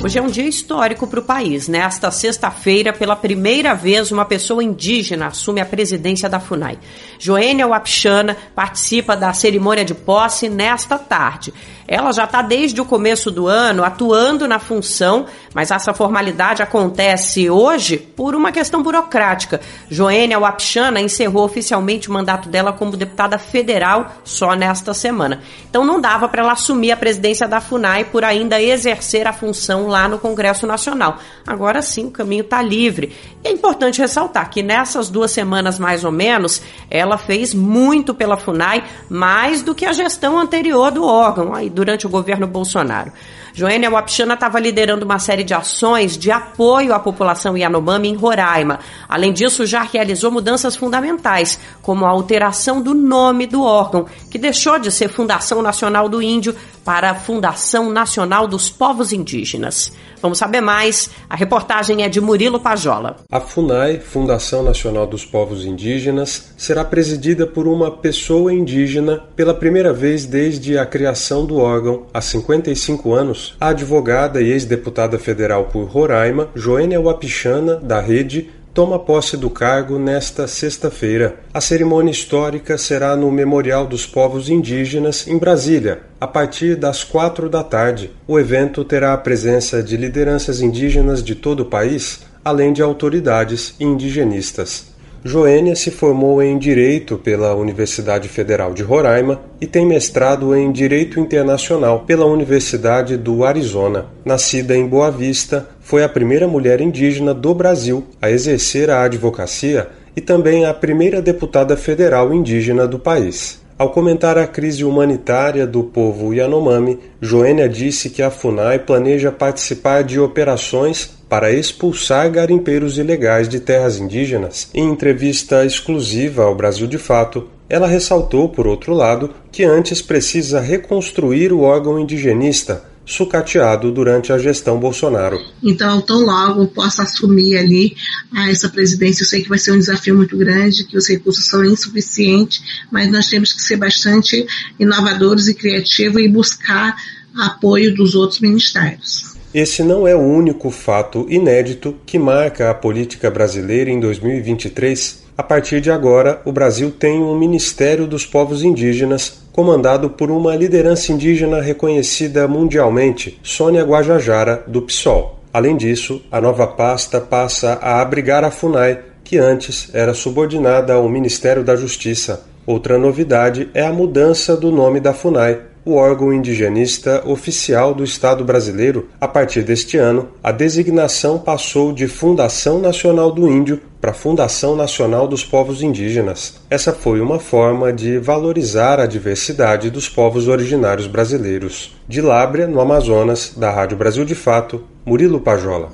Hoje 0.00 0.16
é 0.16 0.22
um 0.22 0.28
dia 0.28 0.48
histórico 0.48 1.08
para 1.08 1.18
o 1.18 1.24
país. 1.24 1.66
Nesta 1.66 2.08
sexta-feira, 2.12 2.92
pela 2.92 3.16
primeira 3.16 3.74
vez, 3.74 4.12
uma 4.12 4.24
pessoa 4.24 4.62
indígena 4.62 5.26
assume 5.26 5.60
a 5.60 5.66
presidência 5.66 6.28
da 6.28 6.38
FUNAI. 6.38 6.78
Joênia 7.18 7.66
Wapchana 7.66 8.36
participa 8.54 9.16
da 9.16 9.32
cerimônia 9.32 9.84
de 9.84 9.94
posse 9.94 10.48
nesta 10.48 10.96
tarde. 10.98 11.52
Ela 11.88 12.12
já 12.12 12.24
está 12.24 12.42
desde 12.42 12.80
o 12.80 12.84
começo 12.84 13.30
do 13.30 13.48
ano 13.48 13.82
atuando 13.82 14.46
na 14.46 14.58
função, 14.58 15.24
mas 15.54 15.70
essa 15.70 15.94
formalidade 15.94 16.62
acontece 16.62 17.48
hoje 17.48 17.96
por 17.96 18.36
uma 18.36 18.52
questão 18.52 18.82
burocrática. 18.82 19.60
Joênia 19.90 20.38
Wapchana 20.38 21.00
encerrou 21.00 21.44
oficialmente 21.44 22.10
o 22.10 22.12
mandato 22.12 22.48
dela 22.48 22.74
como 22.74 22.96
deputada 22.96 23.38
federal 23.38 24.12
só 24.22 24.54
nesta 24.54 24.92
semana. 24.92 25.40
Então 25.68 25.84
não 25.84 25.98
dava 25.98 26.28
para 26.28 26.42
ela 26.42 26.52
assumir 26.52 26.92
a 26.92 26.96
presidência 26.96 27.48
da 27.48 27.60
FUNAI 27.60 28.04
por 28.04 28.22
ainda 28.22 28.62
exercer 28.62 29.26
a 29.26 29.32
função 29.32 29.87
lá 29.88 30.06
no 30.06 30.18
Congresso 30.18 30.66
Nacional. 30.66 31.18
Agora 31.46 31.82
sim, 31.82 32.06
o 32.06 32.10
caminho 32.10 32.42
está 32.42 32.62
livre. 32.62 33.12
E 33.42 33.48
é 33.48 33.50
importante 33.50 34.00
ressaltar 34.00 34.48
que 34.50 34.62
nessas 34.62 35.08
duas 35.08 35.30
semanas, 35.32 35.78
mais 35.78 36.04
ou 36.04 36.12
menos, 36.12 36.62
ela 36.90 37.18
fez 37.18 37.52
muito 37.54 38.14
pela 38.14 38.36
FUNAI, 38.36 38.84
mais 39.08 39.62
do 39.62 39.74
que 39.74 39.84
a 39.84 39.92
gestão 39.92 40.38
anterior 40.38 40.90
do 40.90 41.04
órgão, 41.04 41.54
aí, 41.54 41.68
durante 41.68 42.06
o 42.06 42.10
governo 42.10 42.46
Bolsonaro. 42.46 43.12
Joênia 43.58 43.90
Wapchana 43.90 44.34
estava 44.34 44.60
liderando 44.60 45.04
uma 45.04 45.18
série 45.18 45.42
de 45.42 45.52
ações 45.52 46.16
de 46.16 46.30
apoio 46.30 46.94
à 46.94 47.00
população 47.00 47.56
Yanomami 47.56 48.06
em 48.06 48.14
Roraima. 48.14 48.78
Além 49.08 49.32
disso, 49.32 49.66
já 49.66 49.82
realizou 49.82 50.30
mudanças 50.30 50.76
fundamentais, 50.76 51.58
como 51.82 52.06
a 52.06 52.08
alteração 52.08 52.80
do 52.80 52.94
nome 52.94 53.48
do 53.48 53.64
órgão, 53.64 54.06
que 54.30 54.38
deixou 54.38 54.78
de 54.78 54.92
ser 54.92 55.08
Fundação 55.08 55.60
Nacional 55.60 56.08
do 56.08 56.22
Índio 56.22 56.54
para 56.84 57.16
Fundação 57.16 57.90
Nacional 57.90 58.46
dos 58.46 58.70
Povos 58.70 59.12
Indígenas. 59.12 59.92
Vamos 60.20 60.38
saber 60.38 60.60
mais. 60.60 61.10
A 61.28 61.36
reportagem 61.36 62.02
é 62.02 62.08
de 62.08 62.20
Murilo 62.20 62.58
Pajola. 62.58 63.18
A 63.30 63.40
FUNAI, 63.40 64.00
Fundação 64.00 64.62
Nacional 64.62 65.06
dos 65.06 65.24
Povos 65.24 65.64
Indígenas, 65.64 66.52
será 66.56 66.84
presidida 66.84 67.46
por 67.46 67.68
uma 67.68 67.90
pessoa 67.90 68.52
indígena 68.52 69.22
pela 69.36 69.54
primeira 69.54 69.92
vez 69.92 70.26
desde 70.26 70.76
a 70.76 70.84
criação 70.84 71.46
do 71.46 71.58
órgão, 71.58 72.06
há 72.12 72.20
55 72.20 73.12
anos. 73.14 73.47
A 73.60 73.68
advogada 73.68 74.40
e 74.40 74.50
ex-deputada 74.50 75.18
federal 75.18 75.66
por 75.66 75.84
Roraima, 75.84 76.48
Joênia 76.54 77.00
Wapichana, 77.00 77.76
da 77.76 78.00
Rede, 78.00 78.50
toma 78.74 78.98
posse 78.98 79.36
do 79.36 79.50
cargo 79.50 79.98
nesta 79.98 80.46
sexta-feira. 80.46 81.40
A 81.52 81.60
cerimônia 81.60 82.12
histórica 82.12 82.78
será 82.78 83.16
no 83.16 83.30
Memorial 83.32 83.86
dos 83.86 84.06
Povos 84.06 84.48
Indígenas, 84.48 85.26
em 85.26 85.36
Brasília, 85.36 86.02
a 86.20 86.26
partir 86.26 86.76
das 86.76 87.02
quatro 87.02 87.48
da 87.48 87.64
tarde. 87.64 88.10
O 88.26 88.38
evento 88.38 88.84
terá 88.84 89.12
a 89.12 89.18
presença 89.18 89.82
de 89.82 89.96
lideranças 89.96 90.60
indígenas 90.60 91.24
de 91.24 91.34
todo 91.34 91.60
o 91.60 91.66
país, 91.66 92.20
além 92.44 92.72
de 92.72 92.80
autoridades 92.80 93.74
indigenistas. 93.80 94.97
Joênia 95.28 95.76
se 95.76 95.90
formou 95.90 96.42
em 96.42 96.56
Direito 96.56 97.18
pela 97.18 97.54
Universidade 97.54 98.26
Federal 98.28 98.72
de 98.72 98.82
Roraima 98.82 99.38
e 99.60 99.66
tem 99.66 99.84
mestrado 99.84 100.56
em 100.56 100.72
Direito 100.72 101.20
Internacional 101.20 102.00
pela 102.06 102.24
Universidade 102.24 103.14
do 103.18 103.44
Arizona. 103.44 104.06
Nascida 104.24 104.74
em 104.74 104.86
Boa 104.86 105.10
Vista, 105.10 105.68
foi 105.80 106.02
a 106.02 106.08
primeira 106.08 106.48
mulher 106.48 106.80
indígena 106.80 107.34
do 107.34 107.54
Brasil 107.54 108.06
a 108.22 108.30
exercer 108.30 108.88
a 108.88 109.02
advocacia 109.02 109.88
e 110.16 110.20
também 110.22 110.64
a 110.64 110.72
primeira 110.72 111.20
deputada 111.20 111.76
federal 111.76 112.32
indígena 112.32 112.88
do 112.88 112.98
país. 112.98 113.60
Ao 113.78 113.90
comentar 113.90 114.36
a 114.36 114.44
crise 114.44 114.84
humanitária 114.84 115.64
do 115.64 115.84
povo 115.84 116.34
Yanomami, 116.34 116.98
Joênia 117.20 117.68
disse 117.68 118.10
que 118.10 118.20
a 118.20 118.28
FUNAI 118.28 118.80
planeja 118.80 119.30
participar 119.30 120.02
de 120.02 120.18
operações 120.18 121.08
para 121.28 121.52
expulsar 121.52 122.28
garimpeiros 122.28 122.98
ilegais 122.98 123.48
de 123.48 123.60
terras 123.60 124.00
indígenas. 124.00 124.68
Em 124.74 124.90
entrevista 124.90 125.64
exclusiva 125.64 126.42
ao 126.42 126.56
Brasil 126.56 126.88
de 126.88 126.98
Fato, 126.98 127.46
ela 127.68 127.86
ressaltou, 127.86 128.48
por 128.48 128.66
outro 128.66 128.92
lado, 128.94 129.30
que 129.52 129.62
antes 129.62 130.02
precisa 130.02 130.58
reconstruir 130.58 131.52
o 131.52 131.60
órgão 131.60 132.00
indigenista 132.00 132.82
sucateado 133.08 133.90
durante 133.90 134.32
a 134.32 134.38
gestão 134.38 134.78
Bolsonaro. 134.78 135.40
Então, 135.62 136.00
tão 136.02 136.20
logo 136.20 136.66
possa 136.68 137.02
assumir 137.02 137.56
ali 137.56 137.96
ah, 138.36 138.50
essa 138.50 138.68
presidência, 138.68 139.22
eu 139.22 139.26
sei 139.26 139.42
que 139.42 139.48
vai 139.48 139.58
ser 139.58 139.72
um 139.72 139.78
desafio 139.78 140.14
muito 140.14 140.36
grande, 140.36 140.84
que 140.84 140.96
os 140.96 141.08
recursos 141.08 141.46
são 141.46 141.64
insuficientes, 141.64 142.62
mas 142.92 143.10
nós 143.10 143.26
temos 143.26 143.54
que 143.54 143.62
ser 143.62 143.76
bastante 143.76 144.46
inovadores 144.78 145.48
e 145.48 145.54
criativos 145.54 146.20
e 146.20 146.28
buscar 146.28 146.94
apoio 147.34 147.94
dos 147.94 148.14
outros 148.14 148.40
ministérios. 148.40 149.38
Esse 149.54 149.82
não 149.82 150.06
é 150.06 150.14
o 150.14 150.20
único 150.20 150.70
fato 150.70 151.26
inédito 151.30 151.96
que 152.04 152.18
marca 152.18 152.70
a 152.70 152.74
política 152.74 153.30
brasileira 153.30 153.90
em 153.90 153.98
2023. 153.98 155.24
A 155.38 155.42
partir 155.42 155.80
de 155.80 155.90
agora, 155.90 156.42
o 156.44 156.52
Brasil 156.52 156.90
tem 156.90 157.18
um 157.18 157.38
Ministério 157.38 158.06
dos 158.06 158.26
Povos 158.26 158.62
Indígenas 158.62 159.47
comandado 159.58 160.10
por 160.10 160.30
uma 160.30 160.54
liderança 160.54 161.10
indígena 161.10 161.60
reconhecida 161.60 162.46
mundialmente, 162.46 163.40
Sônia 163.42 163.82
Guajajara, 163.82 164.62
do 164.68 164.82
PSOL. 164.82 165.40
Além 165.52 165.76
disso, 165.76 166.22
a 166.30 166.40
nova 166.40 166.64
pasta 166.64 167.20
passa 167.20 167.72
a 167.82 168.00
abrigar 168.00 168.44
a 168.44 168.52
FUNAI, 168.52 169.00
que 169.24 169.36
antes 169.36 169.92
era 169.92 170.14
subordinada 170.14 170.94
ao 170.94 171.08
Ministério 171.08 171.64
da 171.64 171.74
Justiça. 171.74 172.46
Outra 172.64 172.96
novidade 172.98 173.68
é 173.74 173.84
a 173.84 173.92
mudança 173.92 174.56
do 174.56 174.70
nome 174.70 175.00
da 175.00 175.12
FUNAI 175.12 175.58
o 175.88 175.94
órgão 175.94 176.30
indigenista 176.34 177.22
oficial 177.24 177.94
do 177.94 178.04
Estado 178.04 178.44
brasileiro, 178.44 179.08
a 179.18 179.26
partir 179.26 179.62
deste 179.62 179.96
ano, 179.96 180.28
a 180.44 180.52
designação 180.52 181.38
passou 181.38 181.94
de 181.94 182.06
Fundação 182.06 182.78
Nacional 182.78 183.32
do 183.32 183.48
Índio 183.48 183.80
para 183.98 184.12
Fundação 184.12 184.76
Nacional 184.76 185.26
dos 185.26 185.42
Povos 185.42 185.82
Indígenas. 185.82 186.60
Essa 186.68 186.92
foi 186.92 187.22
uma 187.22 187.38
forma 187.38 187.90
de 187.90 188.18
valorizar 188.18 189.00
a 189.00 189.06
diversidade 189.06 189.88
dos 189.88 190.10
povos 190.10 190.46
originários 190.46 191.06
brasileiros. 191.06 191.96
De 192.06 192.20
Lábrea, 192.20 192.66
no 192.66 192.82
Amazonas, 192.82 193.54
da 193.56 193.70
Rádio 193.70 193.96
Brasil 193.96 194.26
de 194.26 194.34
Fato, 194.34 194.84
Murilo 195.06 195.40
Pajola. 195.40 195.90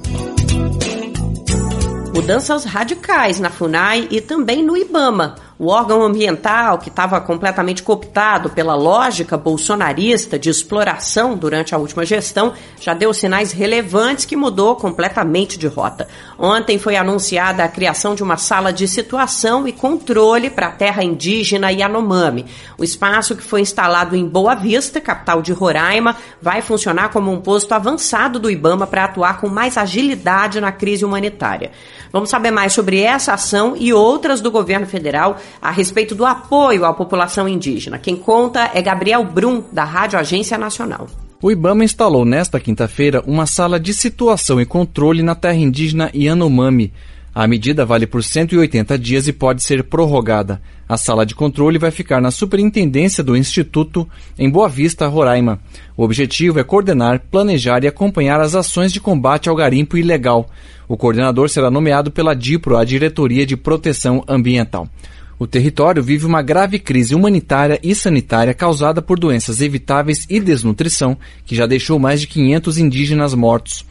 Mudanças 2.13 2.65
radicais 2.65 3.39
na 3.39 3.51
FUNAI 3.51 4.09
e 4.11 4.21
também 4.21 4.65
no 4.65 4.77
IBAMA 4.77 5.37
o 5.59 5.69
órgão 5.69 6.03
ambiental, 6.03 6.79
que 6.79 6.89
estava 6.89 7.21
completamente 7.21 7.83
cooptado 7.83 8.51
pela 8.51 8.75
lógica 8.75 9.37
bolsonarista 9.37 10.39
de 10.39 10.51
exploração 10.51 11.37
durante 11.37 11.75
a 11.75 11.79
última 11.79 12.05
gestão, 12.05 12.53
já 12.81 12.93
deu 12.93 13.15
sinais 13.15 13.53
relevantes 13.53 14.25
que 14.25 14.37
mudou 14.37 14.75
completamente 14.75 15.57
de 15.57 15.69
rota. 15.69 16.09
Ontem 16.37 16.79
foi 16.79 16.97
anunciada 16.97 17.63
a 17.63 17.69
criação 17.69 18.15
de 18.15 18.23
uma 18.23 18.37
sala 18.37 18.73
de 18.73 18.89
situação 18.89 19.69
e 19.69 19.73
controle 19.73 20.51
para 20.51 20.67
a 20.67 20.73
terra 20.73 21.05
indígena 21.05 21.71
Yanomami. 21.71 22.47
O 22.77 22.83
espaço 22.83 23.37
que 23.37 23.43
foi 23.43 23.61
instalado 23.61 24.17
em 24.17 24.27
Boa 24.27 24.57
Vista, 24.57 25.01
capital 25.01 25.41
de 25.41 25.53
Roraima, 25.53 26.17
vai 26.43 26.63
funcionar 26.63 27.11
como 27.11 27.31
um 27.31 27.41
posto 27.41 27.73
avançado 27.73 28.41
do 28.41 28.51
Ibama 28.51 28.87
para 28.87 29.05
atuar 29.05 29.41
com 29.41 29.49
mais 29.49 29.79
agilidade 29.79 30.61
na 30.61 30.73
crise 30.73 31.05
humanitária. 31.05 31.71
Vamos 32.13 32.31
saber 32.31 32.51
mais 32.51 32.73
sobre 32.73 33.01
essa 33.01 33.35
ação 33.35 33.75
e 33.77 33.93
outras 33.93 34.41
do 34.41 34.51
governo 34.51 34.87
federal 34.87 35.37
a 35.61 35.71
respeito 35.71 36.15
do 36.15 36.25
apoio 36.25 36.85
à 36.85 36.93
população 36.93 37.49
indígena. 37.49 37.99
Quem 37.99 38.17
conta 38.17 38.71
é 38.75 38.83
Gabriel 38.83 39.25
Brum, 39.25 39.63
da 39.73 39.85
Rádio 39.85 40.19
Agência 40.19 40.59
Nacional. 40.59 41.09
O 41.43 41.51
Ibama 41.51 41.85
instalou 41.85 42.25
nesta 42.25 42.59
quinta-feira 42.59 43.23
uma 43.27 43.45
sala 43.45 43.79
de 43.79 43.93
situação 43.93 44.61
e 44.61 44.65
controle 44.65 45.23
na 45.23 45.35
terra 45.35 45.57
indígena 45.57 46.11
Yanomami. 46.15 46.93
A 47.35 47.49
medida 47.49 47.85
vale 47.85 48.07
por 48.07 48.23
180 48.23 48.97
dias 48.97 49.27
e 49.27 49.33
pode 49.33 49.63
ser 49.63 49.83
prorrogada. 49.85 50.63
A 50.89 50.97
sala 50.97 51.27
de 51.27 51.35
controle 51.35 51.79
vai 51.79 51.91
ficar 51.91 52.21
na 52.21 52.31
superintendência 52.31 53.25
do 53.25 53.37
Instituto 53.37 54.09
em 54.39 54.49
Boa 54.49 54.69
Vista, 54.69 55.09
Roraima. 55.09 55.59
O 55.97 56.05
objetivo 56.05 56.61
é 56.61 56.65
coordenar, 56.65 57.21
planejar 57.31 57.83
e 57.83 57.89
acompanhar 57.89 58.41
as 58.41 58.55
ações 58.55 58.93
de 58.93 59.01
combate 59.01 59.49
ao 59.49 59.57
garimpo 59.57 59.97
ilegal. 59.99 60.49
O 60.87 60.97
coordenador 60.97 61.49
será 61.49 61.71
nomeado 61.71 62.11
pela 62.11 62.35
DIPRO, 62.35 62.77
a 62.77 62.85
Diretoria 62.85 63.45
de 63.45 63.57
Proteção 63.57 64.23
Ambiental. 64.29 64.89
O 65.39 65.47
território 65.47 66.03
vive 66.03 66.27
uma 66.27 66.43
grave 66.43 66.79
crise 66.79 67.15
humanitária 67.15 67.81
e 67.83 67.95
sanitária 67.95 68.55
causada 68.55 69.03
por 69.03 69.19
doenças 69.19 69.61
evitáveis 69.61 70.27
e 70.31 70.39
desnutrição, 70.39 71.17
que 71.45 71.57
já 71.57 71.67
deixou 71.67 71.99
mais 71.99 72.21
de 72.21 72.27
500 72.29 72.79
indígenas 72.79 73.35
mortos. 73.35 73.85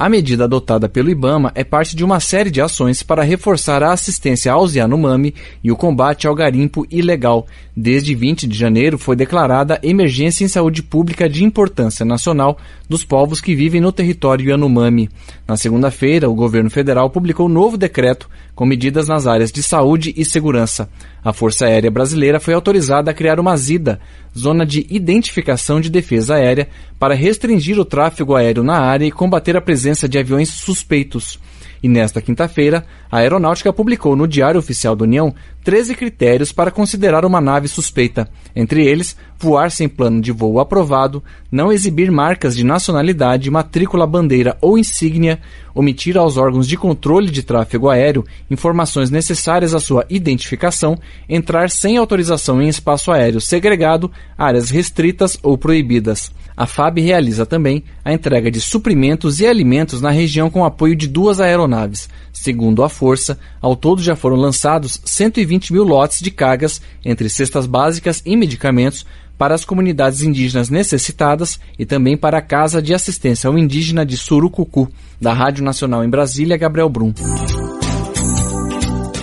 A 0.00 0.08
medida 0.08 0.44
adotada 0.44 0.88
pelo 0.88 1.10
IBAMA 1.10 1.52
é 1.54 1.62
parte 1.62 1.94
de 1.94 2.02
uma 2.02 2.20
série 2.20 2.50
de 2.50 2.58
ações 2.58 3.02
para 3.02 3.22
reforçar 3.22 3.82
a 3.82 3.92
assistência 3.92 4.50
aos 4.50 4.74
Yanomami 4.74 5.34
e 5.62 5.70
o 5.70 5.76
combate 5.76 6.26
ao 6.26 6.34
garimpo 6.34 6.86
ilegal. 6.90 7.46
Desde 7.76 8.14
20 8.14 8.46
de 8.46 8.56
janeiro 8.56 8.96
foi 8.96 9.14
declarada 9.14 9.78
emergência 9.82 10.42
em 10.42 10.48
saúde 10.48 10.82
pública 10.82 11.28
de 11.28 11.44
importância 11.44 12.02
nacional 12.02 12.56
dos 12.88 13.04
povos 13.04 13.42
que 13.42 13.54
vivem 13.54 13.78
no 13.78 13.92
território 13.92 14.48
Yanomami. 14.48 15.10
Na 15.46 15.58
segunda-feira, 15.58 16.30
o 16.30 16.34
governo 16.34 16.70
federal 16.70 17.10
publicou 17.10 17.46
novo 17.46 17.76
decreto 17.76 18.26
com 18.54 18.64
medidas 18.64 19.06
nas 19.06 19.26
áreas 19.26 19.52
de 19.52 19.62
saúde 19.62 20.14
e 20.16 20.24
segurança. 20.24 20.88
A 21.22 21.32
Força 21.32 21.66
Aérea 21.66 21.90
Brasileira 21.90 22.40
foi 22.40 22.54
autorizada 22.54 23.10
a 23.10 23.14
criar 23.14 23.38
uma 23.38 23.56
ZIDA, 23.56 24.00
Zona 24.36 24.64
de 24.64 24.86
Identificação 24.88 25.80
de 25.80 25.90
Defesa 25.90 26.36
Aérea, 26.36 26.68
para 26.98 27.14
restringir 27.14 27.78
o 27.78 27.84
tráfego 27.84 28.34
aéreo 28.34 28.62
na 28.62 28.78
área 28.78 29.04
e 29.04 29.12
combater 29.12 29.56
a 29.56 29.60
presença 29.60 30.08
de 30.08 30.18
aviões 30.18 30.48
suspeitos. 30.48 31.38
E 31.82 31.88
nesta 31.88 32.20
quinta-feira, 32.20 32.84
a 33.10 33.18
Aeronáutica 33.18 33.72
publicou 33.72 34.14
no 34.14 34.28
Diário 34.28 34.58
Oficial 34.58 34.94
da 34.94 35.04
União 35.04 35.34
13 35.64 35.94
critérios 35.94 36.52
para 36.52 36.70
considerar 36.70 37.24
uma 37.24 37.40
nave 37.40 37.68
suspeita, 37.68 38.28
entre 38.54 38.86
eles, 38.86 39.16
voar 39.38 39.70
sem 39.70 39.88
plano 39.88 40.20
de 40.20 40.30
voo 40.30 40.60
aprovado, 40.60 41.22
não 41.50 41.72
exibir 41.72 42.10
marcas 42.10 42.54
de 42.54 42.64
nacionalidade, 42.64 43.50
matrícula, 43.50 44.06
bandeira 44.06 44.56
ou 44.60 44.78
insígnia, 44.78 45.40
omitir 45.74 46.18
aos 46.18 46.36
órgãos 46.36 46.68
de 46.68 46.76
controle 46.76 47.30
de 47.30 47.42
tráfego 47.42 47.88
aéreo 47.88 48.24
informações 48.50 49.10
necessárias 49.10 49.74
à 49.74 49.80
sua 49.80 50.04
identificação, 50.10 50.98
entrar 51.28 51.70
sem 51.70 51.96
autorização 51.96 52.60
em 52.60 52.68
espaço 52.68 53.10
aéreo 53.10 53.40
segregado, 53.40 54.10
áreas 54.36 54.68
restritas 54.70 55.38
ou 55.42 55.56
proibidas. 55.56 56.30
A 56.60 56.66
FAB 56.66 57.00
realiza 57.00 57.46
também 57.46 57.82
a 58.04 58.12
entrega 58.12 58.50
de 58.50 58.60
suprimentos 58.60 59.40
e 59.40 59.46
alimentos 59.46 60.02
na 60.02 60.10
região 60.10 60.50
com 60.50 60.62
apoio 60.62 60.94
de 60.94 61.08
duas 61.08 61.40
aeronaves. 61.40 62.06
Segundo 62.34 62.84
a 62.84 62.88
Força, 62.90 63.38
ao 63.62 63.74
todo 63.74 64.02
já 64.02 64.14
foram 64.14 64.36
lançados 64.36 65.00
120 65.02 65.72
mil 65.72 65.84
lotes 65.84 66.20
de 66.20 66.30
cargas 66.30 66.82
entre 67.02 67.30
cestas 67.30 67.64
básicas 67.64 68.22
e 68.26 68.36
medicamentos 68.36 69.06
para 69.38 69.54
as 69.54 69.64
comunidades 69.64 70.20
indígenas 70.20 70.68
necessitadas 70.68 71.58
e 71.78 71.86
também 71.86 72.14
para 72.14 72.36
a 72.36 72.42
Casa 72.42 72.82
de 72.82 72.92
Assistência 72.92 73.48
ao 73.48 73.56
Indígena 73.56 74.04
de 74.04 74.18
Surucucu, 74.18 74.86
da 75.18 75.32
Rádio 75.32 75.64
Nacional 75.64 76.04
em 76.04 76.10
Brasília, 76.10 76.58
Gabriel 76.58 76.90
Brum. 76.90 77.14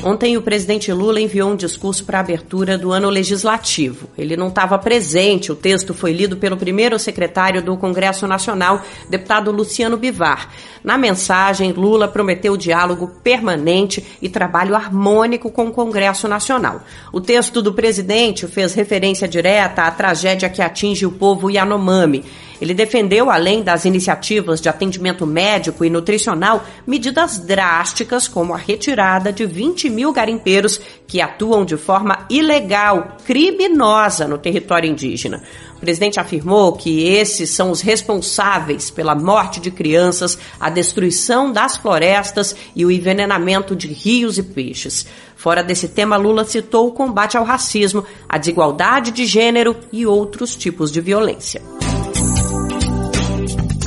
Ontem 0.08 0.38
o 0.38 0.42
presidente 0.42 0.90
Lula 0.94 1.20
enviou 1.20 1.52
um 1.52 1.56
discurso 1.58 2.06
para 2.06 2.20
a 2.20 2.22
abertura 2.22 2.78
do 2.78 2.94
ano 2.94 3.10
legislativo. 3.10 4.08
Ele 4.18 4.38
não 4.38 4.48
estava 4.48 4.80
presente, 4.80 5.52
o 5.52 5.56
texto 5.56 5.94
foi 5.94 6.14
lido 6.14 6.38
pelo 6.38 6.56
primeiro 6.56 6.98
secretário 6.98 7.62
do 7.62 7.76
Congresso 7.76 8.26
Nacional, 8.26 8.82
deputado 9.10 9.52
Luciano 9.52 9.98
Bivar. 9.98 10.50
Na 10.82 10.98
mensagem, 10.98 11.74
Lula 11.74 12.08
prometeu 12.08 12.56
diálogo 12.56 13.20
permanente 13.22 14.02
e 14.22 14.30
trabalho 14.30 14.76
harmônico 14.76 15.52
com 15.52 15.68
o 15.68 15.74
Congresso 15.74 16.26
Nacional. 16.26 16.84
O 17.12 17.20
texto 17.20 17.62
do 17.62 17.74
presidente 17.74 18.48
fez 18.48 18.74
referência 18.74 19.28
direta 19.28 19.82
à 19.82 19.92
tragédia 19.92 20.50
que 20.50 20.62
atinge 20.62 21.06
o 21.06 21.12
povo 21.12 21.52
Yanomami 21.52 22.24
ele 22.62 22.74
defendeu, 22.74 23.30
além 23.30 23.64
das 23.64 23.86
iniciativas 23.86 24.60
de 24.60 24.70
atendimento 24.70 25.26
médico 25.26 25.86
e 25.86 25.90
nutricional, 25.90 26.66
medidas 26.86 27.38
drásticas 27.38 28.28
como 28.28 28.54
a 28.54 28.58
retirada 28.58 29.32
de 29.32 29.46
20 29.46 29.90
mil 29.90 30.12
garimpeiros 30.12 30.80
que 31.08 31.22
atuam 31.22 31.64
de 31.64 31.78
forma 31.78 32.26
ilegal, 32.30 33.18
criminosa 33.26 34.28
no 34.28 34.38
território 34.38 34.90
indígena. 34.90 35.44
O 35.78 35.80
presidente 35.80 36.20
afirmou 36.20 36.74
que 36.74 37.08
esses 37.08 37.52
são 37.52 37.70
os 37.70 37.82
responsáveis 37.82 38.90
pela 38.90 39.14
morte 39.14 39.60
de 39.60 39.70
crianças, 39.70 40.38
a 40.60 40.72
destruição 40.72 41.52
das 41.52 41.78
florestas 41.78 42.56
e 42.76 42.84
o 42.84 42.92
envenenamento 42.92 43.76
de 43.76 43.88
rios 43.88 44.40
e 44.40 44.44
peixes. 44.44 45.06
Fora 45.36 45.64
desse 45.64 45.88
tema, 45.88 46.18
Lula 46.18 46.44
citou 46.44 46.88
o 46.88 46.92
combate 46.92 47.38
ao 47.38 47.44
racismo, 47.44 48.04
a 48.28 48.40
desigualdade 48.40 49.12
de 49.12 49.28
gênero 49.28 49.76
e 49.92 50.04
outros 50.04 50.56
tipos 50.56 50.92
de 50.92 51.00
violência. 51.00 51.62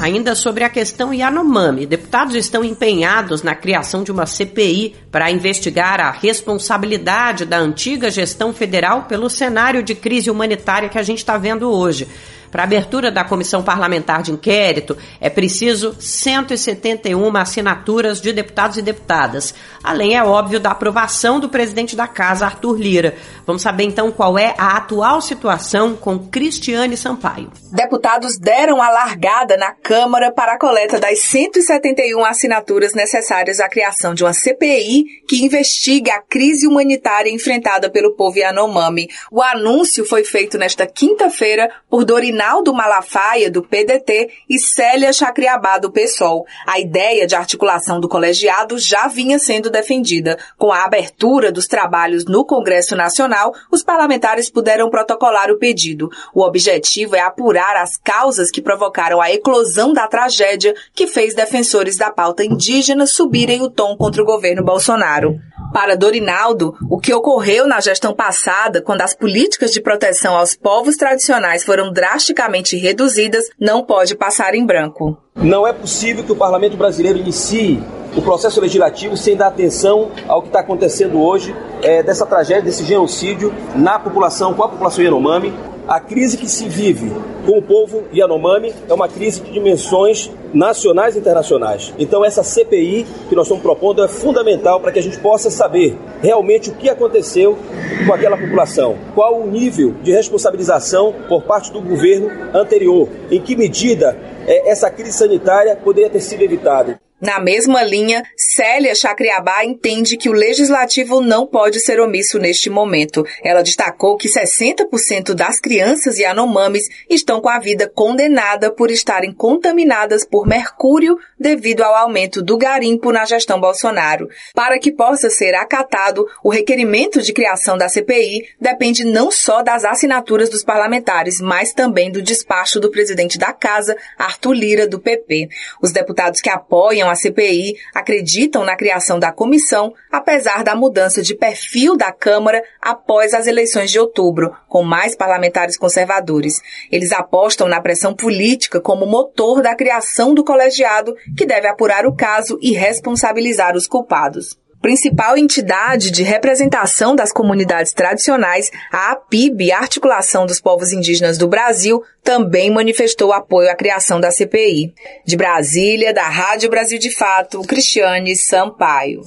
Ainda 0.00 0.34
sobre 0.34 0.64
a 0.64 0.70
questão 0.70 1.12
Yanomami, 1.12 1.84
deputados 1.84 2.34
estão 2.34 2.64
empenhados 2.64 3.42
na 3.42 3.54
criação 3.54 4.02
de 4.02 4.10
uma 4.10 4.24
CPI 4.24 4.94
para 5.12 5.30
investigar 5.30 6.00
a 6.00 6.10
responsabilidade 6.10 7.44
da 7.44 7.58
antiga 7.58 8.10
gestão 8.10 8.50
federal 8.50 9.02
pelo 9.02 9.28
cenário 9.28 9.82
de 9.82 9.94
crise 9.94 10.30
humanitária 10.30 10.88
que 10.88 10.96
a 10.96 11.02
gente 11.02 11.18
está 11.18 11.36
vendo 11.36 11.70
hoje. 11.70 12.08
Para 12.50 12.64
abertura 12.64 13.12
da 13.12 13.22
comissão 13.22 13.62
parlamentar 13.62 14.22
de 14.22 14.32
inquérito, 14.32 14.98
é 15.20 15.30
preciso 15.30 15.94
171 16.00 17.36
assinaturas 17.36 18.20
de 18.20 18.32
deputados 18.32 18.76
e 18.76 18.82
deputadas, 18.82 19.54
além, 19.84 20.16
é 20.16 20.24
óbvio, 20.24 20.58
da 20.58 20.72
aprovação 20.72 21.38
do 21.38 21.48
presidente 21.48 21.94
da 21.94 22.08
casa, 22.08 22.46
Arthur 22.46 22.76
Lira. 22.76 23.14
Vamos 23.46 23.62
saber 23.62 23.84
então 23.84 24.10
qual 24.10 24.36
é 24.36 24.54
a 24.58 24.76
atual 24.76 25.20
situação 25.20 25.94
com 25.94 26.18
Cristiane 26.18 26.96
Sampaio. 26.96 27.52
Deputados 27.70 28.36
deram 28.36 28.82
a 28.82 28.90
largada 28.90 29.56
na 29.56 29.72
Câmara 29.72 30.32
para 30.32 30.54
a 30.54 30.58
coleta 30.58 30.98
das 30.98 31.20
171 31.20 32.24
assinaturas 32.24 32.94
necessárias 32.94 33.60
à 33.60 33.68
criação 33.68 34.12
de 34.12 34.24
uma 34.24 34.32
CPI 34.32 35.04
que 35.28 35.44
investigue 35.44 36.10
a 36.10 36.20
crise 36.20 36.66
humanitária 36.66 37.30
enfrentada 37.30 37.88
pelo 37.88 38.16
povo 38.16 38.38
Yanomami. 38.38 39.08
O 39.30 39.40
anúncio 39.40 40.04
foi 40.04 40.24
feito 40.24 40.58
nesta 40.58 40.84
quinta-feira 40.84 41.70
por 41.88 42.04
Dorina 42.04 42.39
Reinaldo 42.40 42.72
Malafaia, 42.72 43.50
do 43.50 43.62
PDT, 43.62 44.30
e 44.48 44.58
Célia 44.58 45.12
Chacriabá, 45.12 45.76
do 45.76 45.92
PSOL. 45.92 46.46
A 46.66 46.80
ideia 46.80 47.26
de 47.26 47.34
articulação 47.34 48.00
do 48.00 48.08
colegiado 48.08 48.78
já 48.78 49.08
vinha 49.08 49.38
sendo 49.38 49.68
defendida. 49.68 50.38
Com 50.56 50.72
a 50.72 50.84
abertura 50.84 51.52
dos 51.52 51.66
trabalhos 51.66 52.24
no 52.24 52.46
Congresso 52.46 52.96
Nacional, 52.96 53.52
os 53.70 53.82
parlamentares 53.82 54.48
puderam 54.48 54.88
protocolar 54.88 55.50
o 55.50 55.58
pedido. 55.58 56.08
O 56.34 56.42
objetivo 56.42 57.14
é 57.14 57.20
apurar 57.20 57.76
as 57.76 57.98
causas 57.98 58.50
que 58.50 58.62
provocaram 58.62 59.20
a 59.20 59.30
eclosão 59.30 59.92
da 59.92 60.08
tragédia 60.08 60.74
que 60.94 61.06
fez 61.06 61.34
defensores 61.34 61.98
da 61.98 62.10
pauta 62.10 62.42
indígena 62.42 63.06
subirem 63.06 63.60
o 63.60 63.68
tom 63.68 63.94
contra 63.98 64.22
o 64.22 64.26
governo 64.26 64.64
Bolsonaro. 64.64 65.38
Para 65.72 65.96
Dorinaldo, 65.96 66.74
o 66.90 66.98
que 66.98 67.14
ocorreu 67.14 67.66
na 67.66 67.80
gestão 67.80 68.12
passada, 68.12 68.82
quando 68.82 69.02
as 69.02 69.14
políticas 69.14 69.70
de 69.70 69.80
proteção 69.80 70.36
aos 70.36 70.54
povos 70.56 70.96
tradicionais 70.96 71.64
foram 71.64 71.92
drasticamente 71.92 72.76
reduzidas, 72.76 73.44
não 73.58 73.84
pode 73.84 74.16
passar 74.16 74.54
em 74.54 74.66
branco. 74.66 75.16
Não 75.36 75.66
é 75.66 75.72
possível 75.72 76.24
que 76.24 76.32
o 76.32 76.36
parlamento 76.36 76.76
brasileiro 76.76 77.18
inicie 77.18 77.80
o 78.16 78.22
processo 78.22 78.60
legislativo 78.60 79.16
sem 79.16 79.36
dar 79.36 79.48
atenção 79.48 80.10
ao 80.26 80.42
que 80.42 80.48
está 80.48 80.60
acontecendo 80.60 81.20
hoje, 81.20 81.54
é, 81.82 82.02
dessa 82.02 82.26
tragédia, 82.26 82.62
desse 82.62 82.84
genocídio 82.84 83.54
na 83.74 83.98
população, 83.98 84.52
com 84.54 84.64
a 84.64 84.68
população 84.68 85.04
Yanomami, 85.04 85.54
a 85.90 85.98
crise 85.98 86.36
que 86.36 86.48
se 86.48 86.68
vive 86.68 87.10
com 87.44 87.58
o 87.58 87.62
povo 87.62 88.04
Yanomami 88.14 88.72
é 88.88 88.94
uma 88.94 89.08
crise 89.08 89.40
de 89.40 89.50
dimensões 89.50 90.30
nacionais 90.54 91.16
e 91.16 91.18
internacionais. 91.18 91.92
Então 91.98 92.24
essa 92.24 92.44
CPI 92.44 93.04
que 93.28 93.34
nós 93.34 93.48
estamos 93.48 93.60
propondo 93.60 94.04
é 94.04 94.06
fundamental 94.06 94.78
para 94.78 94.92
que 94.92 95.00
a 95.00 95.02
gente 95.02 95.18
possa 95.18 95.50
saber 95.50 95.98
realmente 96.22 96.70
o 96.70 96.76
que 96.76 96.88
aconteceu 96.88 97.58
com 98.06 98.14
aquela 98.14 98.38
população, 98.38 98.96
qual 99.16 99.40
o 99.40 99.50
nível 99.50 99.96
de 100.00 100.12
responsabilização 100.12 101.12
por 101.28 101.42
parte 101.42 101.72
do 101.72 101.80
governo 101.80 102.30
anterior, 102.54 103.08
em 103.28 103.40
que 103.40 103.56
medida 103.56 104.16
é, 104.46 104.70
essa 104.70 104.88
crise 104.90 105.18
sanitária 105.18 105.74
poderia 105.74 106.08
ter 106.08 106.20
sido 106.20 106.42
evitada. 106.42 107.00
Na 107.20 107.38
mesma 107.38 107.82
linha, 107.82 108.22
Célia 108.34 108.94
Chacriabá 108.94 109.62
entende 109.62 110.16
que 110.16 110.30
o 110.30 110.32
legislativo 110.32 111.20
não 111.20 111.46
pode 111.46 111.78
ser 111.80 112.00
omisso 112.00 112.38
neste 112.38 112.70
momento. 112.70 113.26
Ela 113.44 113.62
destacou 113.62 114.16
que 114.16 114.26
60% 114.26 115.34
das 115.34 115.60
crianças 115.60 116.18
e 116.18 116.24
anomames 116.24 116.88
estão 117.10 117.40
com 117.40 117.48
a 117.50 117.58
vida 117.58 117.86
condenada 117.94 118.70
por 118.70 118.90
estarem 118.90 119.32
contaminadas 119.32 120.24
por 120.24 120.46
mercúrio 120.46 121.18
devido 121.38 121.82
ao 121.82 121.94
aumento 121.94 122.42
do 122.42 122.56
garimpo 122.56 123.12
na 123.12 123.26
gestão 123.26 123.60
Bolsonaro. 123.60 124.28
Para 124.54 124.78
que 124.78 124.90
possa 124.90 125.28
ser 125.28 125.54
acatado, 125.54 126.26
o 126.42 126.48
requerimento 126.48 127.20
de 127.20 127.34
criação 127.34 127.76
da 127.76 127.88
CPI 127.88 128.48
depende 128.58 129.04
não 129.04 129.30
só 129.30 129.62
das 129.62 129.84
assinaturas 129.84 130.48
dos 130.48 130.64
parlamentares, 130.64 131.38
mas 131.40 131.74
também 131.74 132.10
do 132.10 132.22
despacho 132.22 132.80
do 132.80 132.90
presidente 132.90 133.38
da 133.38 133.52
Casa, 133.52 133.94
Arthur 134.18 134.54
Lira, 134.54 134.86
do 134.86 134.98
PP. 134.98 135.48
Os 135.82 135.92
deputados 135.92 136.40
que 136.40 136.48
apoiam 136.48 137.09
a 137.10 137.14
CPI 137.14 137.74
acreditam 137.94 138.64
na 138.64 138.76
criação 138.76 139.18
da 139.18 139.32
comissão, 139.32 139.92
apesar 140.10 140.64
da 140.64 140.74
mudança 140.74 141.22
de 141.22 141.34
perfil 141.34 141.96
da 141.96 142.12
Câmara 142.12 142.62
após 142.80 143.34
as 143.34 143.46
eleições 143.46 143.90
de 143.90 143.98
outubro, 143.98 144.54
com 144.68 144.82
mais 144.82 145.14
parlamentares 145.14 145.76
conservadores. 145.76 146.54
Eles 146.90 147.12
apostam 147.12 147.68
na 147.68 147.80
pressão 147.80 148.14
política 148.14 148.80
como 148.80 149.06
motor 149.06 149.62
da 149.62 149.74
criação 149.74 150.32
do 150.32 150.44
colegiado, 150.44 151.14
que 151.36 151.44
deve 151.44 151.68
apurar 151.68 152.06
o 152.06 152.14
caso 152.14 152.58
e 152.62 152.72
responsabilizar 152.72 153.76
os 153.76 153.86
culpados 153.86 154.58
principal 154.80 155.36
entidade 155.36 156.10
de 156.10 156.22
representação 156.22 157.14
das 157.14 157.32
comunidades 157.32 157.92
tradicionais, 157.92 158.70
a 158.90 159.12
APIB, 159.12 159.72
Articulação 159.72 160.46
dos 160.46 160.60
Povos 160.60 160.92
Indígenas 160.92 161.38
do 161.38 161.48
Brasil, 161.48 162.02
também 162.22 162.70
manifestou 162.70 163.32
apoio 163.32 163.70
à 163.70 163.74
criação 163.74 164.20
da 164.20 164.30
CPI. 164.30 164.94
De 165.24 165.36
Brasília, 165.36 166.12
da 166.12 166.28
Rádio 166.28 166.70
Brasil 166.70 166.98
de 166.98 167.14
Fato, 167.14 167.62
Cristiane 167.62 168.34
Sampaio. 168.36 169.22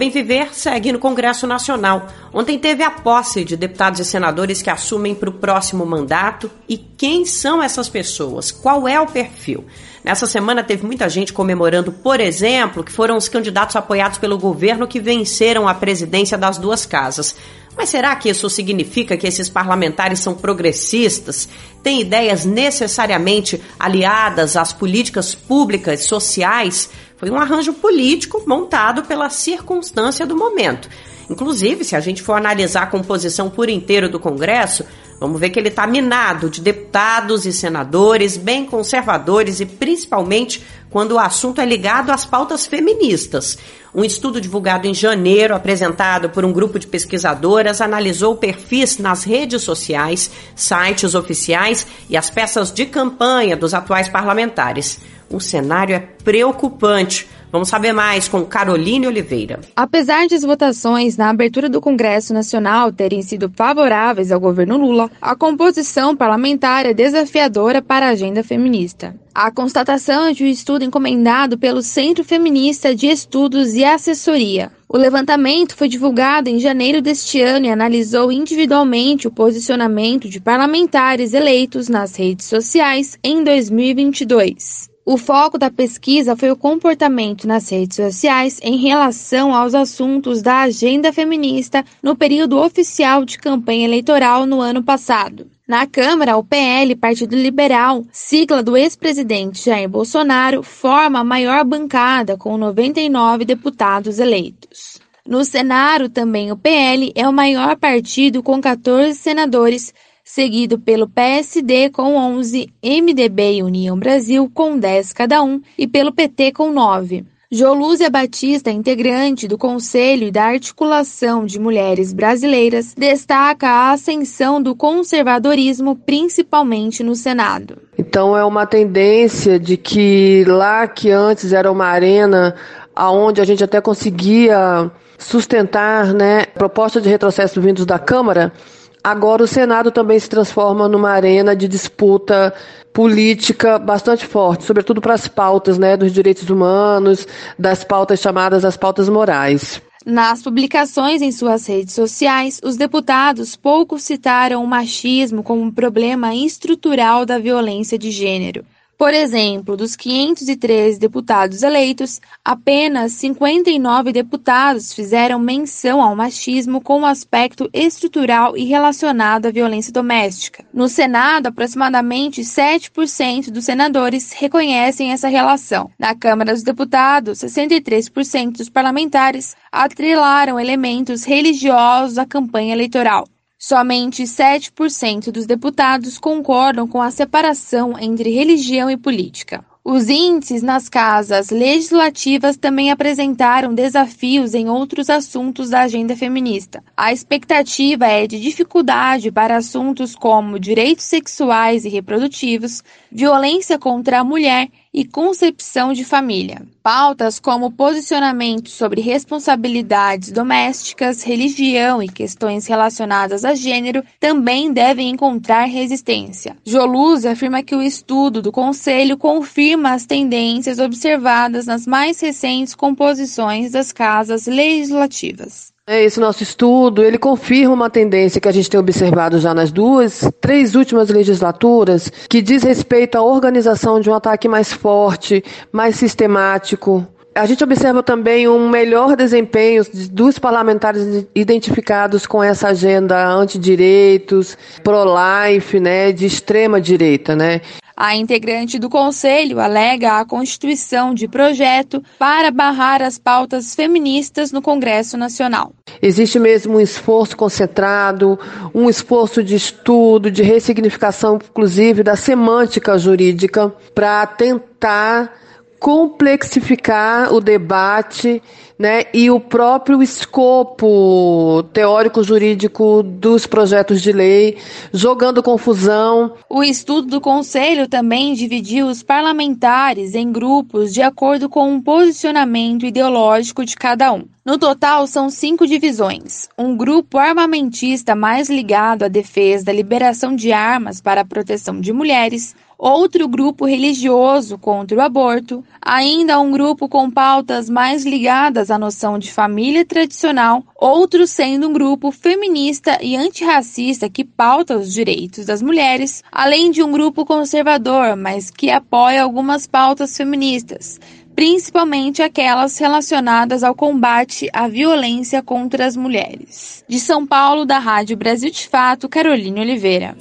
Bem 0.00 0.08
Viver 0.08 0.54
segue 0.54 0.92
no 0.92 0.98
Congresso 0.98 1.46
Nacional. 1.46 2.08
Ontem 2.32 2.58
teve 2.58 2.82
a 2.82 2.90
posse 2.90 3.44
de 3.44 3.54
deputados 3.54 4.00
e 4.00 4.04
senadores 4.06 4.62
que 4.62 4.70
assumem 4.70 5.14
para 5.14 5.28
o 5.28 5.34
próximo 5.34 5.84
mandato. 5.84 6.50
E 6.66 6.78
quem 6.78 7.26
são 7.26 7.62
essas 7.62 7.86
pessoas? 7.86 8.50
Qual 8.50 8.88
é 8.88 8.98
o 8.98 9.06
perfil? 9.06 9.62
Nessa 10.02 10.24
semana 10.24 10.64
teve 10.64 10.86
muita 10.86 11.06
gente 11.06 11.34
comemorando, 11.34 11.92
por 11.92 12.18
exemplo, 12.18 12.82
que 12.82 12.90
foram 12.90 13.14
os 13.14 13.28
candidatos 13.28 13.76
apoiados 13.76 14.16
pelo 14.16 14.38
governo 14.38 14.88
que 14.88 14.98
venceram 14.98 15.68
a 15.68 15.74
presidência 15.74 16.38
das 16.38 16.56
duas 16.56 16.86
casas. 16.86 17.36
Mas 17.76 17.90
será 17.90 18.16
que 18.16 18.30
isso 18.30 18.48
significa 18.48 19.18
que 19.18 19.26
esses 19.26 19.50
parlamentares 19.50 20.20
são 20.20 20.34
progressistas? 20.34 21.46
Têm 21.82 22.00
ideias 22.00 22.46
necessariamente 22.46 23.60
aliadas 23.78 24.56
às 24.56 24.72
políticas 24.72 25.34
públicas 25.34 26.04
sociais? 26.04 26.88
Foi 27.20 27.28
um 27.28 27.36
arranjo 27.36 27.74
político 27.74 28.42
montado 28.46 29.02
pela 29.02 29.28
circunstância 29.28 30.24
do 30.24 30.34
momento. 30.34 30.88
Inclusive, 31.28 31.84
se 31.84 31.94
a 31.94 32.00
gente 32.00 32.22
for 32.22 32.32
analisar 32.32 32.84
a 32.84 32.86
composição 32.86 33.50
por 33.50 33.68
inteiro 33.68 34.08
do 34.08 34.18
Congresso, 34.18 34.86
vamos 35.20 35.38
ver 35.38 35.50
que 35.50 35.58
ele 35.58 35.68
está 35.68 35.86
minado 35.86 36.48
de 36.48 36.62
deputados 36.62 37.44
e 37.44 37.52
senadores 37.52 38.38
bem 38.38 38.64
conservadores 38.64 39.60
e 39.60 39.66
principalmente 39.66 40.64
quando 40.88 41.12
o 41.12 41.18
assunto 41.18 41.60
é 41.60 41.66
ligado 41.66 42.10
às 42.10 42.24
pautas 42.24 42.66
feministas. 42.66 43.58
Um 43.94 44.02
estudo 44.02 44.40
divulgado 44.40 44.86
em 44.86 44.94
janeiro, 44.94 45.54
apresentado 45.54 46.30
por 46.30 46.42
um 46.42 46.52
grupo 46.52 46.78
de 46.78 46.86
pesquisadoras, 46.86 47.82
analisou 47.82 48.34
perfis 48.34 48.96
nas 48.96 49.24
redes 49.24 49.62
sociais, 49.62 50.30
sites 50.56 51.14
oficiais 51.14 51.86
e 52.08 52.16
as 52.16 52.30
peças 52.30 52.72
de 52.72 52.86
campanha 52.86 53.56
dos 53.56 53.74
atuais 53.74 54.08
parlamentares. 54.08 54.98
O 55.30 55.40
cenário 55.40 55.94
é 55.94 56.00
preocupante 56.00 57.28
Vamos 57.52 57.68
saber 57.68 57.92
mais 57.92 58.28
com 58.28 58.44
Caroline 58.44 59.08
Oliveira. 59.08 59.58
Apesar 59.74 60.28
de 60.28 60.36
as 60.36 60.42
votações 60.42 61.16
na 61.16 61.30
abertura 61.30 61.68
do 61.68 61.80
Congresso 61.80 62.32
Nacional 62.32 62.92
terem 62.92 63.22
sido 63.22 63.50
favoráveis 63.52 64.30
ao 64.30 64.38
governo 64.38 64.76
Lula, 64.76 65.10
a 65.20 65.34
composição 65.34 66.14
parlamentar 66.14 66.86
é 66.86 66.94
desafiadora 66.94 67.82
para 67.82 68.06
a 68.06 68.10
agenda 68.10 68.44
feminista. 68.44 69.16
A 69.34 69.50
constatação 69.50 70.26
é 70.26 70.32
de 70.32 70.44
um 70.44 70.46
estudo 70.46 70.84
encomendado 70.84 71.58
pelo 71.58 71.82
Centro 71.82 72.22
Feminista 72.22 72.94
de 72.94 73.08
Estudos 73.08 73.74
e 73.74 73.84
Assessoria. 73.84 74.70
O 74.88 74.96
levantamento 74.96 75.76
foi 75.76 75.88
divulgado 75.88 76.48
em 76.48 76.60
janeiro 76.60 77.02
deste 77.02 77.40
ano 77.40 77.66
e 77.66 77.70
analisou 77.70 78.30
individualmente 78.30 79.26
o 79.26 79.30
posicionamento 79.30 80.28
de 80.28 80.40
parlamentares 80.40 81.32
eleitos 81.32 81.88
nas 81.88 82.14
redes 82.14 82.46
sociais 82.46 83.18
em 83.24 83.42
2022. 83.42 84.89
O 85.12 85.16
foco 85.16 85.58
da 85.58 85.72
pesquisa 85.72 86.36
foi 86.36 86.52
o 86.52 86.56
comportamento 86.56 87.44
nas 87.44 87.68
redes 87.68 87.96
sociais 87.96 88.60
em 88.62 88.76
relação 88.76 89.52
aos 89.52 89.74
assuntos 89.74 90.40
da 90.40 90.60
agenda 90.60 91.12
feminista 91.12 91.84
no 92.00 92.14
período 92.14 92.56
oficial 92.56 93.24
de 93.24 93.36
campanha 93.36 93.86
eleitoral 93.86 94.46
no 94.46 94.60
ano 94.60 94.84
passado. 94.84 95.48
Na 95.66 95.84
Câmara, 95.84 96.36
o 96.36 96.44
PL, 96.44 96.94
Partido 96.94 97.34
Liberal, 97.34 98.04
sigla 98.12 98.62
do 98.62 98.76
ex-presidente 98.76 99.64
Jair 99.64 99.88
Bolsonaro, 99.88 100.62
forma 100.62 101.18
a 101.18 101.24
maior 101.24 101.64
bancada 101.64 102.36
com 102.36 102.56
99 102.56 103.44
deputados 103.44 104.20
eleitos. 104.20 105.00
No 105.26 105.44
Senado, 105.44 106.08
também 106.08 106.52
o 106.52 106.56
PL 106.56 107.10
é 107.16 107.28
o 107.28 107.32
maior 107.32 107.76
partido 107.76 108.44
com 108.44 108.60
14 108.60 109.18
senadores 109.18 109.92
seguido 110.30 110.78
pelo 110.78 111.08
PSD 111.08 111.90
com 111.90 112.14
11, 112.14 112.72
MDB 112.82 113.54
e 113.54 113.62
União 113.64 113.98
Brasil 113.98 114.48
com 114.54 114.78
10 114.78 115.12
cada 115.12 115.42
um 115.42 115.60
e 115.76 115.88
pelo 115.88 116.12
PT 116.12 116.52
com 116.52 116.70
9. 116.70 117.24
Jolúzia 117.50 118.08
Batista, 118.08 118.70
integrante 118.70 119.48
do 119.48 119.58
Conselho 119.58 120.28
e 120.28 120.30
da 120.30 120.44
Articulação 120.44 121.44
de 121.44 121.58
Mulheres 121.58 122.12
Brasileiras, 122.12 122.94
destaca 122.96 123.66
a 123.66 123.90
ascensão 123.90 124.62
do 124.62 124.76
conservadorismo, 124.76 125.96
principalmente 125.96 127.02
no 127.02 127.16
Senado. 127.16 127.78
Então 127.98 128.36
é 128.36 128.44
uma 128.44 128.66
tendência 128.66 129.58
de 129.58 129.76
que 129.76 130.44
lá 130.46 130.86
que 130.86 131.10
antes 131.10 131.52
era 131.52 131.72
uma 131.72 131.86
arena 131.86 132.54
aonde 132.94 133.40
a 133.40 133.44
gente 133.44 133.64
até 133.64 133.80
conseguia 133.80 134.88
sustentar, 135.18 136.14
né, 136.14 136.46
proposta 136.46 137.00
de 137.00 137.08
retrocesso 137.08 137.60
vindos 137.60 137.84
da 137.84 137.98
Câmara, 137.98 138.52
Agora 139.02 139.42
o 139.42 139.46
Senado 139.46 139.90
também 139.90 140.18
se 140.18 140.28
transforma 140.28 140.86
numa 140.86 141.10
arena 141.10 141.56
de 141.56 141.66
disputa 141.66 142.52
política 142.92 143.78
bastante 143.78 144.26
forte, 144.26 144.64
sobretudo 144.64 145.00
para 145.00 145.14
as 145.14 145.26
pautas 145.26 145.78
né, 145.78 145.96
dos 145.96 146.12
direitos 146.12 146.50
humanos, 146.50 147.26
das 147.58 147.82
pautas 147.82 148.20
chamadas 148.20 148.64
as 148.64 148.76
pautas 148.76 149.08
morais. 149.08 149.80
Nas 150.04 150.42
publicações 150.42 151.20
em 151.20 151.30
suas 151.30 151.66
redes 151.66 151.94
sociais, 151.94 152.58
os 152.64 152.76
deputados 152.76 153.54
pouco 153.54 153.98
citaram 153.98 154.64
o 154.64 154.66
machismo 154.66 155.42
como 155.42 155.60
um 155.62 155.70
problema 155.70 156.34
estrutural 156.34 157.26
da 157.26 157.38
violência 157.38 157.98
de 157.98 158.10
gênero. 158.10 158.64
Por 159.00 159.14
exemplo, 159.14 159.78
dos 159.78 159.96
513 159.96 160.98
deputados 160.98 161.62
eleitos, 161.62 162.20
apenas 162.44 163.12
59 163.12 164.12
deputados 164.12 164.92
fizeram 164.92 165.38
menção 165.38 166.02
ao 166.02 166.14
machismo 166.14 166.82
como 166.82 167.06
aspecto 167.06 167.70
estrutural 167.72 168.58
e 168.58 168.64
relacionado 168.64 169.46
à 169.46 169.50
violência 169.50 169.90
doméstica. 169.90 170.66
No 170.70 170.86
Senado, 170.86 171.46
aproximadamente 171.46 172.42
7% 172.42 173.50
dos 173.50 173.64
senadores 173.64 174.32
reconhecem 174.32 175.12
essa 175.12 175.28
relação. 175.28 175.90
Na 175.98 176.14
Câmara 176.14 176.52
dos 176.52 176.62
Deputados, 176.62 177.38
63% 177.38 178.58
dos 178.58 178.68
parlamentares 178.68 179.56
atrelaram 179.72 180.60
elementos 180.60 181.24
religiosos 181.24 182.18
à 182.18 182.26
campanha 182.26 182.74
eleitoral. 182.74 183.26
Somente 183.62 184.22
7% 184.22 185.30
dos 185.30 185.44
deputados 185.44 186.16
concordam 186.16 186.88
com 186.88 187.02
a 187.02 187.10
separação 187.10 187.92
entre 187.98 188.30
religião 188.30 188.90
e 188.90 188.96
política. 188.96 189.62
Os 189.84 190.08
índices 190.08 190.62
nas 190.62 190.88
casas 190.88 191.50
legislativas 191.50 192.56
também 192.56 192.90
apresentaram 192.90 193.74
desafios 193.74 194.54
em 194.54 194.70
outros 194.70 195.10
assuntos 195.10 195.68
da 195.68 195.80
agenda 195.80 196.16
feminista. 196.16 196.82
A 196.96 197.12
expectativa 197.12 198.06
é 198.06 198.26
de 198.26 198.40
dificuldade 198.40 199.30
para 199.30 199.58
assuntos 199.58 200.14
como 200.14 200.58
direitos 200.58 201.04
sexuais 201.04 201.84
e 201.84 201.90
reprodutivos, 201.90 202.82
violência 203.12 203.78
contra 203.78 204.20
a 204.20 204.24
mulher 204.24 204.70
e 204.92 205.04
concepção 205.04 205.92
de 205.92 206.04
família. 206.04 206.62
Pautas 206.82 207.38
como 207.38 207.70
posicionamento 207.70 208.68
sobre 208.70 209.00
responsabilidades 209.00 210.32
domésticas, 210.32 211.22
religião 211.22 212.02
e 212.02 212.08
questões 212.08 212.66
relacionadas 212.66 213.44
a 213.44 213.54
gênero 213.54 214.02
também 214.18 214.72
devem 214.72 215.10
encontrar 215.10 215.64
resistência. 215.64 216.56
Joluz 216.64 217.24
afirma 217.24 217.62
que 217.62 217.74
o 217.74 217.82
estudo 217.82 218.42
do 218.42 218.50
Conselho 218.50 219.16
confirma 219.16 219.92
as 219.92 220.06
tendências 220.06 220.78
observadas 220.78 221.66
nas 221.66 221.86
mais 221.86 222.20
recentes 222.20 222.74
composições 222.74 223.72
das 223.72 223.92
casas 223.92 224.46
legislativas. 224.46 225.69
É, 225.92 226.04
esse 226.04 226.20
nosso 226.20 226.40
estudo, 226.40 227.02
ele 227.02 227.18
confirma 227.18 227.74
uma 227.74 227.90
tendência 227.90 228.40
que 228.40 228.46
a 228.46 228.52
gente 228.52 228.70
tem 228.70 228.78
observado 228.78 229.40
já 229.40 229.52
nas 229.52 229.72
duas, 229.72 230.20
três 230.40 230.76
últimas 230.76 231.08
legislaturas, 231.08 232.08
que 232.28 232.40
diz 232.40 232.62
respeito 232.62 233.18
à 233.18 233.22
organização 233.22 233.98
de 233.98 234.08
um 234.08 234.14
ataque 234.14 234.46
mais 234.46 234.72
forte, 234.72 235.42
mais 235.72 235.96
sistemático, 235.96 237.04
a 237.34 237.46
gente 237.46 237.62
observa 237.62 238.02
também 238.02 238.48
um 238.48 238.68
melhor 238.68 239.14
desempenho 239.14 239.84
dos 240.10 240.38
parlamentares 240.38 241.26
identificados 241.34 242.26
com 242.26 242.42
essa 242.42 242.68
agenda 242.68 243.28
antidireitos, 243.28 244.58
pro-life, 244.82 245.78
né, 245.78 246.10
de 246.10 246.26
extrema 246.26 246.80
direita, 246.80 247.36
né? 247.36 247.60
A 248.02 248.16
integrante 248.16 248.78
do 248.78 248.88
conselho 248.88 249.60
alega 249.60 250.18
a 250.18 250.24
constituição 250.24 251.12
de 251.12 251.28
projeto 251.28 252.02
para 252.18 252.50
barrar 252.50 253.02
as 253.02 253.18
pautas 253.18 253.74
feministas 253.74 254.50
no 254.50 254.62
Congresso 254.62 255.18
Nacional. 255.18 255.74
Existe 256.00 256.38
mesmo 256.38 256.78
um 256.78 256.80
esforço 256.80 257.36
concentrado, 257.36 258.38
um 258.74 258.88
esforço 258.88 259.44
de 259.44 259.54
estudo, 259.54 260.30
de 260.30 260.42
ressignificação, 260.42 261.36
inclusive, 261.36 262.02
da 262.02 262.16
semântica 262.16 262.96
jurídica, 262.96 263.68
para 263.94 264.26
tentar 264.28 265.34
complexificar 265.80 267.32
o 267.32 267.40
debate 267.40 268.42
né, 268.78 269.04
e 269.12 269.30
o 269.30 269.38
próprio 269.38 270.02
escopo 270.02 271.62
teórico-jurídico 271.72 273.02
dos 273.02 273.46
projetos 273.46 274.00
de 274.00 274.10
lei, 274.10 274.56
jogando 274.90 275.42
confusão. 275.42 276.32
O 276.48 276.62
estudo 276.62 277.08
do 277.08 277.20
Conselho 277.20 277.86
também 277.86 278.32
dividiu 278.32 278.86
os 278.86 279.02
parlamentares 279.02 280.14
em 280.14 280.32
grupos 280.32 280.94
de 280.94 281.02
acordo 281.02 281.48
com 281.48 281.70
um 281.70 281.80
posicionamento 281.80 282.86
ideológico 282.86 283.66
de 283.66 283.76
cada 283.76 284.12
um. 284.12 284.24
No 284.42 284.56
total, 284.56 285.06
são 285.06 285.28
cinco 285.28 285.66
divisões. 285.66 286.48
Um 286.58 286.74
grupo 286.74 287.18
armamentista 287.18 288.14
mais 288.14 288.48
ligado 288.48 289.04
à 289.04 289.08
defesa 289.08 289.66
da 289.66 289.72
liberação 289.72 290.34
de 290.34 290.52
armas 290.52 291.00
para 291.02 291.20
a 291.20 291.24
proteção 291.26 291.78
de 291.78 291.92
mulheres, 291.92 292.54
outro 292.80 293.28
grupo 293.28 293.66
religioso 293.66 294.56
contra 294.56 294.96
o 294.96 295.02
aborto, 295.02 295.62
ainda 295.82 296.40
um 296.40 296.50
grupo 296.50 296.88
com 296.88 297.10
pautas 297.10 297.68
mais 297.68 298.06
ligadas 298.06 298.70
à 298.70 298.78
noção 298.78 299.18
de 299.18 299.30
família 299.30 299.84
tradicional, 299.84 300.64
outro 300.74 301.26
sendo 301.26 301.68
um 301.68 301.72
grupo 301.74 302.10
feminista 302.10 302.98
e 303.02 303.14
antirracista 303.14 304.08
que 304.08 304.24
pauta 304.24 304.78
os 304.78 304.92
direitos 304.92 305.44
das 305.44 305.60
mulheres, 305.60 306.24
além 306.32 306.70
de 306.70 306.82
um 306.82 306.90
grupo 306.90 307.26
conservador, 307.26 308.16
mas 308.16 308.50
que 308.50 308.70
apoia 308.70 309.22
algumas 309.22 309.66
pautas 309.66 310.16
feministas 310.16 310.98
principalmente 311.32 312.22
aquelas 312.22 312.76
relacionadas 312.76 313.62
ao 313.62 313.74
combate 313.74 314.50
à 314.52 314.68
violência 314.68 315.42
contra 315.42 315.86
as 315.86 315.96
mulheres. 315.96 316.84
De 316.86 317.00
São 317.00 317.26
Paulo, 317.26 317.64
da 317.64 317.78
Rádio 317.78 318.14
Brasil 318.14 318.50
de 318.50 318.68
Fato, 318.68 319.08
Caroline 319.08 319.60
Oliveira. 319.60 320.14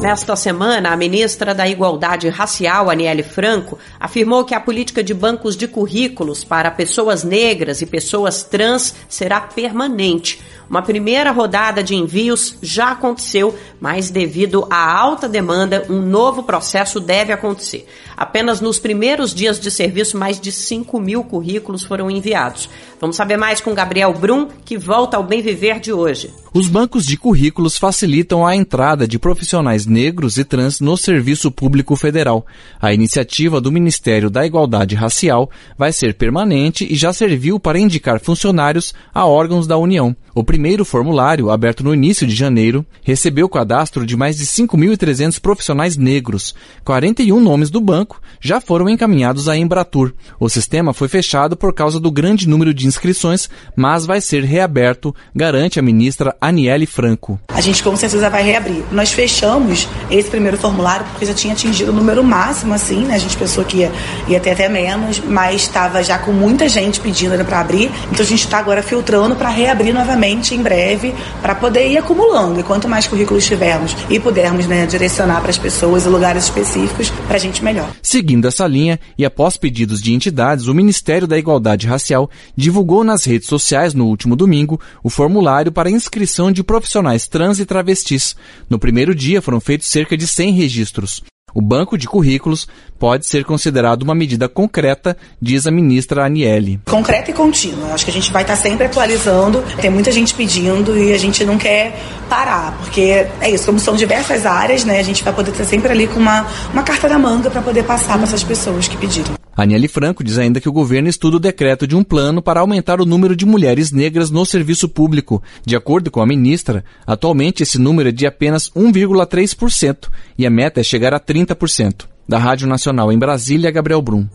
Nesta 0.00 0.36
semana, 0.36 0.90
a 0.90 0.96
ministra 0.96 1.52
da 1.52 1.68
Igualdade 1.68 2.28
Racial, 2.28 2.88
Aniele 2.88 3.24
Franco, 3.24 3.76
afirmou 3.98 4.44
que 4.44 4.54
a 4.54 4.60
política 4.60 5.02
de 5.02 5.12
bancos 5.12 5.56
de 5.56 5.66
currículos 5.66 6.44
para 6.44 6.70
pessoas 6.70 7.24
negras 7.24 7.82
e 7.82 7.86
pessoas 7.86 8.44
trans 8.44 8.94
será 9.08 9.40
permanente. 9.40 10.40
Uma 10.70 10.82
primeira 10.82 11.32
rodada 11.32 11.82
de 11.82 11.94
envios 11.94 12.56
já 12.60 12.90
aconteceu, 12.90 13.54
mas 13.80 14.10
devido 14.10 14.66
à 14.70 14.98
alta 14.98 15.26
demanda, 15.26 15.86
um 15.88 16.02
novo 16.02 16.42
processo 16.42 17.00
deve 17.00 17.32
acontecer. 17.32 17.86
Apenas 18.14 18.60
nos 18.60 18.78
primeiros 18.78 19.34
dias 19.34 19.58
de 19.58 19.70
serviço, 19.70 20.18
mais 20.18 20.38
de 20.38 20.52
5 20.52 21.00
mil 21.00 21.24
currículos 21.24 21.84
foram 21.84 22.10
enviados. 22.10 22.68
Vamos 23.00 23.16
saber 23.16 23.38
mais 23.38 23.62
com 23.62 23.72
Gabriel 23.72 24.12
Brum, 24.12 24.48
que 24.64 24.76
volta 24.76 25.16
ao 25.16 25.24
Bem 25.24 25.40
Viver 25.40 25.80
de 25.80 25.92
hoje. 25.92 26.30
Os 26.52 26.68
bancos 26.68 27.06
de 27.06 27.16
currículos 27.16 27.78
facilitam 27.78 28.46
a 28.46 28.54
entrada 28.54 29.08
de 29.08 29.18
profissionais 29.18 29.86
negros 29.88 30.38
e 30.38 30.44
trans 30.44 30.80
no 30.80 30.96
serviço 30.96 31.50
público 31.50 31.96
federal. 31.96 32.46
A 32.80 32.92
iniciativa 32.92 33.60
do 33.60 33.72
Ministério 33.72 34.30
da 34.30 34.46
Igualdade 34.46 34.94
Racial 34.94 35.50
vai 35.76 35.92
ser 35.92 36.14
permanente 36.14 36.86
e 36.88 36.94
já 36.94 37.12
serviu 37.12 37.58
para 37.58 37.78
indicar 37.78 38.20
funcionários 38.20 38.94
a 39.12 39.26
órgãos 39.26 39.66
da 39.66 39.76
União. 39.76 40.14
O 40.38 40.44
primeiro 40.44 40.84
formulário, 40.84 41.50
aberto 41.50 41.82
no 41.82 41.92
início 41.92 42.24
de 42.24 42.34
janeiro, 42.34 42.86
recebeu 43.02 43.46
o 43.46 43.48
cadastro 43.48 44.06
de 44.06 44.16
mais 44.16 44.36
de 44.36 44.46
5.300 44.46 45.40
profissionais 45.40 45.96
negros. 45.96 46.54
41 46.84 47.40
nomes 47.40 47.70
do 47.70 47.80
banco 47.80 48.20
já 48.40 48.60
foram 48.60 48.88
encaminhados 48.88 49.48
à 49.48 49.56
Embratur. 49.56 50.12
O 50.38 50.48
sistema 50.48 50.94
foi 50.94 51.08
fechado 51.08 51.56
por 51.56 51.74
causa 51.74 51.98
do 51.98 52.10
grande 52.10 52.48
número 52.48 52.72
de 52.72 52.86
inscrições, 52.86 53.48
mas 53.74 54.06
vai 54.06 54.20
ser 54.20 54.44
reaberto, 54.44 55.14
garante 55.34 55.78
a 55.78 55.82
ministra 55.82 56.36
Aniele 56.40 56.86
Franco. 56.86 57.40
A 57.48 57.60
gente 57.60 57.82
com 57.82 57.96
certeza 57.96 58.30
vai 58.30 58.42
reabrir. 58.42 58.84
Nós 58.92 59.10
fechamos 59.10 59.77
esse 60.10 60.30
primeiro 60.30 60.56
formulário 60.56 61.04
porque 61.06 61.26
já 61.26 61.34
tinha 61.34 61.52
atingido 61.52 61.92
o 61.92 61.94
número 61.94 62.24
máximo, 62.24 62.72
assim, 62.72 63.04
né? 63.04 63.14
A 63.14 63.18
gente 63.18 63.36
pensou 63.36 63.64
que 63.64 63.78
ia, 63.78 63.92
ia 64.26 64.40
ter 64.40 64.52
até 64.52 64.68
menos, 64.68 65.20
mas 65.20 65.62
estava 65.62 66.02
já 66.02 66.18
com 66.18 66.32
muita 66.32 66.68
gente 66.68 67.00
pedindo 67.00 67.36
né, 67.36 67.44
para 67.44 67.60
abrir. 67.60 67.90
Então 68.10 68.24
a 68.24 68.28
gente 68.28 68.44
está 68.44 68.58
agora 68.58 68.82
filtrando 68.82 69.36
para 69.36 69.48
reabrir 69.48 69.92
novamente 69.92 70.54
em 70.54 70.62
breve, 70.62 71.14
para 71.42 71.54
poder 71.54 71.88
ir 71.88 71.98
acumulando. 71.98 72.60
E 72.60 72.62
quanto 72.62 72.88
mais 72.88 73.06
currículos 73.06 73.44
tivermos 73.44 73.94
e 74.08 74.18
pudermos 74.18 74.66
né, 74.66 74.86
direcionar 74.86 75.40
para 75.40 75.50
as 75.50 75.58
pessoas 75.58 76.06
e 76.06 76.08
lugares 76.08 76.44
específicos, 76.44 77.10
para 77.26 77.36
a 77.36 77.40
gente 77.40 77.62
melhor. 77.62 77.88
Seguindo 78.02 78.48
essa 78.48 78.66
linha 78.66 78.98
e 79.16 79.24
após 79.24 79.56
pedidos 79.56 80.00
de 80.00 80.12
entidades, 80.14 80.66
o 80.66 80.74
Ministério 80.74 81.26
da 81.26 81.38
Igualdade 81.38 81.86
Racial 81.86 82.30
divulgou 82.56 83.04
nas 83.04 83.24
redes 83.24 83.48
sociais 83.48 83.94
no 83.94 84.06
último 84.06 84.36
domingo 84.36 84.80
o 85.02 85.10
formulário 85.10 85.72
para 85.72 85.90
inscrição 85.90 86.50
de 86.50 86.62
profissionais 86.62 87.26
trans 87.26 87.58
e 87.58 87.64
travestis. 87.64 88.36
No 88.68 88.78
primeiro 88.78 89.14
dia 89.14 89.42
foram 89.42 89.60
feitos 89.68 89.88
cerca 89.88 90.16
de 90.16 90.26
100 90.26 90.52
registros. 90.52 91.22
O 91.54 91.60
banco 91.60 91.98
de 91.98 92.06
currículos 92.06 92.66
pode 92.98 93.26
ser 93.26 93.44
considerado 93.44 94.02
uma 94.02 94.14
medida 94.14 94.48
concreta, 94.48 95.14
diz 95.42 95.66
a 95.66 95.70
ministra 95.70 96.24
Aniele. 96.24 96.80
Concreta 96.86 97.30
e 97.30 97.34
contínua. 97.34 97.92
Acho 97.92 98.06
que 98.06 98.10
a 98.10 98.14
gente 98.14 98.32
vai 98.32 98.42
estar 98.42 98.56
sempre 98.56 98.86
atualizando. 98.86 99.62
Tem 99.78 99.90
muita 99.90 100.10
gente 100.10 100.32
pedindo 100.32 100.96
e 100.96 101.12
a 101.12 101.18
gente 101.18 101.44
não 101.44 101.58
quer 101.58 102.00
parar, 102.30 102.78
porque 102.78 103.26
é 103.42 103.50
isso, 103.50 103.66
como 103.66 103.78
são 103.78 103.94
diversas 103.94 104.46
áreas, 104.46 104.86
né? 104.86 105.00
A 105.00 105.04
gente 105.04 105.22
vai 105.22 105.34
poder 105.34 105.50
estar 105.50 105.64
sempre 105.64 105.92
ali 105.92 106.06
com 106.06 106.18
uma, 106.18 106.46
uma 106.72 106.82
carta 106.82 107.06
na 107.06 107.18
manga 107.18 107.50
para 107.50 107.60
poder 107.60 107.82
passar 107.82 108.14
para 108.14 108.22
essas 108.22 108.42
pessoas 108.42 108.88
que 108.88 108.96
pediram. 108.96 109.34
Aniele 109.58 109.88
Franco 109.88 110.22
diz 110.22 110.38
ainda 110.38 110.60
que 110.60 110.68
o 110.68 110.72
governo 110.72 111.08
estuda 111.08 111.36
o 111.36 111.40
decreto 111.40 111.84
de 111.84 111.96
um 111.96 112.04
plano 112.04 112.40
para 112.40 112.60
aumentar 112.60 113.00
o 113.00 113.04
número 113.04 113.34
de 113.34 113.44
mulheres 113.44 113.90
negras 113.90 114.30
no 114.30 114.46
serviço 114.46 114.88
público. 114.88 115.42
De 115.66 115.74
acordo 115.74 116.12
com 116.12 116.22
a 116.22 116.26
ministra, 116.26 116.84
atualmente 117.04 117.64
esse 117.64 117.76
número 117.76 118.10
é 118.10 118.12
de 118.12 118.24
apenas 118.24 118.70
1,3% 118.70 120.08
e 120.38 120.46
a 120.46 120.50
meta 120.50 120.78
é 120.78 120.84
chegar 120.84 121.12
a 121.12 121.18
30%. 121.18 122.04
Da 122.28 122.38
Rádio 122.38 122.68
Nacional 122.68 123.10
em 123.10 123.18
Brasília, 123.18 123.72
Gabriel 123.72 124.00
Brum. 124.00 124.28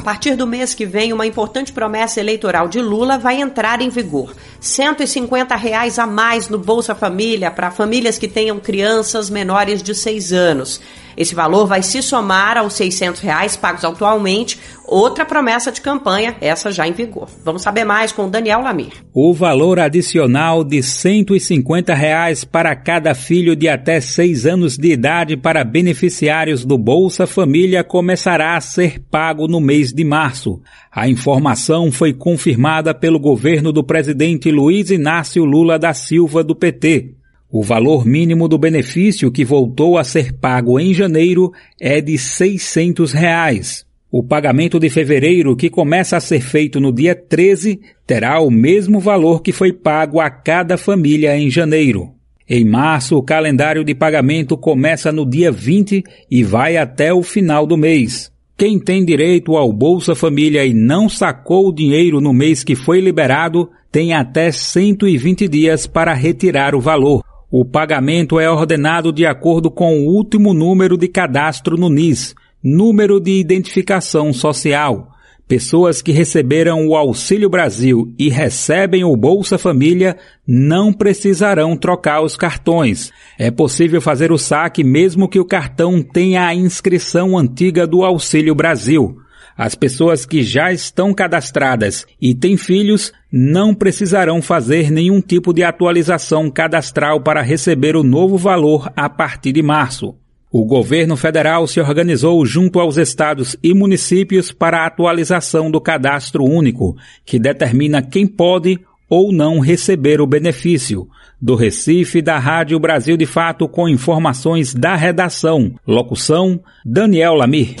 A 0.00 0.02
partir 0.02 0.34
do 0.34 0.46
mês 0.46 0.72
que 0.72 0.86
vem, 0.86 1.12
uma 1.12 1.26
importante 1.26 1.74
promessa 1.74 2.20
eleitoral 2.20 2.68
de 2.68 2.80
Lula 2.80 3.18
vai 3.18 3.38
entrar 3.38 3.82
em 3.82 3.90
vigor. 3.90 4.34
150 4.58 5.54
reais 5.56 5.98
a 5.98 6.06
mais 6.06 6.48
no 6.48 6.58
Bolsa 6.58 6.94
Família 6.94 7.50
para 7.50 7.70
famílias 7.70 8.16
que 8.16 8.26
tenham 8.26 8.58
crianças 8.58 9.28
menores 9.28 9.82
de 9.82 9.94
6 9.94 10.32
anos. 10.32 10.80
Esse 11.16 11.34
valor 11.34 11.66
vai 11.66 11.82
se 11.82 12.02
somar 12.02 12.56
aos 12.56 12.72
600 12.72 13.20
reais 13.20 13.56
pagos 13.56 13.84
atualmente, 13.84 14.58
outra 14.86 15.24
promessa 15.24 15.70
de 15.70 15.80
campanha, 15.80 16.34
essa 16.40 16.72
já 16.72 16.86
em 16.88 16.92
vigor. 16.92 17.28
Vamos 17.44 17.62
saber 17.62 17.84
mais 17.84 18.10
com 18.10 18.28
Daniel 18.28 18.62
Lamir. 18.62 18.92
O 19.12 19.34
valor 19.34 19.78
adicional 19.78 20.64
de 20.64 20.82
150 20.82 21.92
reais 21.94 22.42
para 22.42 22.74
cada 22.74 23.14
filho 23.14 23.54
de 23.54 23.68
até 23.68 24.00
6 24.00 24.46
anos 24.46 24.76
de 24.76 24.92
idade 24.92 25.36
para 25.36 25.62
beneficiários 25.62 26.64
do 26.64 26.78
Bolsa 26.78 27.26
Família 27.26 27.84
começará 27.84 28.56
a 28.56 28.60
ser 28.60 28.98
pago 29.10 29.46
no 29.46 29.60
mês 29.60 29.89
de 29.92 30.04
março. 30.04 30.60
A 30.90 31.08
informação 31.08 31.90
foi 31.90 32.12
confirmada 32.12 32.94
pelo 32.94 33.18
governo 33.18 33.72
do 33.72 33.84
presidente 33.84 34.50
Luiz 34.50 34.90
Inácio 34.90 35.44
Lula 35.44 35.78
da 35.78 35.94
Silva 35.94 36.42
do 36.42 36.54
PT. 36.54 37.14
O 37.50 37.62
valor 37.62 38.06
mínimo 38.06 38.46
do 38.46 38.56
benefício 38.56 39.30
que 39.32 39.44
voltou 39.44 39.98
a 39.98 40.04
ser 40.04 40.32
pago 40.32 40.78
em 40.78 40.94
janeiro 40.94 41.52
é 41.80 42.00
de 42.00 42.16
600 42.16 43.12
reais. 43.12 43.84
O 44.12 44.22
pagamento 44.22 44.78
de 44.78 44.90
fevereiro, 44.90 45.54
que 45.56 45.70
começa 45.70 46.16
a 46.16 46.20
ser 46.20 46.40
feito 46.40 46.80
no 46.80 46.92
dia 46.92 47.14
13, 47.14 47.80
terá 48.06 48.40
o 48.40 48.50
mesmo 48.50 48.98
valor 48.98 49.40
que 49.40 49.52
foi 49.52 49.72
pago 49.72 50.20
a 50.20 50.28
cada 50.28 50.76
família 50.76 51.36
em 51.36 51.48
janeiro. 51.48 52.10
Em 52.48 52.64
março, 52.64 53.16
o 53.16 53.22
calendário 53.22 53.84
de 53.84 53.94
pagamento 53.94 54.56
começa 54.56 55.12
no 55.12 55.24
dia 55.24 55.52
20 55.52 56.02
e 56.28 56.42
vai 56.42 56.76
até 56.76 57.14
o 57.14 57.22
final 57.22 57.64
do 57.64 57.76
mês. 57.76 58.32
Quem 58.60 58.78
tem 58.78 59.02
direito 59.02 59.56
ao 59.56 59.72
Bolsa 59.72 60.14
Família 60.14 60.66
e 60.66 60.74
não 60.74 61.08
sacou 61.08 61.66
o 61.66 61.72
dinheiro 61.72 62.20
no 62.20 62.30
mês 62.30 62.62
que 62.62 62.76
foi 62.76 63.00
liberado, 63.00 63.70
tem 63.90 64.12
até 64.12 64.52
120 64.52 65.48
dias 65.48 65.86
para 65.86 66.12
retirar 66.12 66.74
o 66.74 66.80
valor. 66.80 67.24
O 67.50 67.64
pagamento 67.64 68.38
é 68.38 68.50
ordenado 68.50 69.14
de 69.14 69.24
acordo 69.24 69.70
com 69.70 70.00
o 70.00 70.14
último 70.14 70.52
número 70.52 70.98
de 70.98 71.08
cadastro 71.08 71.78
no 71.78 71.88
NIS, 71.88 72.34
número 72.62 73.18
de 73.18 73.40
identificação 73.40 74.30
social. 74.30 75.08
Pessoas 75.50 76.00
que 76.00 76.12
receberam 76.12 76.86
o 76.86 76.94
Auxílio 76.94 77.50
Brasil 77.50 78.14
e 78.16 78.28
recebem 78.28 79.02
o 79.02 79.16
Bolsa 79.16 79.58
Família 79.58 80.16
não 80.46 80.92
precisarão 80.92 81.76
trocar 81.76 82.22
os 82.22 82.36
cartões. 82.36 83.10
É 83.36 83.50
possível 83.50 84.00
fazer 84.00 84.30
o 84.30 84.38
saque 84.38 84.84
mesmo 84.84 85.28
que 85.28 85.40
o 85.40 85.44
cartão 85.44 86.02
tenha 86.02 86.46
a 86.46 86.54
inscrição 86.54 87.36
antiga 87.36 87.84
do 87.84 88.04
Auxílio 88.04 88.54
Brasil. 88.54 89.18
As 89.58 89.74
pessoas 89.74 90.24
que 90.24 90.40
já 90.40 90.72
estão 90.72 91.12
cadastradas 91.12 92.06
e 92.22 92.32
têm 92.32 92.56
filhos 92.56 93.12
não 93.32 93.74
precisarão 93.74 94.40
fazer 94.40 94.88
nenhum 94.88 95.20
tipo 95.20 95.52
de 95.52 95.64
atualização 95.64 96.48
cadastral 96.48 97.20
para 97.20 97.42
receber 97.42 97.96
o 97.96 98.04
novo 98.04 98.38
valor 98.38 98.88
a 98.94 99.10
partir 99.10 99.50
de 99.50 99.64
março. 99.64 100.14
O 100.52 100.64
governo 100.64 101.16
federal 101.16 101.64
se 101.68 101.80
organizou 101.80 102.44
junto 102.44 102.80
aos 102.80 102.96
estados 102.96 103.56
e 103.62 103.72
municípios 103.72 104.50
para 104.50 104.78
a 104.78 104.86
atualização 104.86 105.70
do 105.70 105.80
cadastro 105.80 106.42
único, 106.42 106.96
que 107.24 107.38
determina 107.38 108.02
quem 108.02 108.26
pode 108.26 108.80
ou 109.08 109.32
não 109.32 109.60
receber 109.60 110.20
o 110.20 110.26
benefício. 110.26 111.06
Do 111.40 111.54
Recife, 111.54 112.20
da 112.20 112.36
Rádio 112.36 112.80
Brasil 112.80 113.16
de 113.16 113.26
Fato, 113.26 113.68
com 113.68 113.88
informações 113.88 114.74
da 114.74 114.96
redação. 114.96 115.72
Locução: 115.86 116.60
Daniel 116.84 117.34
Lamir. 117.34 117.76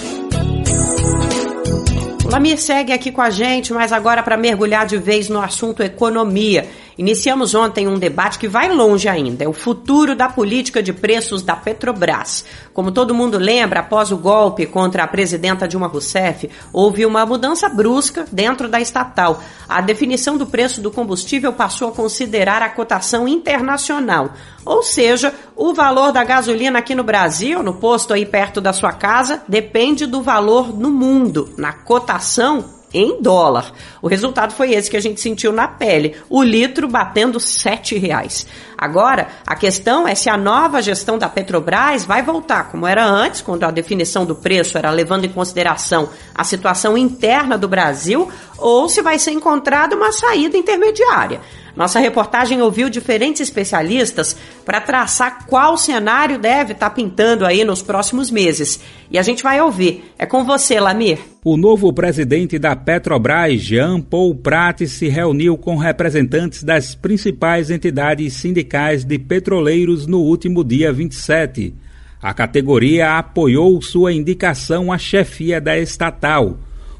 Lamir 2.24 2.56
segue 2.56 2.92
aqui 2.92 3.10
com 3.10 3.20
a 3.20 3.30
gente, 3.30 3.72
mas 3.72 3.92
agora 3.92 4.22
para 4.22 4.36
mergulhar 4.36 4.86
de 4.86 4.96
vez 4.96 5.28
no 5.28 5.40
assunto 5.40 5.82
economia. 5.82 6.64
Iniciamos 7.00 7.54
ontem 7.54 7.88
um 7.88 7.98
debate 7.98 8.38
que 8.38 8.46
vai 8.46 8.68
longe 8.70 9.08
ainda, 9.08 9.42
é 9.42 9.48
o 9.48 9.54
futuro 9.54 10.14
da 10.14 10.28
política 10.28 10.82
de 10.82 10.92
preços 10.92 11.40
da 11.40 11.56
Petrobras. 11.56 12.44
Como 12.74 12.92
todo 12.92 13.14
mundo 13.14 13.38
lembra, 13.38 13.80
após 13.80 14.12
o 14.12 14.18
golpe 14.18 14.66
contra 14.66 15.02
a 15.02 15.06
presidenta 15.06 15.66
Dilma 15.66 15.86
Rousseff, 15.86 16.50
houve 16.74 17.06
uma 17.06 17.24
mudança 17.24 17.70
brusca 17.70 18.26
dentro 18.30 18.68
da 18.68 18.82
estatal. 18.82 19.42
A 19.66 19.80
definição 19.80 20.36
do 20.36 20.44
preço 20.44 20.82
do 20.82 20.90
combustível 20.90 21.54
passou 21.54 21.88
a 21.88 21.92
considerar 21.92 22.60
a 22.60 22.68
cotação 22.68 23.26
internacional, 23.26 24.34
ou 24.62 24.82
seja, 24.82 25.32
o 25.56 25.72
valor 25.72 26.12
da 26.12 26.22
gasolina 26.22 26.80
aqui 26.80 26.94
no 26.94 27.02
Brasil, 27.02 27.62
no 27.62 27.72
posto 27.72 28.12
aí 28.12 28.26
perto 28.26 28.60
da 28.60 28.74
sua 28.74 28.92
casa, 28.92 29.42
depende 29.48 30.04
do 30.04 30.20
valor 30.20 30.78
no 30.78 30.90
mundo, 30.90 31.48
na 31.56 31.72
cotação 31.72 32.78
em 32.92 33.20
dólar. 33.22 33.72
O 34.02 34.08
resultado 34.08 34.52
foi 34.52 34.72
esse 34.72 34.90
que 34.90 34.96
a 34.96 35.00
gente 35.00 35.20
sentiu 35.20 35.52
na 35.52 35.68
pele, 35.68 36.16
o 36.28 36.42
litro 36.42 36.88
batendo 36.88 37.38
sete 37.38 37.96
reais. 37.98 38.46
Agora, 38.76 39.28
a 39.46 39.54
questão 39.54 40.08
é 40.08 40.14
se 40.14 40.30
a 40.30 40.36
nova 40.36 40.80
gestão 40.80 41.18
da 41.18 41.28
Petrobras 41.28 42.04
vai 42.04 42.22
voltar 42.22 42.70
como 42.70 42.86
era 42.86 43.04
antes, 43.04 43.42
quando 43.42 43.64
a 43.64 43.70
definição 43.70 44.24
do 44.24 44.34
preço 44.34 44.78
era 44.78 44.90
levando 44.90 45.24
em 45.24 45.28
consideração 45.28 46.08
a 46.34 46.44
situação 46.44 46.96
interna 46.96 47.58
do 47.58 47.68
Brasil, 47.68 48.30
ou 48.56 48.88
se 48.88 49.02
vai 49.02 49.18
ser 49.18 49.32
encontrada 49.32 49.94
uma 49.94 50.12
saída 50.12 50.56
intermediária. 50.56 51.40
Nossa 51.76 52.00
reportagem 52.00 52.60
ouviu 52.60 52.90
diferentes 52.90 53.40
especialistas 53.40 54.36
para 54.64 54.80
traçar 54.80 55.46
qual 55.46 55.76
cenário 55.76 56.38
deve 56.38 56.72
estar 56.72 56.90
tá 56.90 56.94
pintando 56.94 57.46
aí 57.46 57.64
nos 57.64 57.82
próximos 57.82 58.30
meses. 58.30 58.80
E 59.10 59.18
a 59.18 59.22
gente 59.22 59.42
vai 59.42 59.60
ouvir. 59.60 60.12
É 60.18 60.26
com 60.26 60.44
você, 60.44 60.78
Lamir. 60.78 61.18
O 61.44 61.56
novo 61.56 61.92
presidente 61.92 62.58
da 62.58 62.76
Petrobras, 62.76 63.60
Jean 63.60 64.00
Paul 64.00 64.34
Prates, 64.34 64.92
se 64.92 65.08
reuniu 65.08 65.56
com 65.56 65.76
representantes 65.76 66.62
das 66.62 66.94
principais 66.94 67.70
entidades 67.70 68.34
sindicais 68.34 69.04
de 69.04 69.18
petroleiros 69.18 70.06
no 70.06 70.20
último 70.20 70.62
dia 70.62 70.92
27. 70.92 71.74
A 72.22 72.34
categoria 72.34 73.16
apoiou 73.16 73.80
sua 73.80 74.12
indicação 74.12 74.92
à 74.92 74.98
chefia 74.98 75.58
da 75.58 75.78
estatal. 75.78 76.58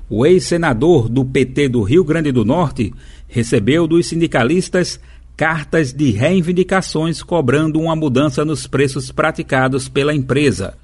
O 0.09 0.25
ex-senador 0.25 1.09
do 1.09 1.25
PT 1.25 1.68
do 1.68 1.83
Rio 1.83 2.03
Grande 2.03 2.33
do 2.33 2.45
Norte 2.45 2.93
recebeu 3.31 3.87
dos 3.87 4.09
sindicalistas 4.09 5.01
cartas 5.37 5.93
de 5.93 6.11
reivindicações 6.11 7.22
cobrando 7.22 7.81
uma 7.81 7.97
mudança 7.97 8.45
nos 8.45 8.66
preços 8.66 9.11
praticados 9.11 9.89
pela 9.89 10.14
empresa. 10.14 10.74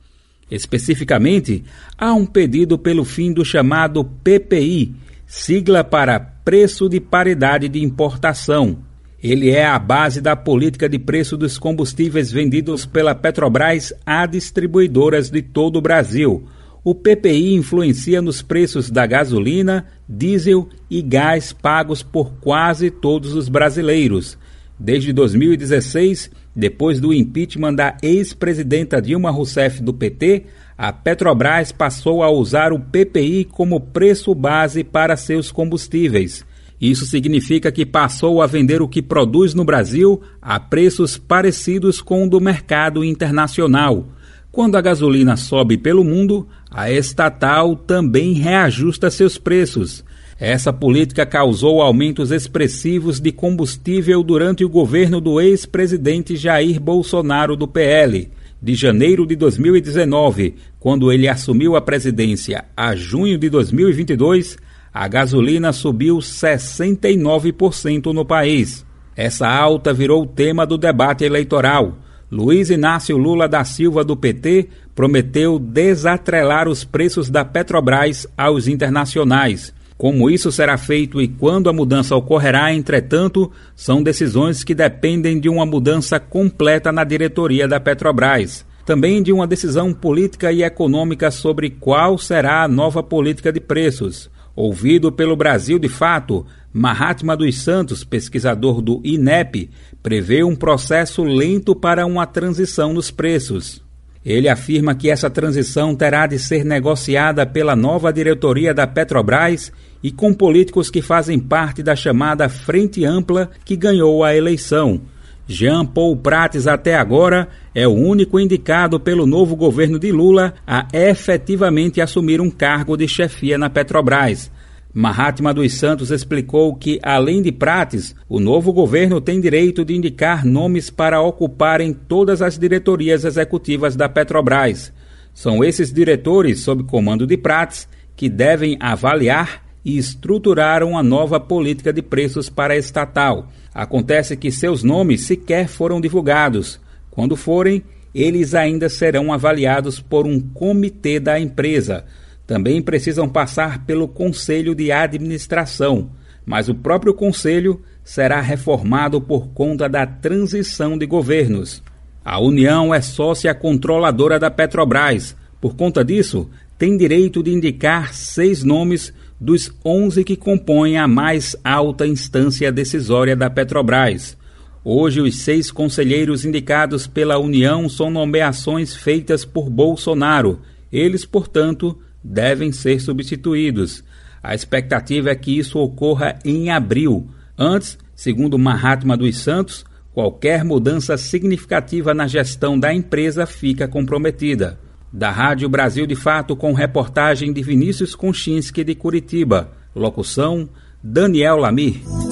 Especificamente, 0.51 1.64
há 1.99 2.14
um 2.14 2.24
pedido 2.24 2.78
pelo 2.78 3.05
fim 3.05 3.32
do 3.32 3.44
chamado 3.44 4.03
PPI, 4.03 4.94
sigla 5.26 5.84
para 5.84 6.20
Preço 6.20 6.88
de 6.88 7.01
Paridade 7.01 7.68
de 7.68 7.82
Importação. 7.82 8.78
Ele 9.22 9.51
é 9.51 9.66
a 9.66 9.78
base 9.78 10.20
da 10.20 10.36
política 10.36 10.88
de 10.88 10.99
preço 10.99 11.36
dos 11.36 11.59
combustíveis 11.59 12.30
vendidos 12.30 12.86
pela 12.86 13.14
Petrobras 13.14 13.92
a 14.07 14.24
distribuidoras 14.24 15.28
de 15.28 15.42
todo 15.42 15.76
o 15.76 15.82
Brasil 15.82 16.49
o 16.86 16.94
PPI 16.94 17.53
influencia 17.55 18.22
nos 18.22 18.42
preços 18.42 18.92
da 18.92 19.05
gasolina, 19.05 19.86
diesel 20.09 20.68
e 20.90 21.02
gás 21.02 21.52
pagos 21.52 22.02
por 22.02 22.32
quase 22.34 22.90
todos 22.90 23.34
os 23.34 23.48
brasileiros. 23.48 24.38
Desde 24.78 25.12
2016, 25.12 26.30
depois 26.54 27.00
do 27.00 27.12
impeachment 27.12 27.74
da 27.74 27.96
ex-presidenta 28.02 29.00
Dilma 29.00 29.30
Rousseff 29.30 29.82
do 29.82 29.92
PT, 29.92 30.44
a 30.76 30.92
Petrobras 30.92 31.72
passou 31.72 32.22
a 32.22 32.30
usar 32.30 32.72
o 32.72 32.78
PPI 32.78 33.44
como 33.44 33.80
preço 33.80 34.34
base 34.34 34.84
para 34.84 35.16
seus 35.16 35.50
combustíveis. 35.50 36.44
Isso 36.78 37.07
significa 37.07 37.72
que 37.72 37.86
passou 37.86 38.42
a 38.42 38.46
vender 38.46 38.82
o 38.82 38.88
que 38.88 39.00
produz 39.00 39.54
no 39.54 39.64
Brasil 39.64 40.20
a 40.42 40.61
preços 40.61 41.16
parecidos 41.16 42.02
com 42.02 42.24
o 42.24 42.28
do 42.28 42.38
mercado 42.38 43.02
internacional. 43.02 44.09
Quando 44.52 44.76
a 44.76 44.80
gasolina 44.82 45.36
sobe 45.36 45.78
pelo 45.78 46.04
mundo, 46.04 46.46
a 46.71 46.91
estatal 46.91 47.77
também 47.77 48.33
reajusta 48.35 49.11
seus 49.11 49.39
preços. 49.39 50.05
Essa 50.39 50.73
política 50.73 51.25
causou 51.25 51.81
aumentos 51.81 52.31
expressivos 52.31 53.19
de 53.19 53.33
combustível 53.33 54.23
durante 54.23 54.64
o 54.64 54.69
governo 54.69 55.21
do 55.21 55.41
ex-presidente 55.41 56.37
Jair 56.37 56.79
Bolsonaro 56.79 57.57
do 57.57 57.67
PL. 57.67 58.29
De 58.61 58.75
janeiro 58.75 59.27
de 59.27 59.37
2019, 59.37 60.57
quando 60.79 61.11
ele 61.11 61.29
assumiu 61.29 61.77
a 61.77 61.81
presidência, 61.81 62.64
a 62.77 62.95
junho 62.95 63.39
de 63.39 63.49
2022, 63.49 64.59
a 64.93 65.09
gasolina 65.09 65.73
subiu 65.73 66.19
69% 66.19 68.12
no 68.12 68.25
país. 68.25 68.85
Essa 69.14 69.49
alta 69.49 69.93
virou 69.95 70.27
tema 70.27 70.67
do 70.67 70.77
debate 70.77 71.25
eleitoral 71.25 71.99
Luiz 72.31 72.71
Inácio 72.71 73.17
Lula 73.17 73.49
da 73.49 73.62
Silva, 73.64 74.03
do 74.03 74.17
PT, 74.17 74.69
prometeu 74.97 75.59
desatrelar 75.59 76.66
os 76.66 76.82
preços 76.82 77.28
da 77.28 77.44
Petrobras 77.44 78.26
aos 78.34 78.66
internacionais. 78.66 79.72
Como 79.99 80.30
isso 80.30 80.51
será 80.51 80.78
feito 80.78 81.20
e 81.20 81.28
quando 81.28 81.68
a 81.68 81.72
mudança 81.72 82.16
ocorrerá, 82.16 82.72
entretanto, 82.72 83.53
são 83.74 84.03
decisões 84.03 84.64
que 84.64 84.74
dependem 84.74 85.38
de 85.38 85.51
uma 85.51 85.66
mudança 85.66 86.18
completa 86.18 86.90
na 86.90 87.05
diretoria 87.05 87.68
da 87.68 87.78
Petrobras. 87.78 88.64
Também 88.86 89.22
de 89.22 89.32
uma 89.32 89.47
decisão 89.47 89.92
política 89.92 90.51
e 90.51 90.62
econômica 90.62 91.30
sobre 91.30 91.68
qual 91.70 92.16
será 92.16 92.62
a 92.62 92.68
nova 92.68 93.03
política 93.03 93.53
de 93.53 93.61
preços. 93.61 94.30
Ouvido 94.55 95.12
pelo 95.12 95.36
Brasil 95.36 95.78
de 95.78 95.88
Fato, 95.88 96.47
Mahatma 96.72 97.36
dos 97.36 97.59
Santos, 97.59 98.03
pesquisador 98.03 98.80
do 98.80 99.03
INEP, 99.05 99.68
prevê 100.03 100.42
um 100.42 100.57
processo 100.57 101.22
lento 101.22 101.74
para 101.76 102.07
uma 102.07 102.26
transição 102.26 102.94
nos 102.94 103.11
preços. 103.11 103.86
Ele 104.27 104.49
afirma 104.49 104.93
que 104.93 105.09
essa 105.09 105.31
transição 105.31 105.95
terá 105.95 106.27
de 106.27 106.37
ser 106.37 106.64
negociada 106.64 107.47
pela 107.47 107.77
nova 107.77 108.12
diretoria 108.12 108.74
da 108.74 108.85
Petrobras 108.85 109.72
e 110.03 110.11
com 110.11 110.35
políticos 110.35 110.91
que 110.91 111.01
fazem 111.01 111.39
parte 111.39 111.81
da 111.81 111.95
chamada 111.95 112.49
Frente 112.49 113.05
Ampla 113.05 113.49
que 113.64 113.77
ganhou 113.77 114.24
a 114.24 114.35
eleição. 114.35 115.01
Jean 115.47 115.87
Paul 115.87 116.16
Prates, 116.16 116.66
até 116.66 116.97
agora, 116.97 117.49
é 117.72 117.87
o 117.87 117.93
único 117.93 118.41
indicado 118.41 118.99
pelo 118.99 119.27
novo 119.27 119.55
governo 119.55 119.97
de 119.97 120.11
Lula 120.11 120.55
a 120.66 120.89
efetivamente 120.93 122.01
assumir 122.01 122.41
um 122.41 122.51
cargo 122.51 122.97
de 122.97 123.07
chefia 123.07 123.57
na 123.57 123.70
Petrobras. 123.70 124.51
Mahatma 124.99 125.53
dos 125.53 125.74
Santos 125.74 126.11
explicou 126.11 126.74
que, 126.74 126.99
além 127.03 127.42
de 127.42 127.53
Prates, 127.53 128.14
o 128.26 128.40
novo 128.40 128.72
governo 128.72 129.20
tem 129.20 129.38
direito 129.38 129.84
de 129.84 129.94
indicar 129.94 130.42
nomes 130.42 130.88
para 130.88 131.20
ocuparem 131.20 131.92
todas 131.92 132.40
as 132.40 132.59
diretorias 132.59 133.22
executivas 133.22 133.94
da 133.94 134.09
Petrobras. 134.09 134.90
São 135.34 135.62
esses 135.62 135.92
diretores, 135.92 136.61
sob 136.61 136.82
comando 136.84 137.26
de 137.26 137.36
Prates, 137.36 137.86
que 138.16 138.26
devem 138.26 138.78
avaliar 138.80 139.66
e 139.84 139.99
estruturar 139.99 140.82
uma 140.82 141.03
nova 141.03 141.38
política 141.38 141.92
de 141.92 142.01
preços 142.01 142.49
para 142.49 142.72
a 142.72 142.78
estatal. 142.78 143.49
Acontece 143.74 144.34
que 144.34 144.51
seus 144.51 144.82
nomes 144.82 145.26
sequer 145.26 145.68
foram 145.68 146.01
divulgados. 146.01 146.80
Quando 147.11 147.36
forem, 147.36 147.84
eles 148.14 148.55
ainda 148.55 148.88
serão 148.88 149.30
avaliados 149.30 150.01
por 150.01 150.26
um 150.26 150.40
comitê 150.40 151.20
da 151.20 151.38
empresa 151.38 152.07
também 152.47 152.80
precisam 152.80 153.28
passar 153.28 153.84
pelo 153.84 154.07
Conselho 154.07 154.74
de 154.74 154.92
Administração, 154.92 156.11
mas 156.44 156.68
o 156.68 156.74
próprio 156.74 157.12
Conselho 157.12 157.82
será 158.05 158.40
reformado 158.40 159.20
por 159.20 159.49
conta 159.49 159.88
da 159.88 160.07
transição 160.07 160.97
de 160.97 161.05
governos. 161.07 161.82
A 162.24 162.40
União 162.40 162.94
é 162.94 163.01
sócia 163.01 163.53
controladora 163.55 164.38
da 164.38 164.51
Petrobras. 164.51 165.36
Por 165.61 165.74
conta 165.74 166.05
disso, 166.05 166.49
tem 166.78 166.97
direito 166.97 167.42
de 167.42 167.53
indicar 167.53 168.14
seis 168.14 168.62
nomes 168.62 169.12
dos 169.40 169.72
onze 169.84 170.22
que 170.22 170.36
compõem 170.36 170.99
a 170.99 171.09
mais 171.09 171.57
alta 171.64 172.07
instância 172.07 172.70
decisória 172.70 173.34
da 173.34 173.51
Petrobras. 173.51 174.36
Hoje, 174.84 175.20
os 175.20 175.38
seis 175.38 175.72
conselheiros 175.72 176.44
indicados 176.44 177.09
pela 177.09 177.38
União 177.38 177.88
são 177.88 178.09
nomeações 178.09 178.94
feitas 178.94 179.44
por 179.44 179.68
Bolsonaro. 179.68 180.61
Eles, 180.92 181.24
portanto, 181.24 181.99
devem 182.27 182.72
ser 182.72 183.01
substituídos. 183.01 184.03
A 184.43 184.55
expectativa 184.55 185.31
é 185.31 185.35
que 185.35 185.57
isso 185.57 185.79
ocorra 185.79 186.39
em 186.45 186.70
abril. 186.70 187.29
Antes, 187.59 187.99
segundo 188.14 188.59
Mahatma 188.59 189.16
dos 189.16 189.39
Santos, 189.39 189.85
qualquer 190.12 190.64
mudança 190.64 191.16
significativa 191.16 192.12
na 192.12 192.27
gestão 192.27 192.79
da 192.79 192.93
empresa 192.93 193.47
fica 193.47 193.89
comprometida. 193.89 194.79
Da 195.12 195.31
Rádio 195.31 195.68
Brasil 195.68 196.07
de 196.07 196.14
Fato, 196.14 196.57
com 196.57 196.72
reportagem 196.72 197.53
de 197.53 197.62
Vinícius 197.62 198.14
Konchinski 198.14 198.85
de 198.85 198.95
Curitiba. 198.95 199.72
Locução: 199.95 200.68
Daniel 201.03 201.57
Lamir. 201.57 202.26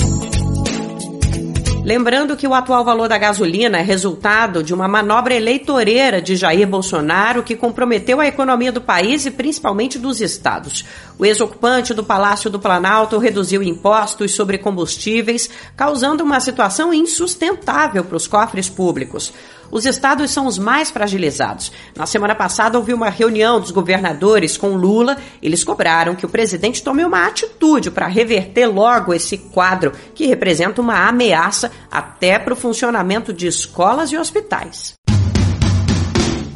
Lembrando 1.84 2.34
que 2.34 2.48
o 2.48 2.54
atual 2.54 2.82
valor 2.82 3.10
da 3.10 3.18
gasolina 3.18 3.76
é 3.76 3.82
resultado 3.82 4.62
de 4.62 4.72
uma 4.72 4.88
manobra 4.88 5.34
eleitoreira 5.34 6.22
de 6.22 6.34
Jair 6.34 6.66
Bolsonaro 6.66 7.42
que 7.42 7.54
comprometeu 7.54 8.22
a 8.22 8.26
economia 8.26 8.72
do 8.72 8.80
país 8.80 9.26
e 9.26 9.30
principalmente 9.30 9.98
dos 9.98 10.18
estados. 10.22 10.82
O 11.18 11.26
ex-ocupante 11.26 11.92
do 11.92 12.02
Palácio 12.02 12.48
do 12.48 12.58
Planalto 12.58 13.18
reduziu 13.18 13.62
impostos 13.62 14.34
sobre 14.34 14.56
combustíveis, 14.56 15.50
causando 15.76 16.24
uma 16.24 16.40
situação 16.40 16.92
insustentável 16.94 18.02
para 18.02 18.16
os 18.16 18.26
cofres 18.26 18.70
públicos 18.70 19.30
os 19.70 19.86
estados 19.86 20.30
são 20.30 20.46
os 20.46 20.58
mais 20.58 20.90
fragilizados. 20.90 21.72
Na 21.96 22.06
semana 22.06 22.34
passada 22.34 22.78
houve 22.78 22.92
uma 22.92 23.10
reunião 23.10 23.60
dos 23.60 23.70
governadores 23.70 24.56
com 24.56 24.76
Lula. 24.76 25.16
Eles 25.42 25.64
cobraram 25.64 26.14
que 26.14 26.26
o 26.26 26.28
presidente 26.28 26.82
tome 26.82 27.04
uma 27.04 27.26
atitude 27.26 27.90
para 27.90 28.06
reverter 28.06 28.66
logo 28.66 29.12
esse 29.14 29.38
quadro 29.38 29.92
que 30.14 30.26
representa 30.26 30.80
uma 30.80 31.08
ameaça 31.08 31.70
até 31.90 32.38
para 32.38 32.54
o 32.54 32.56
funcionamento 32.56 33.32
de 33.32 33.46
escolas 33.46 34.10
e 34.12 34.16
hospitais. 34.16 34.94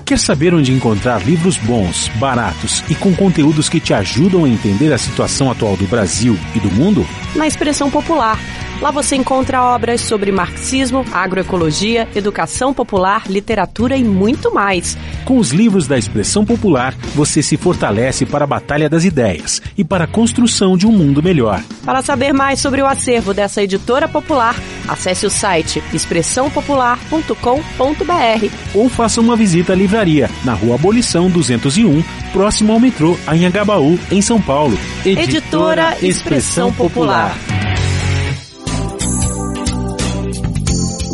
Quer 0.08 0.18
saber 0.18 0.54
onde 0.54 0.72
encontrar 0.72 1.22
livros 1.22 1.58
bons, 1.58 2.08
baratos 2.18 2.82
e 2.88 2.94
com 2.94 3.14
conteúdos 3.14 3.68
que 3.68 3.78
te 3.78 3.92
ajudam 3.92 4.46
a 4.46 4.48
entender 4.48 4.90
a 4.90 4.96
situação 4.96 5.50
atual 5.50 5.76
do 5.76 5.86
Brasil 5.86 6.34
e 6.54 6.60
do 6.60 6.70
mundo? 6.70 7.06
Na 7.36 7.46
expressão 7.46 7.90
popular 7.90 8.38
Lá 8.80 8.92
você 8.92 9.16
encontra 9.16 9.60
obras 9.60 10.00
sobre 10.00 10.30
marxismo, 10.30 11.04
agroecologia, 11.12 12.08
educação 12.14 12.72
popular, 12.72 13.24
literatura 13.28 13.96
e 13.96 14.04
muito 14.04 14.54
mais. 14.54 14.96
Com 15.24 15.38
os 15.38 15.50
livros 15.50 15.88
da 15.88 15.98
expressão 15.98 16.44
popular, 16.44 16.94
você 17.14 17.42
se 17.42 17.56
fortalece 17.56 18.24
para 18.24 18.44
a 18.44 18.46
batalha 18.46 18.88
das 18.88 19.02
ideias 19.04 19.60
e 19.76 19.82
para 19.84 20.04
a 20.04 20.06
construção 20.06 20.76
de 20.76 20.86
um 20.86 20.92
mundo 20.92 21.20
melhor. 21.20 21.60
Para 21.84 22.02
saber 22.02 22.32
mais 22.32 22.60
sobre 22.60 22.80
o 22.80 22.86
acervo 22.86 23.34
dessa 23.34 23.60
editora 23.62 24.06
popular, 24.06 24.54
acesse 24.86 25.26
o 25.26 25.30
site 25.30 25.82
expressãopopular.com.br 25.92 28.54
ou 28.74 28.88
faça 28.88 29.20
uma 29.20 29.34
visita 29.34 29.72
à 29.72 29.76
livraria 29.76 30.30
na 30.44 30.54
Rua 30.54 30.76
Abolição 30.76 31.28
201, 31.28 32.00
próximo 32.32 32.72
ao 32.72 32.78
metrô 32.78 33.18
Anhangabaú, 33.26 33.98
em 34.10 34.22
São 34.22 34.40
Paulo. 34.40 34.78
Editora, 35.04 35.16
editora 35.16 35.96
Expressão 36.00 36.72
Popular. 36.72 37.36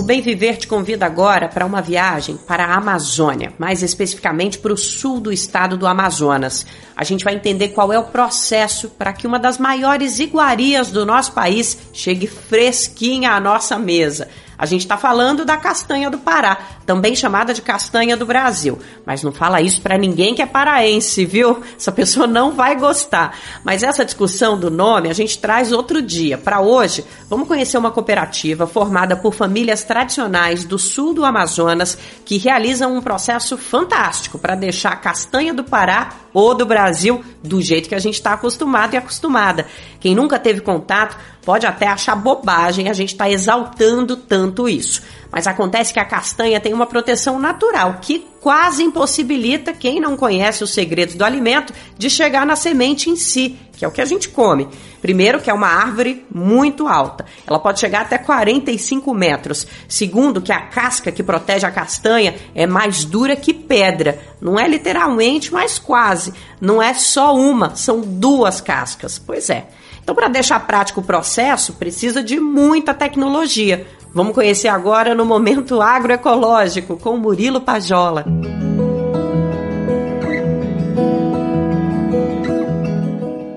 Bem 0.04 0.20
Viver 0.20 0.58
te 0.58 0.66
convida 0.66 1.06
agora 1.06 1.48
para 1.48 1.64
uma 1.64 1.80
viagem 1.80 2.36
para 2.36 2.66
a 2.66 2.76
Amazônia, 2.76 3.54
mais 3.58 3.82
especificamente 3.82 4.58
para 4.58 4.70
o 4.70 4.76
sul 4.76 5.18
do 5.18 5.32
estado 5.32 5.78
do 5.78 5.86
Amazonas. 5.86 6.66
A 6.94 7.02
gente 7.04 7.24
vai 7.24 7.34
entender 7.34 7.70
qual 7.70 7.90
é 7.90 7.98
o 7.98 8.04
processo 8.04 8.90
para 8.90 9.14
que 9.14 9.26
uma 9.26 9.38
das 9.38 9.56
maiores 9.56 10.18
iguarias 10.18 10.88
do 10.88 11.06
nosso 11.06 11.32
país 11.32 11.78
chegue 11.90 12.26
fresquinha 12.26 13.30
à 13.32 13.40
nossa 13.40 13.78
mesa. 13.78 14.28
A 14.56 14.66
gente 14.66 14.82
está 14.82 14.96
falando 14.96 15.44
da 15.44 15.56
castanha 15.56 16.10
do 16.10 16.18
Pará, 16.18 16.58
também 16.86 17.14
chamada 17.14 17.52
de 17.52 17.62
castanha 17.62 18.16
do 18.16 18.26
Brasil. 18.26 18.78
Mas 19.04 19.22
não 19.22 19.32
fala 19.32 19.60
isso 19.60 19.80
para 19.80 19.98
ninguém 19.98 20.34
que 20.34 20.42
é 20.42 20.46
paraense, 20.46 21.24
viu? 21.24 21.62
Essa 21.76 21.90
pessoa 21.90 22.26
não 22.26 22.52
vai 22.52 22.76
gostar. 22.76 23.36
Mas 23.64 23.82
essa 23.82 24.04
discussão 24.04 24.58
do 24.58 24.70
nome 24.70 25.08
a 25.08 25.12
gente 25.12 25.38
traz 25.38 25.72
outro 25.72 26.00
dia. 26.00 26.38
Para 26.38 26.60
hoje, 26.60 27.04
vamos 27.28 27.48
conhecer 27.48 27.78
uma 27.78 27.90
cooperativa 27.90 28.66
formada 28.66 29.16
por 29.16 29.34
famílias 29.34 29.82
tradicionais 29.82 30.64
do 30.64 30.78
sul 30.78 31.14
do 31.14 31.24
Amazonas 31.24 31.98
que 32.24 32.38
realizam 32.38 32.96
um 32.96 33.00
processo 33.00 33.56
fantástico 33.56 34.38
para 34.38 34.54
deixar 34.54 34.92
a 34.92 34.96
castanha 34.96 35.52
do 35.52 35.64
Pará 35.64 36.10
ou 36.32 36.54
do 36.54 36.66
Brasil 36.66 37.24
do 37.42 37.60
jeito 37.62 37.88
que 37.88 37.94
a 37.94 38.00
gente 38.00 38.14
está 38.14 38.32
acostumado 38.32 38.94
e 38.94 38.96
acostumada. 38.96 39.66
Quem 40.00 40.14
nunca 40.14 40.38
teve 40.38 40.60
contato 40.60 41.16
pode 41.44 41.66
até 41.66 41.86
achar 41.86 42.16
bobagem 42.16 42.88
a 42.88 42.92
gente 42.92 43.12
estar 43.12 43.26
tá 43.26 43.30
exaltando 43.30 44.16
tanto 44.16 44.68
isso. 44.68 45.02
Mas 45.30 45.46
acontece 45.46 45.92
que 45.92 45.98
a 45.98 46.04
castanha 46.04 46.60
tem 46.60 46.72
uma 46.72 46.86
proteção 46.86 47.38
natural 47.38 47.98
que 48.00 48.24
quase 48.40 48.82
impossibilita 48.82 49.72
quem 49.72 50.00
não 50.00 50.16
conhece 50.16 50.62
os 50.62 50.72
segredos 50.72 51.14
do 51.14 51.24
alimento 51.24 51.72
de 51.98 52.08
chegar 52.08 52.46
na 52.46 52.54
semente 52.54 53.10
em 53.10 53.16
si, 53.16 53.58
que 53.72 53.84
é 53.84 53.88
o 53.88 53.90
que 53.90 54.00
a 54.00 54.04
gente 54.04 54.28
come. 54.28 54.68
Primeiro, 55.02 55.40
que 55.40 55.50
é 55.50 55.54
uma 55.54 55.66
árvore 55.66 56.24
muito 56.32 56.86
alta. 56.86 57.26
Ela 57.46 57.58
pode 57.58 57.80
chegar 57.80 58.02
até 58.02 58.16
45 58.16 59.12
metros. 59.12 59.66
Segundo, 59.88 60.40
que 60.40 60.52
a 60.52 60.60
casca 60.60 61.10
que 61.10 61.22
protege 61.22 61.66
a 61.66 61.70
castanha 61.70 62.36
é 62.54 62.66
mais 62.66 63.04
dura 63.04 63.34
que 63.34 63.52
pedra. 63.52 64.20
Não 64.40 64.58
é 64.58 64.68
literalmente, 64.68 65.52
mas 65.52 65.78
quase. 65.78 66.32
Não 66.60 66.82
é 66.82 66.94
só 66.94 67.34
uma, 67.34 67.74
são 67.74 68.00
duas 68.00 68.60
cascas. 68.60 69.18
Pois 69.18 69.50
é. 69.50 69.66
Então, 70.04 70.14
para 70.14 70.28
deixar 70.28 70.60
prático 70.66 71.00
o 71.00 71.02
processo, 71.02 71.72
precisa 71.72 72.22
de 72.22 72.38
muita 72.38 72.92
tecnologia. 72.92 73.86
Vamos 74.12 74.34
conhecer 74.34 74.68
agora 74.68 75.14
no 75.14 75.24
Momento 75.24 75.80
Agroecológico 75.80 76.98
com 76.98 77.16
Murilo 77.16 77.58
Pajola. 77.58 78.26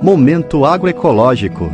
Momento 0.02 0.64
Agroecológico 0.64 1.70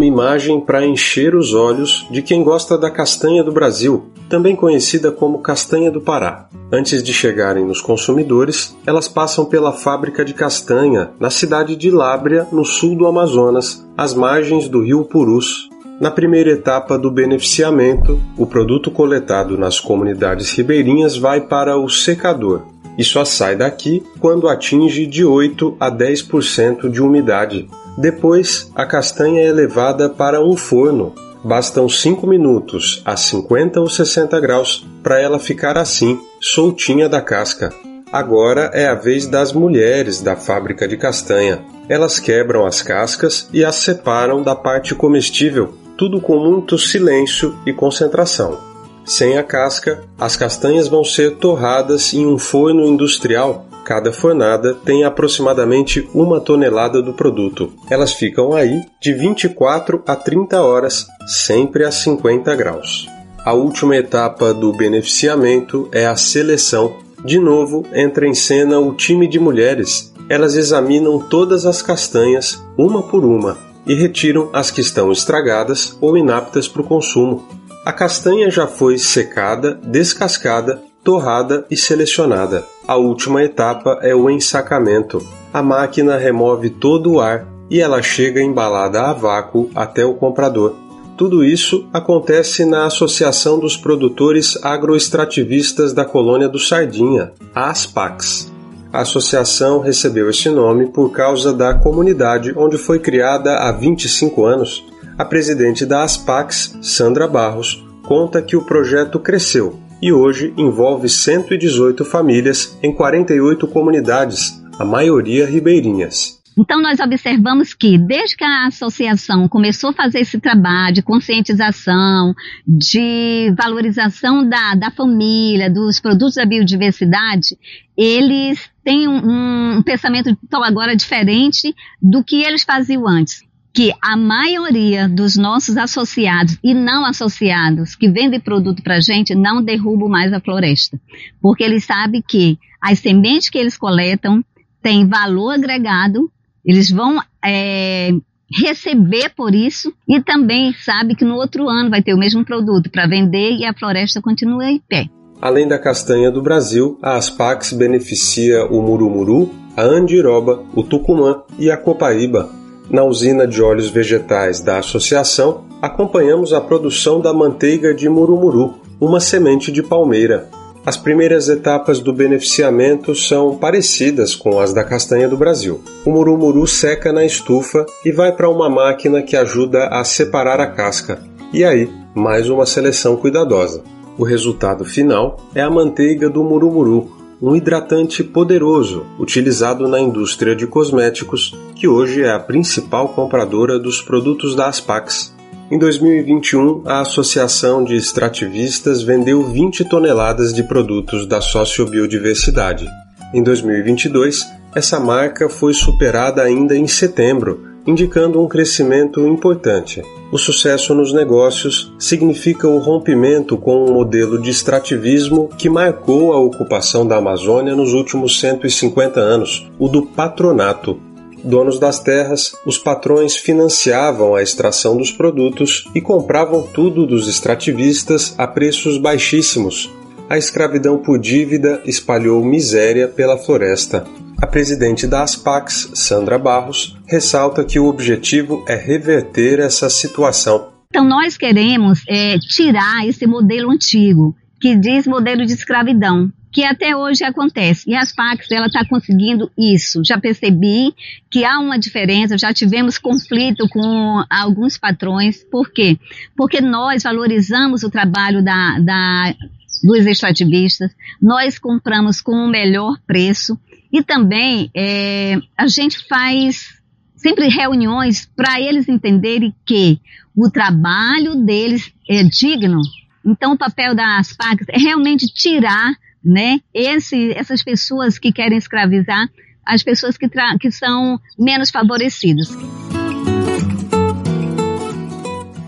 uma 0.00 0.06
imagem 0.06 0.58
para 0.58 0.86
encher 0.86 1.34
os 1.34 1.52
olhos 1.52 2.06
de 2.10 2.22
quem 2.22 2.42
gosta 2.42 2.78
da 2.78 2.90
castanha 2.90 3.44
do 3.44 3.52
Brasil, 3.52 4.06
também 4.30 4.56
conhecida 4.56 5.12
como 5.12 5.40
castanha 5.40 5.90
do 5.90 6.00
Pará. 6.00 6.48
Antes 6.72 7.02
de 7.02 7.12
chegarem 7.12 7.66
nos 7.66 7.82
consumidores, 7.82 8.74
elas 8.86 9.06
passam 9.06 9.44
pela 9.44 9.72
fábrica 9.74 10.24
de 10.24 10.32
castanha 10.32 11.10
na 11.20 11.28
cidade 11.28 11.76
de 11.76 11.90
Lábrea, 11.90 12.48
no 12.50 12.64
sul 12.64 12.96
do 12.96 13.06
Amazonas, 13.06 13.86
às 13.94 14.14
margens 14.14 14.70
do 14.70 14.82
rio 14.82 15.04
Purus. 15.04 15.68
Na 16.00 16.10
primeira 16.10 16.52
etapa 16.52 16.96
do 16.98 17.10
beneficiamento, 17.10 18.18
o 18.38 18.46
produto 18.46 18.90
coletado 18.90 19.58
nas 19.58 19.78
comunidades 19.78 20.50
ribeirinhas 20.52 21.18
vai 21.18 21.42
para 21.42 21.76
o 21.76 21.90
secador, 21.90 22.62
e 22.96 23.04
só 23.04 23.22
sai 23.22 23.54
daqui 23.54 24.02
quando 24.18 24.48
atinge 24.48 25.06
de 25.06 25.26
8 25.26 25.76
a 25.78 25.90
10% 25.90 26.88
de 26.88 27.02
umidade. 27.02 27.68
Depois, 28.00 28.70
a 28.74 28.86
castanha 28.86 29.42
é 29.42 29.52
levada 29.52 30.08
para 30.08 30.42
um 30.42 30.56
forno. 30.56 31.14
Bastam 31.44 31.86
5 31.86 32.26
minutos 32.26 33.02
a 33.04 33.14
50 33.14 33.78
ou 33.78 33.90
60 33.90 34.40
graus 34.40 34.86
para 35.02 35.20
ela 35.20 35.38
ficar 35.38 35.76
assim, 35.76 36.18
soltinha 36.40 37.10
da 37.10 37.20
casca. 37.20 37.70
Agora 38.10 38.70
é 38.72 38.86
a 38.88 38.94
vez 38.94 39.26
das 39.26 39.52
mulheres 39.52 40.22
da 40.22 40.34
fábrica 40.34 40.88
de 40.88 40.96
castanha. 40.96 41.62
Elas 41.90 42.18
quebram 42.18 42.64
as 42.64 42.80
cascas 42.80 43.46
e 43.52 43.62
as 43.62 43.76
separam 43.76 44.42
da 44.42 44.56
parte 44.56 44.94
comestível, 44.94 45.74
tudo 45.98 46.22
com 46.22 46.38
muito 46.38 46.78
silêncio 46.78 47.54
e 47.66 47.72
concentração. 47.72 48.58
Sem 49.04 49.36
a 49.36 49.42
casca, 49.42 50.04
as 50.18 50.36
castanhas 50.36 50.88
vão 50.88 51.04
ser 51.04 51.36
torradas 51.36 52.14
em 52.14 52.26
um 52.26 52.38
forno 52.38 52.86
industrial 52.86 53.66
Cada 53.90 54.12
fornada 54.12 54.72
tem 54.84 55.02
aproximadamente 55.02 56.08
uma 56.14 56.40
tonelada 56.40 57.02
do 57.02 57.12
produto. 57.12 57.72
Elas 57.90 58.12
ficam 58.12 58.52
aí 58.52 58.82
de 59.00 59.12
24 59.12 60.00
a 60.06 60.14
30 60.14 60.62
horas, 60.62 61.08
sempre 61.26 61.84
a 61.84 61.90
50 61.90 62.54
graus. 62.54 63.08
A 63.44 63.52
última 63.52 63.96
etapa 63.96 64.54
do 64.54 64.72
beneficiamento 64.72 65.88
é 65.90 66.06
a 66.06 66.14
seleção. 66.14 66.98
De 67.24 67.40
novo, 67.40 67.84
entra 67.92 68.28
em 68.28 68.32
cena 68.32 68.78
o 68.78 68.94
time 68.94 69.26
de 69.26 69.40
mulheres. 69.40 70.14
Elas 70.28 70.54
examinam 70.54 71.18
todas 71.18 71.66
as 71.66 71.82
castanhas, 71.82 72.62
uma 72.78 73.02
por 73.02 73.24
uma, 73.24 73.58
e 73.88 73.94
retiram 73.94 74.50
as 74.52 74.70
que 74.70 74.80
estão 74.80 75.10
estragadas 75.10 75.98
ou 76.00 76.16
inaptas 76.16 76.68
para 76.68 76.82
o 76.82 76.86
consumo. 76.86 77.44
A 77.84 77.92
castanha 77.92 78.52
já 78.52 78.68
foi 78.68 78.98
secada, 78.98 79.80
descascada 79.82 80.80
torrada 81.02 81.64
e 81.70 81.76
selecionada. 81.76 82.64
A 82.90 82.96
última 82.96 83.40
etapa 83.44 84.00
é 84.02 84.16
o 84.16 84.28
ensacamento. 84.28 85.24
A 85.54 85.62
máquina 85.62 86.16
remove 86.16 86.70
todo 86.70 87.12
o 87.12 87.20
ar 87.20 87.46
e 87.70 87.80
ela 87.80 88.02
chega 88.02 88.42
embalada 88.42 89.02
a 89.02 89.12
vácuo 89.12 89.70
até 89.76 90.04
o 90.04 90.14
comprador. 90.14 90.74
Tudo 91.16 91.44
isso 91.44 91.88
acontece 91.92 92.64
na 92.64 92.86
Associação 92.86 93.60
dos 93.60 93.76
Produtores 93.76 94.58
Agroextrativistas 94.64 95.92
da 95.92 96.04
Colônia 96.04 96.48
do 96.48 96.58
Sardinha, 96.58 97.30
a 97.54 97.70
ASPAX. 97.70 98.52
A 98.92 99.02
associação 99.02 99.78
recebeu 99.78 100.28
esse 100.28 100.50
nome 100.50 100.88
por 100.88 101.12
causa 101.12 101.52
da 101.52 101.72
comunidade 101.72 102.52
onde 102.56 102.76
foi 102.76 102.98
criada 102.98 103.54
há 103.54 103.70
25 103.70 104.44
anos. 104.44 104.84
A 105.16 105.24
presidente 105.24 105.86
da 105.86 106.02
ASPAX, 106.02 106.76
Sandra 106.82 107.28
Barros, 107.28 107.86
conta 108.02 108.42
que 108.42 108.56
o 108.56 108.64
projeto 108.64 109.20
cresceu 109.20 109.78
e 110.02 110.12
hoje 110.12 110.52
envolve 110.56 111.08
118 111.08 112.04
famílias 112.04 112.78
em 112.82 112.92
48 112.92 113.66
comunidades, 113.68 114.62
a 114.78 114.84
maioria 114.84 115.46
ribeirinhas. 115.46 116.40
Então, 116.58 116.82
nós 116.82 116.98
observamos 117.00 117.72
que, 117.72 117.96
desde 117.96 118.36
que 118.36 118.44
a 118.44 118.66
associação 118.66 119.48
começou 119.48 119.90
a 119.90 119.94
fazer 119.94 120.20
esse 120.20 120.38
trabalho 120.38 120.94
de 120.94 121.02
conscientização, 121.02 122.34
de 122.66 123.54
valorização 123.56 124.46
da, 124.46 124.74
da 124.74 124.90
família, 124.90 125.70
dos 125.70 126.00
produtos 126.00 126.34
da 126.34 126.44
biodiversidade, 126.44 127.56
eles 127.96 128.68
têm 128.84 129.06
um, 129.08 129.78
um 129.78 129.82
pensamento 129.82 130.36
então, 130.44 130.62
agora 130.62 130.96
diferente 130.96 131.74
do 132.02 132.22
que 132.24 132.42
eles 132.42 132.62
faziam 132.62 133.06
antes 133.06 133.42
que 133.72 133.92
a 134.02 134.16
maioria 134.16 135.08
dos 135.08 135.36
nossos 135.36 135.76
associados 135.76 136.58
e 136.62 136.74
não 136.74 137.04
associados 137.04 137.94
que 137.94 138.08
vendem 138.08 138.40
produto 138.40 138.82
para 138.82 138.96
a 138.96 139.00
gente 139.00 139.34
não 139.34 139.62
derrubam 139.62 140.08
mais 140.08 140.32
a 140.32 140.40
floresta, 140.40 141.00
porque 141.40 141.62
eles 141.62 141.84
sabem 141.84 142.22
que 142.26 142.58
as 142.80 142.98
sementes 142.98 143.48
que 143.48 143.58
eles 143.58 143.76
coletam 143.76 144.44
têm 144.82 145.06
valor 145.06 145.52
agregado, 145.52 146.30
eles 146.64 146.90
vão 146.90 147.20
é, 147.44 148.10
receber 148.50 149.30
por 149.36 149.54
isso 149.54 149.92
e 150.08 150.20
também 150.20 150.72
sabe 150.72 151.14
que 151.14 151.24
no 151.24 151.36
outro 151.36 151.68
ano 151.68 151.90
vai 151.90 152.02
ter 152.02 152.14
o 152.14 152.18
mesmo 152.18 152.44
produto 152.44 152.90
para 152.90 153.06
vender 153.06 153.52
e 153.52 153.64
a 153.64 153.72
floresta 153.72 154.20
continua 154.20 154.70
em 154.70 154.80
pé. 154.80 155.08
Além 155.40 155.66
da 155.66 155.78
castanha 155.78 156.30
do 156.30 156.42
Brasil, 156.42 156.98
a 157.00 157.16
Aspax 157.16 157.72
beneficia 157.72 158.66
o 158.66 158.82
murumuru, 158.82 159.54
a 159.76 159.82
andiroba, 159.82 160.64
o 160.74 160.82
tucumã 160.82 161.42
e 161.58 161.70
a 161.70 161.76
copaíba, 161.76 162.59
na 162.90 163.04
usina 163.04 163.46
de 163.46 163.62
óleos 163.62 163.88
vegetais 163.88 164.60
da 164.60 164.78
associação, 164.78 165.64
acompanhamos 165.80 166.52
a 166.52 166.60
produção 166.60 167.20
da 167.20 167.32
manteiga 167.32 167.94
de 167.94 168.08
murumuru, 168.08 168.74
uma 169.00 169.20
semente 169.20 169.70
de 169.70 169.82
palmeira. 169.82 170.48
As 170.84 170.96
primeiras 170.96 171.48
etapas 171.48 172.00
do 172.00 172.12
beneficiamento 172.12 173.14
são 173.14 173.54
parecidas 173.54 174.34
com 174.34 174.58
as 174.58 174.72
da 174.72 174.82
castanha 174.82 175.28
do 175.28 175.36
Brasil. 175.36 175.80
O 176.04 176.10
murumuru 176.10 176.66
seca 176.66 177.12
na 177.12 177.24
estufa 177.24 177.84
e 178.04 178.10
vai 178.10 178.32
para 178.32 178.48
uma 178.48 178.68
máquina 178.68 179.22
que 179.22 179.36
ajuda 179.36 179.88
a 179.88 180.02
separar 180.04 180.58
a 180.58 180.66
casca. 180.66 181.22
E 181.52 181.64
aí, 181.64 181.88
mais 182.14 182.48
uma 182.48 182.64
seleção 182.64 183.16
cuidadosa. 183.16 183.82
O 184.16 184.24
resultado 184.24 184.84
final 184.84 185.36
é 185.54 185.60
a 185.60 185.70
manteiga 185.70 186.28
do 186.28 186.42
murumuru, 186.42 187.19
um 187.42 187.56
hidratante 187.56 188.22
poderoso 188.22 189.06
utilizado 189.18 189.88
na 189.88 189.98
indústria 189.98 190.54
de 190.54 190.66
cosméticos, 190.66 191.56
que 191.74 191.88
hoje 191.88 192.22
é 192.22 192.30
a 192.30 192.38
principal 192.38 193.08
compradora 193.08 193.78
dos 193.78 194.02
produtos 194.02 194.54
da 194.54 194.68
Aspax. 194.68 195.34
Em 195.70 195.78
2021, 195.78 196.82
a 196.84 197.00
Associação 197.00 197.82
de 197.82 197.94
Extrativistas 197.94 199.02
vendeu 199.02 199.42
20 199.44 199.88
toneladas 199.88 200.52
de 200.52 200.62
produtos 200.64 201.26
da 201.26 201.40
sociobiodiversidade. 201.40 202.86
Em 203.32 203.42
2022, 203.42 204.46
essa 204.74 205.00
marca 205.00 205.48
foi 205.48 205.72
superada 205.72 206.42
ainda 206.42 206.76
em 206.76 206.86
setembro, 206.86 207.69
indicando 207.90 208.40
um 208.40 208.48
crescimento 208.48 209.26
importante. 209.26 210.02
O 210.32 210.38
sucesso 210.38 210.94
nos 210.94 211.12
negócios 211.12 211.92
significa 211.98 212.68
o 212.68 212.78
rompimento 212.78 213.56
com 213.56 213.84
um 213.84 213.92
modelo 213.92 214.40
de 214.40 214.48
extrativismo 214.48 215.48
que 215.58 215.68
marcou 215.68 216.32
a 216.32 216.38
ocupação 216.38 217.06
da 217.06 217.16
Amazônia 217.16 217.74
nos 217.74 217.92
últimos 217.92 218.38
150 218.38 219.18
anos, 219.18 219.68
o 219.78 219.88
do 219.88 220.06
patronato. 220.06 221.00
Donos 221.42 221.80
das 221.80 221.98
terras, 221.98 222.52
os 222.66 222.78
patrões 222.78 223.36
financiavam 223.36 224.34
a 224.34 224.42
extração 224.42 224.96
dos 224.96 225.10
produtos 225.10 225.88
e 225.94 226.00
compravam 226.00 226.62
tudo 226.62 227.06
dos 227.06 227.26
extrativistas 227.26 228.34
a 228.38 228.46
preços 228.46 228.98
baixíssimos. 228.98 229.90
A 230.28 230.38
escravidão 230.38 230.98
por 230.98 231.18
dívida 231.18 231.82
espalhou 231.84 232.44
miséria 232.44 233.08
pela 233.08 233.36
floresta. 233.36 234.04
A 234.40 234.46
presidente 234.46 235.06
da 235.06 235.22
Aspax, 235.22 235.90
Sandra 235.94 236.38
Barros, 236.38 236.96
ressalta 237.06 237.62
que 237.62 237.78
o 237.78 237.84
objetivo 237.84 238.64
é 238.66 238.74
reverter 238.74 239.60
essa 239.60 239.90
situação. 239.90 240.72
Então, 240.88 241.04
nós 241.04 241.36
queremos 241.36 242.02
é, 242.08 242.38
tirar 242.38 243.06
esse 243.06 243.26
modelo 243.26 243.70
antigo, 243.70 244.34
que 244.58 244.74
diz 244.76 245.06
modelo 245.06 245.44
de 245.44 245.52
escravidão, 245.52 246.32
que 246.50 246.64
até 246.64 246.96
hoje 246.96 247.22
acontece. 247.22 247.90
E 247.90 247.94
a 247.94 248.00
Aspax, 248.00 248.50
ela 248.50 248.66
está 248.66 248.82
conseguindo 248.88 249.50
isso. 249.58 250.02
Já 250.02 250.18
percebi 250.18 250.94
que 251.30 251.44
há 251.44 251.58
uma 251.58 251.78
diferença, 251.78 252.38
já 252.38 252.52
tivemos 252.52 252.96
conflito 252.96 253.68
com 253.68 254.24
alguns 254.30 254.78
patrões. 254.78 255.44
Por 255.44 255.70
quê? 255.70 255.98
Porque 256.34 256.62
nós 256.62 257.02
valorizamos 257.02 257.82
o 257.82 257.90
trabalho 257.90 258.42
da, 258.42 258.78
da 258.78 259.34
dos 259.82 260.06
extrativistas, 260.06 260.90
nós 261.20 261.58
compramos 261.58 262.20
com 262.20 262.32
o 262.32 262.48
melhor 262.48 262.98
preço 263.06 263.58
e 263.92 264.02
também 264.02 264.70
é, 264.74 265.38
a 265.56 265.66
gente 265.66 266.06
faz 266.06 266.80
sempre 267.16 267.48
reuniões 267.48 268.30
para 268.34 268.60
eles 268.60 268.88
entenderem 268.88 269.54
que 269.64 270.00
o 270.34 270.50
trabalho 270.50 271.44
deles 271.44 271.92
é 272.08 272.22
digno. 272.22 272.80
Então, 273.24 273.52
o 273.52 273.58
papel 273.58 273.94
das 273.94 274.32
PACs 274.32 274.66
é 274.68 274.78
realmente 274.78 275.26
tirar 275.26 275.92
né, 276.24 276.60
esse, 276.72 277.32
essas 277.32 277.62
pessoas 277.62 278.18
que 278.18 278.32
querem 278.32 278.56
escravizar 278.56 279.28
as 279.66 279.82
pessoas 279.82 280.16
que, 280.16 280.28
que 280.58 280.72
são 280.72 281.20
menos 281.38 281.70
favorecidas. 281.70 282.48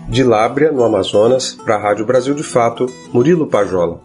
De 0.09 0.23
Lábrea, 0.23 0.71
no 0.71 0.83
Amazonas, 0.83 1.53
para 1.53 1.75
a 1.75 1.81
Rádio 1.81 2.05
Brasil 2.05 2.35
de 2.35 2.43
Fato, 2.43 2.85
Murilo 3.11 3.47
Pajola. 3.47 4.01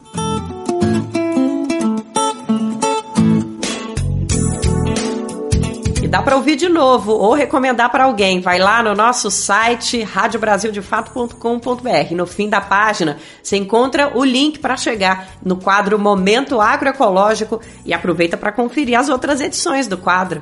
Dá 6.09 6.23
para 6.23 6.37
ouvir 6.37 6.57
de 6.57 6.69
novo 6.69 7.13
ou 7.13 7.35
recomendar 7.35 7.91
para 7.91 8.05
alguém. 8.05 8.41
Vai 8.41 8.59
lá 8.59 8.83
no 8.83 8.95
nosso 8.95 9.31
site 9.31 10.03
radiobrasildefato.com.br. 10.03 12.15
No 12.15 12.27
fim 12.27 12.49
da 12.49 12.61
página, 12.61 13.19
você 13.43 13.57
encontra 13.57 14.17
o 14.17 14.25
link 14.25 14.59
para 14.59 14.77
chegar 14.77 15.29
no 15.45 15.57
quadro 15.57 15.99
Momento 15.99 16.61
Agroecológico 16.61 17.61
e 17.85 17.93
aproveita 17.93 18.37
para 18.37 18.53
conferir 18.53 18.99
as 18.99 19.09
outras 19.09 19.41
edições 19.41 19.87
do 19.87 19.97
quadro. 19.97 20.41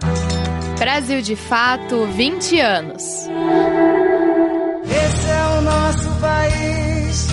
Brasil 0.79 1.21
de 1.21 1.35
Fato 1.35 2.07
20 2.07 2.61
anos. 2.61 3.03
Esse 4.85 5.29
é 5.29 5.59
o 5.59 5.63
nosso 5.63 6.09
país, 6.21 7.29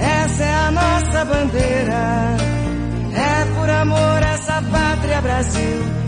essa 0.00 0.42
é 0.42 0.54
a 0.54 0.70
nossa 0.70 1.24
bandeira. 1.24 2.36
É 3.12 3.44
por 3.54 3.68
amor 3.68 4.22
a 4.22 4.34
essa 4.34 4.62
pátria 4.62 5.20
Brasil 5.20 5.99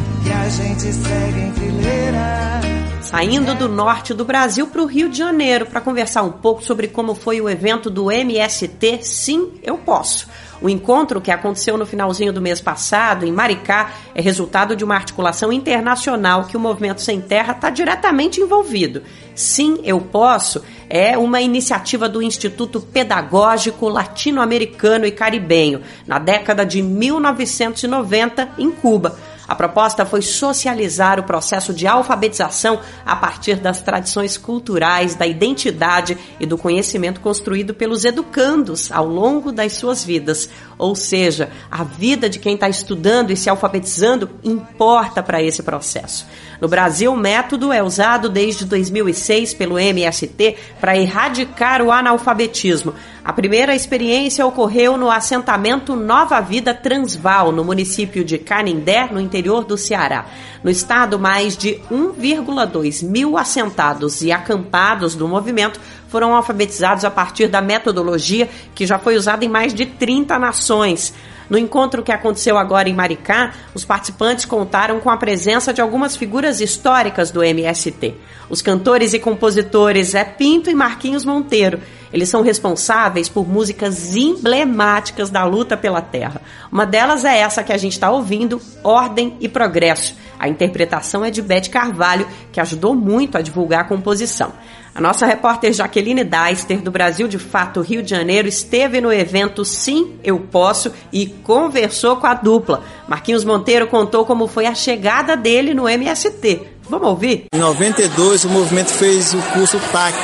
a 0.42 0.48
gente 0.48 0.92
segue 0.92 1.40
em 1.40 1.52
fileira. 1.52 2.60
Saindo 3.00 3.54
do 3.54 3.68
norte 3.68 4.12
do 4.12 4.24
Brasil 4.24 4.66
para 4.66 4.82
o 4.82 4.86
Rio 4.86 5.08
de 5.08 5.16
Janeiro 5.16 5.66
para 5.66 5.80
conversar 5.80 6.22
um 6.22 6.32
pouco 6.32 6.64
sobre 6.64 6.88
como 6.88 7.14
foi 7.14 7.40
o 7.40 7.48
evento 7.48 7.88
do 7.88 8.10
MST 8.10 9.04
Sim, 9.04 9.52
Eu 9.62 9.78
Posso. 9.78 10.28
O 10.60 10.68
encontro 10.68 11.20
que 11.20 11.30
aconteceu 11.30 11.76
no 11.76 11.86
finalzinho 11.86 12.32
do 12.32 12.40
mês 12.40 12.60
passado, 12.60 13.24
em 13.24 13.30
Maricá, 13.30 13.92
é 14.14 14.22
resultado 14.22 14.74
de 14.74 14.82
uma 14.82 14.94
articulação 14.94 15.52
internacional 15.52 16.44
que 16.46 16.56
o 16.56 16.60
Movimento 16.60 17.02
Sem 17.02 17.20
Terra 17.20 17.52
está 17.52 17.70
diretamente 17.70 18.40
envolvido. 18.40 19.02
Sim, 19.36 19.80
Eu 19.84 20.00
Posso 20.00 20.62
é 20.90 21.16
uma 21.16 21.40
iniciativa 21.40 22.08
do 22.08 22.22
Instituto 22.22 22.80
Pedagógico 22.80 23.88
Latino-Americano 23.88 25.06
e 25.06 25.12
Caribenho, 25.12 25.82
na 26.06 26.18
década 26.18 26.66
de 26.66 26.82
1990, 26.82 28.54
em 28.58 28.70
Cuba 28.72 29.16
a 29.46 29.54
proposta 29.54 30.06
foi 30.06 30.22
socializar 30.22 31.18
o 31.18 31.24
processo 31.24 31.72
de 31.72 31.86
alfabetização 31.86 32.80
a 33.04 33.16
partir 33.16 33.56
das 33.56 33.80
tradições 33.80 34.36
culturais, 34.36 35.14
da 35.14 35.26
identidade 35.26 36.16
e 36.38 36.46
do 36.46 36.56
conhecimento 36.56 37.20
construído 37.20 37.74
pelos 37.74 38.04
educandos 38.04 38.90
ao 38.92 39.06
longo 39.06 39.50
das 39.50 39.72
suas 39.74 40.04
vidas. 40.04 40.48
Ou 40.78 40.94
seja, 40.94 41.50
a 41.70 41.84
vida 41.84 42.28
de 42.28 42.38
quem 42.38 42.54
está 42.54 42.68
estudando 42.68 43.30
e 43.30 43.36
se 43.36 43.50
alfabetizando 43.50 44.30
importa 44.42 45.22
para 45.22 45.42
esse 45.42 45.62
processo. 45.62 46.26
No 46.60 46.68
Brasil, 46.68 47.12
o 47.12 47.16
método 47.16 47.72
é 47.72 47.82
usado 47.82 48.28
desde 48.28 48.64
2006 48.64 49.54
pelo 49.54 49.78
MST 49.78 50.56
para 50.80 50.96
erradicar 50.96 51.82
o 51.82 51.90
analfabetismo. 51.90 52.94
A 53.24 53.32
primeira 53.32 53.72
experiência 53.72 54.44
ocorreu 54.44 54.96
no 54.96 55.08
assentamento 55.08 55.94
Nova 55.94 56.40
Vida 56.40 56.74
Transval, 56.74 57.52
no 57.52 57.64
município 57.64 58.24
de 58.24 58.36
Canindé, 58.36 59.08
no 59.12 59.20
interior 59.20 59.64
do 59.64 59.78
Ceará. 59.78 60.26
No 60.62 60.68
estado, 60.68 61.20
mais 61.20 61.56
de 61.56 61.80
1,2 61.88 63.04
mil 63.04 63.38
assentados 63.38 64.22
e 64.22 64.32
acampados 64.32 65.14
do 65.14 65.28
movimento 65.28 65.80
foram 66.08 66.34
alfabetizados 66.34 67.04
a 67.04 67.12
partir 67.12 67.46
da 67.46 67.62
metodologia 67.62 68.50
que 68.74 68.84
já 68.84 68.98
foi 68.98 69.14
usada 69.14 69.44
em 69.44 69.48
mais 69.48 69.72
de 69.72 69.86
30 69.86 70.36
nações. 70.36 71.14
No 71.52 71.58
encontro 71.58 72.02
que 72.02 72.10
aconteceu 72.10 72.56
agora 72.56 72.88
em 72.88 72.94
Maricá, 72.94 73.52
os 73.74 73.84
participantes 73.84 74.46
contaram 74.46 74.98
com 75.00 75.10
a 75.10 75.18
presença 75.18 75.70
de 75.70 75.82
algumas 75.82 76.16
figuras 76.16 76.62
históricas 76.62 77.30
do 77.30 77.44
MST. 77.44 78.14
Os 78.48 78.62
cantores 78.62 79.12
e 79.12 79.18
compositores 79.18 80.12
Zé 80.12 80.24
Pinto 80.24 80.70
e 80.70 80.74
Marquinhos 80.74 81.26
Monteiro. 81.26 81.78
Eles 82.10 82.30
são 82.30 82.40
responsáveis 82.40 83.28
por 83.28 83.46
músicas 83.46 84.16
emblemáticas 84.16 85.28
da 85.28 85.44
luta 85.44 85.76
pela 85.76 86.00
terra. 86.00 86.40
Uma 86.72 86.86
delas 86.86 87.22
é 87.22 87.40
essa 87.40 87.62
que 87.62 87.72
a 87.74 87.76
gente 87.76 87.92
está 87.92 88.10
ouvindo, 88.10 88.58
Ordem 88.82 89.36
e 89.38 89.46
Progresso. 89.46 90.16
A 90.38 90.48
interpretação 90.48 91.22
é 91.22 91.30
de 91.30 91.42
Beth 91.42 91.68
Carvalho, 91.70 92.26
que 92.50 92.60
ajudou 92.60 92.94
muito 92.94 93.36
a 93.36 93.42
divulgar 93.42 93.82
a 93.82 93.88
composição. 93.88 94.54
A 94.94 95.00
nossa 95.00 95.24
repórter 95.24 95.72
Jaqueline 95.72 96.22
Deister, 96.22 96.82
do 96.82 96.90
Brasil 96.90 97.26
de 97.26 97.38
Fato 97.38 97.80
Rio 97.80 98.02
de 98.02 98.10
Janeiro, 98.10 98.46
esteve 98.46 99.00
no 99.00 99.10
evento 99.10 99.64
Sim, 99.64 100.16
Eu 100.22 100.38
Posso 100.38 100.92
e 101.10 101.26
conversou 101.26 102.16
com 102.16 102.26
a 102.26 102.34
dupla. 102.34 102.82
Marquinhos 103.08 103.42
Monteiro 103.42 103.86
contou 103.86 104.26
como 104.26 104.46
foi 104.46 104.66
a 104.66 104.74
chegada 104.74 105.34
dele 105.34 105.72
no 105.72 105.88
MST. 105.88 106.60
Vamos 106.90 107.08
ouvir? 107.08 107.46
Em 107.54 107.58
92, 107.58 108.44
o 108.44 108.50
movimento 108.50 108.92
fez 108.92 109.32
o 109.32 109.38
curso 109.54 109.80
PAC, 109.90 110.14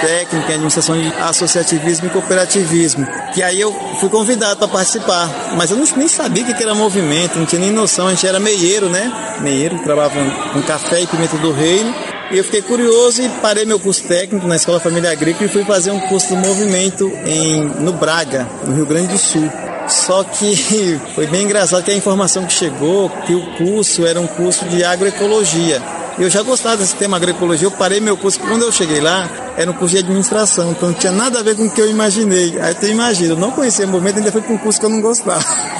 técnica 0.00 0.52
em 0.52 0.54
administração 0.54 0.98
de 0.98 1.08
associativismo 1.14 2.06
e 2.06 2.10
cooperativismo. 2.10 3.06
Que 3.34 3.42
aí 3.42 3.60
eu 3.60 3.70
fui 4.00 4.08
convidado 4.08 4.56
para 4.56 4.68
participar, 4.68 5.28
mas 5.54 5.70
eu 5.70 5.76
não, 5.76 5.84
nem 5.98 6.08
sabia 6.08 6.44
o 6.44 6.46
que 6.46 6.62
era 6.62 6.74
movimento, 6.74 7.38
não 7.38 7.44
tinha 7.44 7.60
nem 7.60 7.72
noção. 7.72 8.06
A 8.06 8.10
gente 8.10 8.26
era 8.26 8.40
meieiro, 8.40 8.88
né? 8.88 9.12
Meieiro, 9.42 9.78
trabalhava 9.80 10.14
com 10.54 10.62
café 10.62 11.02
e 11.02 11.06
pimenta 11.06 11.36
do 11.36 11.52
reino. 11.52 11.94
E 12.30 12.36
eu 12.36 12.44
fiquei 12.44 12.60
curioso 12.60 13.22
e 13.22 13.28
parei 13.40 13.64
meu 13.64 13.80
curso 13.80 14.04
técnico 14.04 14.46
na 14.46 14.56
Escola 14.56 14.78
Família 14.78 15.10
Agrícola 15.10 15.46
e 15.46 15.48
fui 15.48 15.64
fazer 15.64 15.90
um 15.90 16.00
curso 16.00 16.28
do 16.28 16.36
movimento 16.36 17.10
em, 17.24 17.64
no 17.64 17.92
Braga, 17.94 18.46
no 18.66 18.74
Rio 18.74 18.84
Grande 18.84 19.08
do 19.08 19.18
Sul. 19.18 19.50
Só 19.88 20.22
que 20.24 20.54
foi 21.14 21.26
bem 21.26 21.44
engraçado 21.44 21.82
que 21.82 21.90
a 21.90 21.96
informação 21.96 22.44
que 22.44 22.52
chegou 22.52 23.08
que 23.26 23.34
o 23.34 23.56
curso 23.56 24.06
era 24.06 24.20
um 24.20 24.26
curso 24.26 24.66
de 24.66 24.84
agroecologia. 24.84 25.82
Eu 26.18 26.28
já 26.28 26.42
gostava 26.42 26.76
desse 26.76 26.96
tema 26.96 27.16
agroecologia, 27.16 27.66
eu 27.66 27.70
parei 27.70 27.98
meu 27.98 28.16
curso, 28.16 28.40
quando 28.40 28.62
eu 28.62 28.72
cheguei 28.72 29.00
lá, 29.00 29.54
era 29.56 29.70
um 29.70 29.74
curso 29.74 29.94
de 29.94 30.02
administração, 30.02 30.72
então 30.72 30.90
não 30.90 30.98
tinha 30.98 31.12
nada 31.12 31.38
a 31.38 31.42
ver 31.42 31.56
com 31.56 31.64
o 31.64 31.70
que 31.70 31.80
eu 31.80 31.88
imaginei. 31.88 32.60
Aí 32.60 32.74
tu 32.74 32.86
imagina, 32.86 33.32
eu 33.32 33.38
não 33.38 33.52
conhecia 33.52 33.86
o 33.86 33.88
movimento, 33.88 34.18
ainda 34.18 34.32
fui 34.32 34.42
para 34.42 34.52
um 34.52 34.58
curso 34.58 34.78
que 34.78 34.84
eu 34.84 34.90
não 34.90 35.00
gostava. 35.00 35.44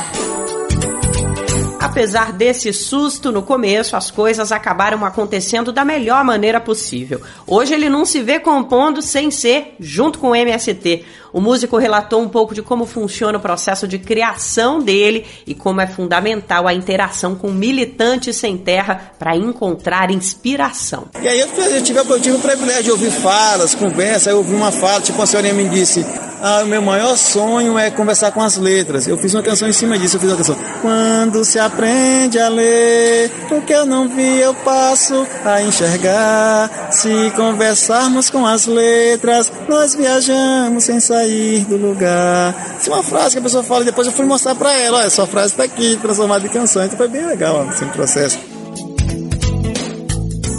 Apesar 1.88 2.32
desse 2.32 2.70
susto 2.70 3.32
no 3.32 3.42
começo, 3.42 3.96
as 3.96 4.10
coisas 4.10 4.52
acabaram 4.52 5.06
acontecendo 5.06 5.72
da 5.72 5.86
melhor 5.86 6.22
maneira 6.22 6.60
possível. 6.60 7.22
Hoje 7.46 7.72
ele 7.72 7.88
não 7.88 8.04
se 8.04 8.20
vê 8.20 8.38
compondo 8.38 9.00
sem 9.00 9.30
ser 9.30 9.74
junto 9.80 10.18
com 10.18 10.28
o 10.28 10.34
MST. 10.34 11.04
O 11.32 11.40
músico 11.40 11.78
relatou 11.78 12.20
um 12.20 12.28
pouco 12.28 12.54
de 12.54 12.60
como 12.60 12.84
funciona 12.84 13.38
o 13.38 13.40
processo 13.40 13.88
de 13.88 13.98
criação 13.98 14.80
dele 14.80 15.26
e 15.46 15.54
como 15.54 15.80
é 15.80 15.86
fundamental 15.86 16.68
a 16.68 16.74
interação 16.74 17.34
com 17.34 17.50
militantes 17.50 18.36
sem 18.36 18.58
terra 18.58 19.12
para 19.18 19.34
encontrar 19.34 20.10
inspiração. 20.10 21.08
E 21.20 21.26
aí 21.26 21.40
eu, 21.40 21.48
tive, 21.82 21.98
eu 21.98 22.20
tive 22.20 22.36
o 22.36 22.40
privilégio 22.40 22.84
de 22.84 22.90
ouvir 22.90 23.10
falas, 23.10 23.74
conversa, 23.74 24.30
eu 24.30 24.38
ouvi 24.38 24.54
uma 24.54 24.70
fala, 24.70 25.00
tipo 25.00 25.20
a 25.20 25.26
senhora 25.26 25.52
me 25.54 25.68
disse, 25.68 26.04
ah, 26.40 26.64
meu 26.64 26.80
maior 26.80 27.16
sonho 27.16 27.76
é 27.78 27.90
conversar 27.90 28.30
com 28.30 28.40
as 28.40 28.56
letras. 28.56 29.08
Eu 29.08 29.18
fiz 29.18 29.34
uma 29.34 29.42
canção 29.42 29.68
em 29.68 29.72
cima 29.72 29.98
disso, 29.98 30.16
eu 30.16 30.20
fiz 30.20 30.30
uma 30.30 30.36
canção. 30.36 30.56
Quando 30.80 31.44
se 31.44 31.58
aprende 31.78 32.40
a 32.40 32.48
ler, 32.48 33.30
o 33.52 33.60
que 33.62 33.72
eu 33.72 33.86
não 33.86 34.08
vi 34.08 34.40
eu 34.40 34.52
passo 34.52 35.24
a 35.44 35.62
enxergar. 35.62 36.88
Se 36.90 37.30
conversarmos 37.36 38.28
com 38.28 38.44
as 38.44 38.66
letras, 38.66 39.52
nós 39.68 39.94
viajamos 39.94 40.82
sem 40.82 40.98
sair 40.98 41.64
do 41.66 41.76
lugar. 41.76 42.54
É 42.84 42.90
uma 42.90 43.04
frase 43.04 43.34
que 43.34 43.38
a 43.38 43.42
pessoa 43.42 43.62
fala 43.62 43.84
depois 43.84 44.08
eu 44.08 44.12
fui 44.12 44.26
mostrar 44.26 44.56
para 44.56 44.72
ela. 44.72 44.98
Olha, 44.98 45.10
sua 45.10 45.26
frase 45.26 45.52
está 45.52 45.64
aqui, 45.64 45.96
transformada 46.02 46.44
em 46.44 46.50
canção. 46.50 46.84
Então 46.84 46.98
foi 46.98 47.08
bem 47.08 47.24
legal 47.24 47.64
esse 47.70 47.84
processo. 47.86 48.47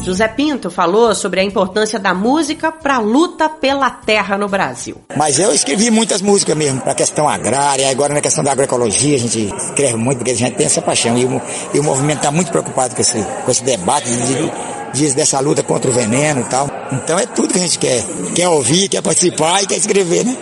José 0.04 0.28
Pinto 0.28 0.72
falou 0.72 1.14
sobre 1.14 1.40
a 1.40 1.44
importância 1.44 2.00
da 2.00 2.14
música 2.14 2.72
para 2.72 2.96
a 2.96 3.00
luta 3.00 3.50
pela 3.50 3.90
terra 3.90 4.38
no 4.38 4.48
Brasil. 4.48 4.96
Mas 5.16 5.40
eu 5.40 5.54
escrevi 5.54 5.92
muitas 5.92 6.22
músicas 6.22 6.56
mesmo 6.56 6.82
para 6.82 6.94
a 6.94 6.96
questão 6.96 7.28
agrária, 7.28 7.90
agora 7.90 8.14
na 8.14 8.22
questão 8.22 8.44
da 8.44 8.52
agroecologia 8.52 9.16
a 9.16 9.20
gente 9.20 9.54
escreve 9.54 9.96
muito 9.96 10.20
porque 10.20 10.32
a 10.32 10.36
gente 10.36 10.56
tem 10.56 10.66
essa 10.66 10.82
paixão 10.82 11.18
e 11.18 11.26
o, 11.26 11.42
e 11.74 11.80
o 11.80 11.84
movimento 11.84 12.18
está 12.18 12.32
muito 12.32 12.52
preocupado 12.52 12.96
com 12.96 13.02
esse, 13.02 13.22
com 13.46 13.52
esse 13.52 13.64
debate 13.64 14.10
de, 14.10 14.52
dias 14.94 15.14
dessa 15.14 15.40
luta 15.40 15.62
contra 15.64 15.92
o 15.92 15.94
veneno 15.94 16.42
e 16.42 16.46
tal. 16.46 16.70
Então 16.92 17.20
é 17.20 17.26
tudo 17.26 17.54
que 17.54 17.60
a 17.60 17.62
gente 17.62 17.78
quer. 17.78 18.04
Quer 18.34 18.48
ouvir, 18.48 18.88
quer 18.88 19.02
participar 19.02 19.64
e 19.64 19.68
quer 19.68 19.78
escrever, 19.78 20.26
né? 20.26 20.36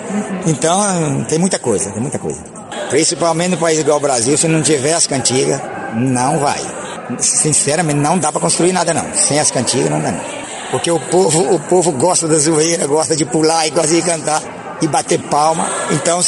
Então 0.46 1.26
tem 1.28 1.40
muita 1.40 1.60
coisa, 1.60 1.92
tem 1.92 2.02
muita 2.02 2.20
coisa. 2.20 2.44
Principalmente 2.90 3.52
no 3.52 3.58
país 3.58 3.80
igual 3.80 3.98
o 3.98 4.02
Brasil, 4.02 4.38
se 4.38 4.48
não 4.48 4.62
tiver 4.62 4.94
as 4.94 5.08
cantigas, 5.08 5.60
não 5.96 6.40
vai 6.40 6.87
sinceramente, 7.20 8.00
não 8.00 8.18
dá 8.18 8.32
para 8.32 8.42
construir 8.42 8.74
nada 8.74 8.94
não. 8.94 9.06
Sem 9.16 9.40
as 9.40 9.52
cantigas 9.52 9.90
não 9.90 10.02
dá 10.02 10.12
não. 10.12 10.22
Porque 10.72 10.92
o 10.92 11.00
povo, 11.00 11.56
o 11.56 11.60
povo 11.60 11.92
gosta 11.94 12.28
da 12.28 12.38
zoeira, 12.38 12.86
gosta 12.88 13.16
de 13.16 13.26
pular 13.26 13.68
e 13.68 13.72
gosta 13.72 13.96
de 13.96 14.02
cantar 14.02 14.78
e 14.82 14.88
bater 14.88 15.20
palma. 15.20 15.70
Então, 15.92 16.22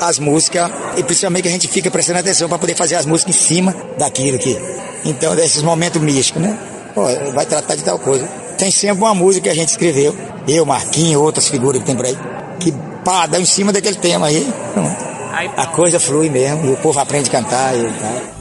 as 0.00 0.18
músicas, 0.18 0.70
e 0.96 1.02
principalmente 1.02 1.48
a 1.48 1.50
gente 1.50 1.68
fica 1.68 1.90
prestando 1.90 2.18
atenção 2.18 2.48
para 2.48 2.58
poder 2.58 2.76
fazer 2.76 2.96
as 2.96 3.06
músicas 3.06 3.34
em 3.34 3.38
cima 3.38 3.74
daquilo 3.98 4.38
que. 4.38 4.58
Então, 5.04 5.34
desses 5.34 5.62
momentos 5.62 6.00
místicos, 6.00 6.42
né? 6.42 6.58
Pô, 6.94 7.02
vai 7.34 7.46
tratar 7.46 7.74
de 7.74 7.82
tal 7.82 7.98
coisa. 7.98 8.26
Tem 8.58 8.70
sempre 8.70 9.02
uma 9.02 9.14
música 9.14 9.44
que 9.44 9.48
a 9.50 9.54
gente 9.54 9.68
escreveu, 9.68 10.14
eu, 10.46 10.64
Marquinhos, 10.64 11.20
outras 11.20 11.48
figuras 11.48 11.80
que 11.80 11.86
tem 11.86 11.96
por 11.96 12.04
aí, 12.04 12.16
que 12.60 12.72
pá, 13.04 13.26
dá 13.26 13.40
em 13.40 13.44
cima 13.44 13.72
daquele 13.72 13.96
tema 13.96 14.26
aí. 14.26 14.46
Pronto. 14.72 15.14
A 15.56 15.66
coisa 15.66 15.98
flui 15.98 16.30
mesmo, 16.30 16.66
e 16.66 16.72
o 16.72 16.76
povo 16.76 17.00
aprende 17.00 17.28
a 17.28 17.32
cantar 17.32 17.76
e 17.76 17.82
tal. 17.82 18.33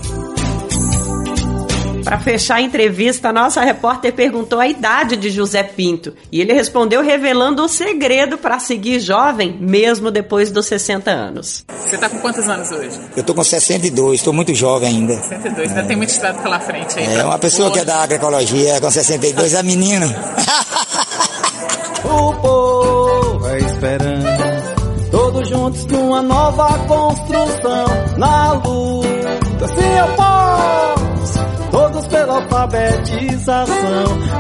Para 2.04 2.20
fechar 2.20 2.56
a 2.56 2.62
entrevista, 2.62 3.30
a 3.30 3.34
nossa 3.34 3.62
repórter 3.62 4.14
perguntou 4.14 4.60
a 4.60 4.68
idade 4.68 5.16
de 5.16 5.30
José 5.30 5.64
Pinto 5.64 6.14
e 6.32 6.42
ele 6.42 6.54
respondeu 6.54 7.02
revelando 7.02 7.64
o 7.64 7.70
segredo 7.70 8.38
para 8.38 8.60
seguir 8.60 9.00
jovem 9.00 9.58
mesmo 9.60 10.12
depois 10.12 10.52
dos 10.52 10.66
60 10.66 11.10
anos. 11.10 11.66
Você 11.86 11.96
está 11.96 12.10
com 12.10 12.20
quantos 12.20 12.48
anos 12.50 12.72
hoje? 12.72 13.00
Eu 13.16 13.24
tô 13.24 13.34
com 13.34 13.44
62, 13.44 14.20
estou 14.20 14.34
muito 14.34 14.54
jovem 14.54 14.90
ainda. 14.90 15.16
62, 15.16 15.70
ainda 15.70 15.82
é. 15.82 15.86
tem 15.86 15.96
muito 15.96 16.10
estrada 16.10 16.42
pela 16.42 16.60
frente 16.60 17.00
aí. 17.00 17.16
É, 17.16 17.24
uma 17.24 17.40
pessoa 17.40 17.72
que 17.72 17.80
é 17.80 17.86
da 17.86 18.04
agroecologia 18.04 18.82
com 18.82 18.92
62 18.92 19.54
é 19.54 19.64
menino. 19.64 20.08
o 22.04 22.34
povo 22.34 23.48
é 23.48 23.60
esperança, 23.60 24.76
todos 25.10 25.48
juntos 25.48 25.86
numa 25.86 26.22
nova 26.22 26.68
construção, 26.88 27.86
na 28.18 28.54
luta, 28.54 29.68
sim 29.68 29.98
eu 29.98 30.08
posso 30.16 31.03
pela 32.24 32.36
alfabetização 32.36 33.74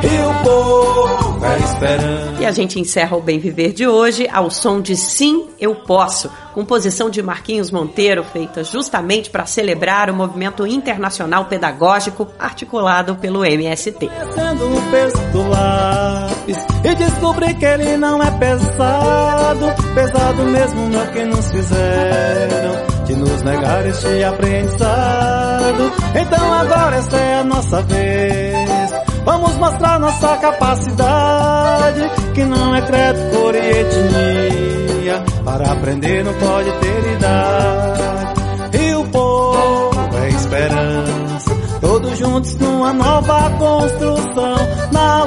e 0.04 0.22
o 0.26 0.44
povo 0.44 1.46
é 1.46 1.60
esperando. 1.60 2.42
E 2.42 2.46
a 2.46 2.52
gente 2.52 2.80
encerra 2.80 3.18
o 3.18 3.22
Bem 3.22 3.40
Viver 3.40 3.74
de 3.74 3.86
hoje 3.86 4.28
ao 4.32 4.50
som 4.50 4.80
de 4.80 4.96
Sim, 4.96 5.50
Eu 5.60 5.76
Posso, 5.76 6.32
composição 6.54 7.10
de 7.10 7.22
Marquinhos 7.22 7.72
Monteiro, 7.72 8.24
feita 8.24 8.64
justamente 8.64 9.30
para 9.30 9.46
celebrar 9.46 10.10
o 10.10 10.14
movimento 10.14 10.66
internacional 10.66 11.46
pedagógico 11.46 12.28
articulado 12.40 13.16
pelo 13.16 13.44
MST. 13.44 14.06
o 14.06 14.92
peso 14.92 15.18
do 15.34 15.50
lápis 15.50 16.58
e 16.86 16.96
descobri 16.96 17.54
que 17.54 17.66
ele 17.66 17.98
não 17.98 18.24
é 18.24 18.32
pesado, 18.32 19.66
pesado 19.94 20.44
mesmo 20.46 20.88
no 20.88 21.06
que 21.12 21.26
nos 21.26 21.52
fizeram 21.52 22.93
de 23.14 23.20
nos 23.20 23.42
negar 23.44 23.86
este 23.86 24.24
aprendizado. 24.24 25.92
Então 26.16 26.54
agora 26.54 26.96
esta 26.96 27.18
é 27.18 27.40
a 27.40 27.44
nossa 27.44 27.82
vez. 27.84 28.92
Vamos 29.26 29.56
mostrar 29.56 30.00
nossa 30.00 30.38
capacidade, 30.38 32.12
que 32.34 32.44
não 32.44 32.76
é 32.76 32.82
credo, 32.82 33.20
cor 33.32 33.56
e 33.56 33.60
etnia. 33.60 35.24
Para 35.46 35.72
aprender 35.72 36.24
não 36.24 36.34
pode 36.34 36.72
ter 36.80 37.14
idade. 37.14 38.84
E 38.84 38.96
o 38.96 39.06
povo 39.06 40.18
é 40.18 40.30
esperança, 40.30 41.56
todos 41.80 42.18
juntos 42.18 42.56
numa 42.56 42.92
nova 42.92 43.50
construção, 43.52 44.56
na 44.92 45.26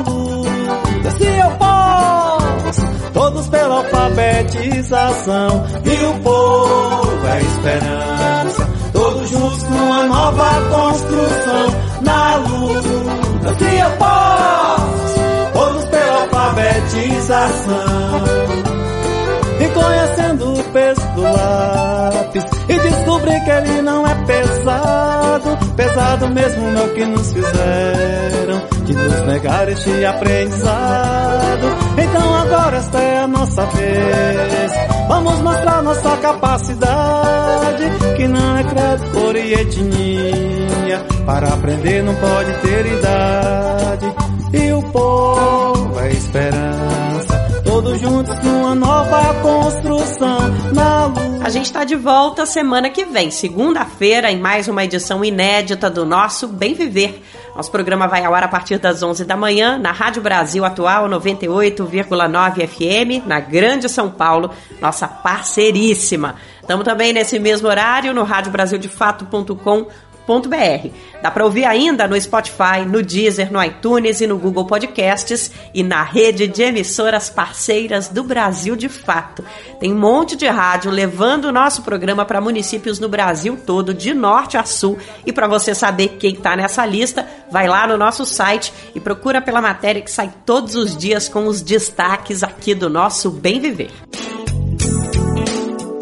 todos 3.27 3.49
pela 3.49 3.79
alfabetização. 3.79 5.65
E 5.85 6.05
o 6.05 6.15
povo 6.21 7.27
é 7.27 7.43
esperança, 7.43 8.69
todos 8.93 9.29
juntos 9.31 9.63
numa 9.65 10.05
nova 10.05 10.51
construção, 10.71 11.67
na 12.03 12.37
luta. 12.37 13.55
Se 13.59 13.65
eu 13.65 13.91
posso, 13.99 15.21
todos 15.53 15.85
pela 15.87 16.21
alfabetização. 16.23 17.77
E 19.59 19.69
conhecendo 19.69 20.53
o 20.53 20.65
peso 20.65 21.01
do 21.15 21.23
lápis 21.23 22.45
E 22.69 22.79
descobri 22.79 23.41
que 23.41 23.51
ele 23.51 23.81
não 23.81 24.07
é 24.07 24.15
pesado 24.27 25.57
Pesado 25.75 26.29
mesmo 26.29 26.71
no 26.73 26.89
que 26.91 27.07
nos 27.07 27.33
fizeram 27.33 28.46
Negar 29.37 29.69
este 29.69 30.03
aprendizado. 30.03 31.67
Então 31.99 32.35
agora 32.37 32.79
esta 32.79 32.99
é 32.99 33.19
a 33.19 33.27
nossa 33.27 33.67
vez. 33.67 34.73
Vamos 35.09 35.39
mostrar 35.41 35.83
nossa 35.83 36.17
capacidade 36.17 37.85
Que 38.17 38.27
não 38.27 38.57
é 38.57 38.65
credo, 38.65 39.11
cor 39.13 39.37
e 39.37 39.53
etnia. 39.53 41.05
Para 41.27 41.49
aprender 41.49 42.03
não 42.03 42.15
pode 42.15 42.51
ter 42.63 42.87
idade. 42.87 44.15
E 44.55 44.73
o 44.73 44.83
povo 44.85 46.01
é 46.01 46.13
esperança 46.13 46.86
juntos 48.07 48.39
numa 48.45 48.75
nova 48.75 49.17
A 51.43 51.49
gente 51.49 51.67
está 51.67 51.83
de 51.85 51.97
volta 51.97 52.47
semana 52.47 52.89
que 52.89 53.05
vem, 53.05 53.31
segunda-feira, 53.31 54.31
em 54.31 54.39
mais 54.39 54.69
uma 54.69 54.85
edição 54.85 55.25
inédita 55.25 55.91
do 55.91 56.05
nosso 56.05 56.47
Bem 56.47 56.75
Viver. 56.75 57.21
Nosso 57.55 57.71
programa 57.71 58.07
vai 58.07 58.25
ao 58.25 58.35
ar 58.35 58.45
a 58.45 58.49
partir 58.49 58.79
das 58.79 59.03
11 59.03 59.25
da 59.25 59.37
manhã 59.37 59.79
na 59.79 59.91
Rádio 59.91 60.23
Brasil 60.23 60.65
Atual 60.65 61.09
98,9 61.09 62.67
FM, 62.67 63.27
na 63.27 63.41
Grande 63.41 63.89
São 63.89 64.11
Paulo, 64.11 64.51
nossa 64.81 65.09
parceiríssima. 65.09 66.37
Estamos 66.61 66.85
também 66.85 67.13
nesse 67.13 67.39
mesmo 67.39 67.69
horário 67.69 68.13
no 68.13 68.25
radiobrasildefato.com 70.27 71.17
Dá 71.23 71.31
para 71.31 71.45
ouvir 71.45 71.65
ainda 71.65 72.07
no 72.07 72.21
Spotify, 72.21 72.85
no 72.87 73.03
Deezer, 73.03 73.53
no 73.53 73.63
iTunes 73.63 74.21
e 74.21 74.27
no 74.27 74.39
Google 74.39 74.67
Podcasts 74.67 75.51
e 75.73 75.83
na 75.83 76.03
rede 76.03 76.47
de 76.47 76.63
emissoras 76.63 77.31
parceiras 77.31 78.09
do 78.09 78.23
Brasil 78.23 78.77
de 78.77 78.89
Fato. 78.89 79.45
Tem 79.81 79.93
um 79.93 79.99
monte 79.99 80.37
de 80.37 80.47
rádio 80.47 80.91
levando 80.91 81.47
o 81.47 81.53
nosso 81.53 81.83
programa 81.83 82.25
para 82.25 82.41
municípios 82.41 83.01
no 83.01 83.09
Brasil 83.09 83.59
todo, 83.65 83.95
de 83.95 84.13
norte 84.13 84.57
a 84.57 84.65
sul. 84.65 84.99
E 85.25 85.33
para 85.33 85.49
você 85.49 85.75
saber 85.75 86.17
quem 86.19 86.35
está 86.35 86.55
nessa 86.55 86.85
lista, 86.85 87.27
vai 87.51 87.67
lá 87.67 87.87
no 87.87 87.97
nosso 87.97 88.25
site 88.25 88.73
e 88.95 89.01
procura 89.01 89.41
pela 89.41 89.63
matéria 89.63 90.03
que 90.03 90.11
sai 90.11 90.33
todos 90.45 90.77
os 90.77 90.97
dias 90.97 91.29
com 91.29 91.47
os 91.47 91.63
destaques 91.63 92.43
aqui 92.43 92.75
do 92.75 92.91
nosso 92.91 93.31
Bem 93.31 93.59
Viver. 93.59 93.91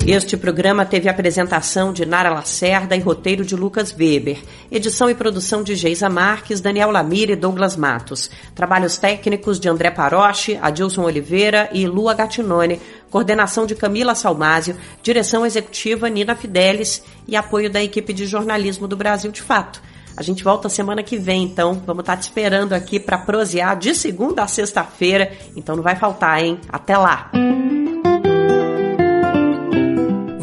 Este 0.06 0.36
programa 0.36 0.84
teve 0.84 1.08
apresentação 1.08 1.90
de 1.90 2.04
Nara 2.04 2.28
Lacerda 2.28 2.94
e 2.94 3.00
roteiro 3.00 3.42
de 3.42 3.56
Lucas 3.56 3.90
Weber. 3.90 4.38
Edição 4.70 5.08
e 5.08 5.14
produção 5.14 5.62
de 5.62 5.74
Geisa 5.74 6.10
Marques, 6.10 6.60
Daniel 6.60 6.90
Lamir 6.90 7.30
e 7.30 7.36
Douglas 7.36 7.74
Matos. 7.74 8.30
Trabalhos 8.54 8.98
técnicos 8.98 9.58
de 9.58 9.66
André 9.66 9.90
Paroche, 9.90 10.58
Adilson 10.60 11.04
Oliveira 11.04 11.70
e 11.72 11.86
Lua 11.86 12.12
Gatinone. 12.12 12.82
Coordenação 13.10 13.64
de 13.64 13.74
Camila 13.74 14.14
Salmásio. 14.14 14.76
Direção 15.02 15.46
executiva 15.46 16.10
Nina 16.10 16.36
Fidelis 16.36 17.02
e 17.26 17.34
apoio 17.34 17.70
da 17.70 17.82
equipe 17.82 18.12
de 18.12 18.26
jornalismo 18.26 18.86
do 18.86 18.98
Brasil 18.98 19.32
de 19.32 19.40
Fato. 19.40 19.80
A 20.14 20.22
gente 20.22 20.44
volta 20.44 20.68
semana 20.68 21.02
que 21.02 21.16
vem, 21.16 21.44
então. 21.44 21.82
Vamos 21.86 22.02
estar 22.02 22.18
te 22.18 22.24
esperando 22.24 22.74
aqui 22.74 23.00
para 23.00 23.16
prosear 23.16 23.74
de 23.78 23.94
segunda 23.94 24.42
a 24.42 24.46
sexta-feira. 24.46 25.32
Então 25.56 25.74
não 25.74 25.82
vai 25.82 25.96
faltar, 25.96 26.44
hein? 26.44 26.60
Até 26.68 26.94
lá! 26.94 27.30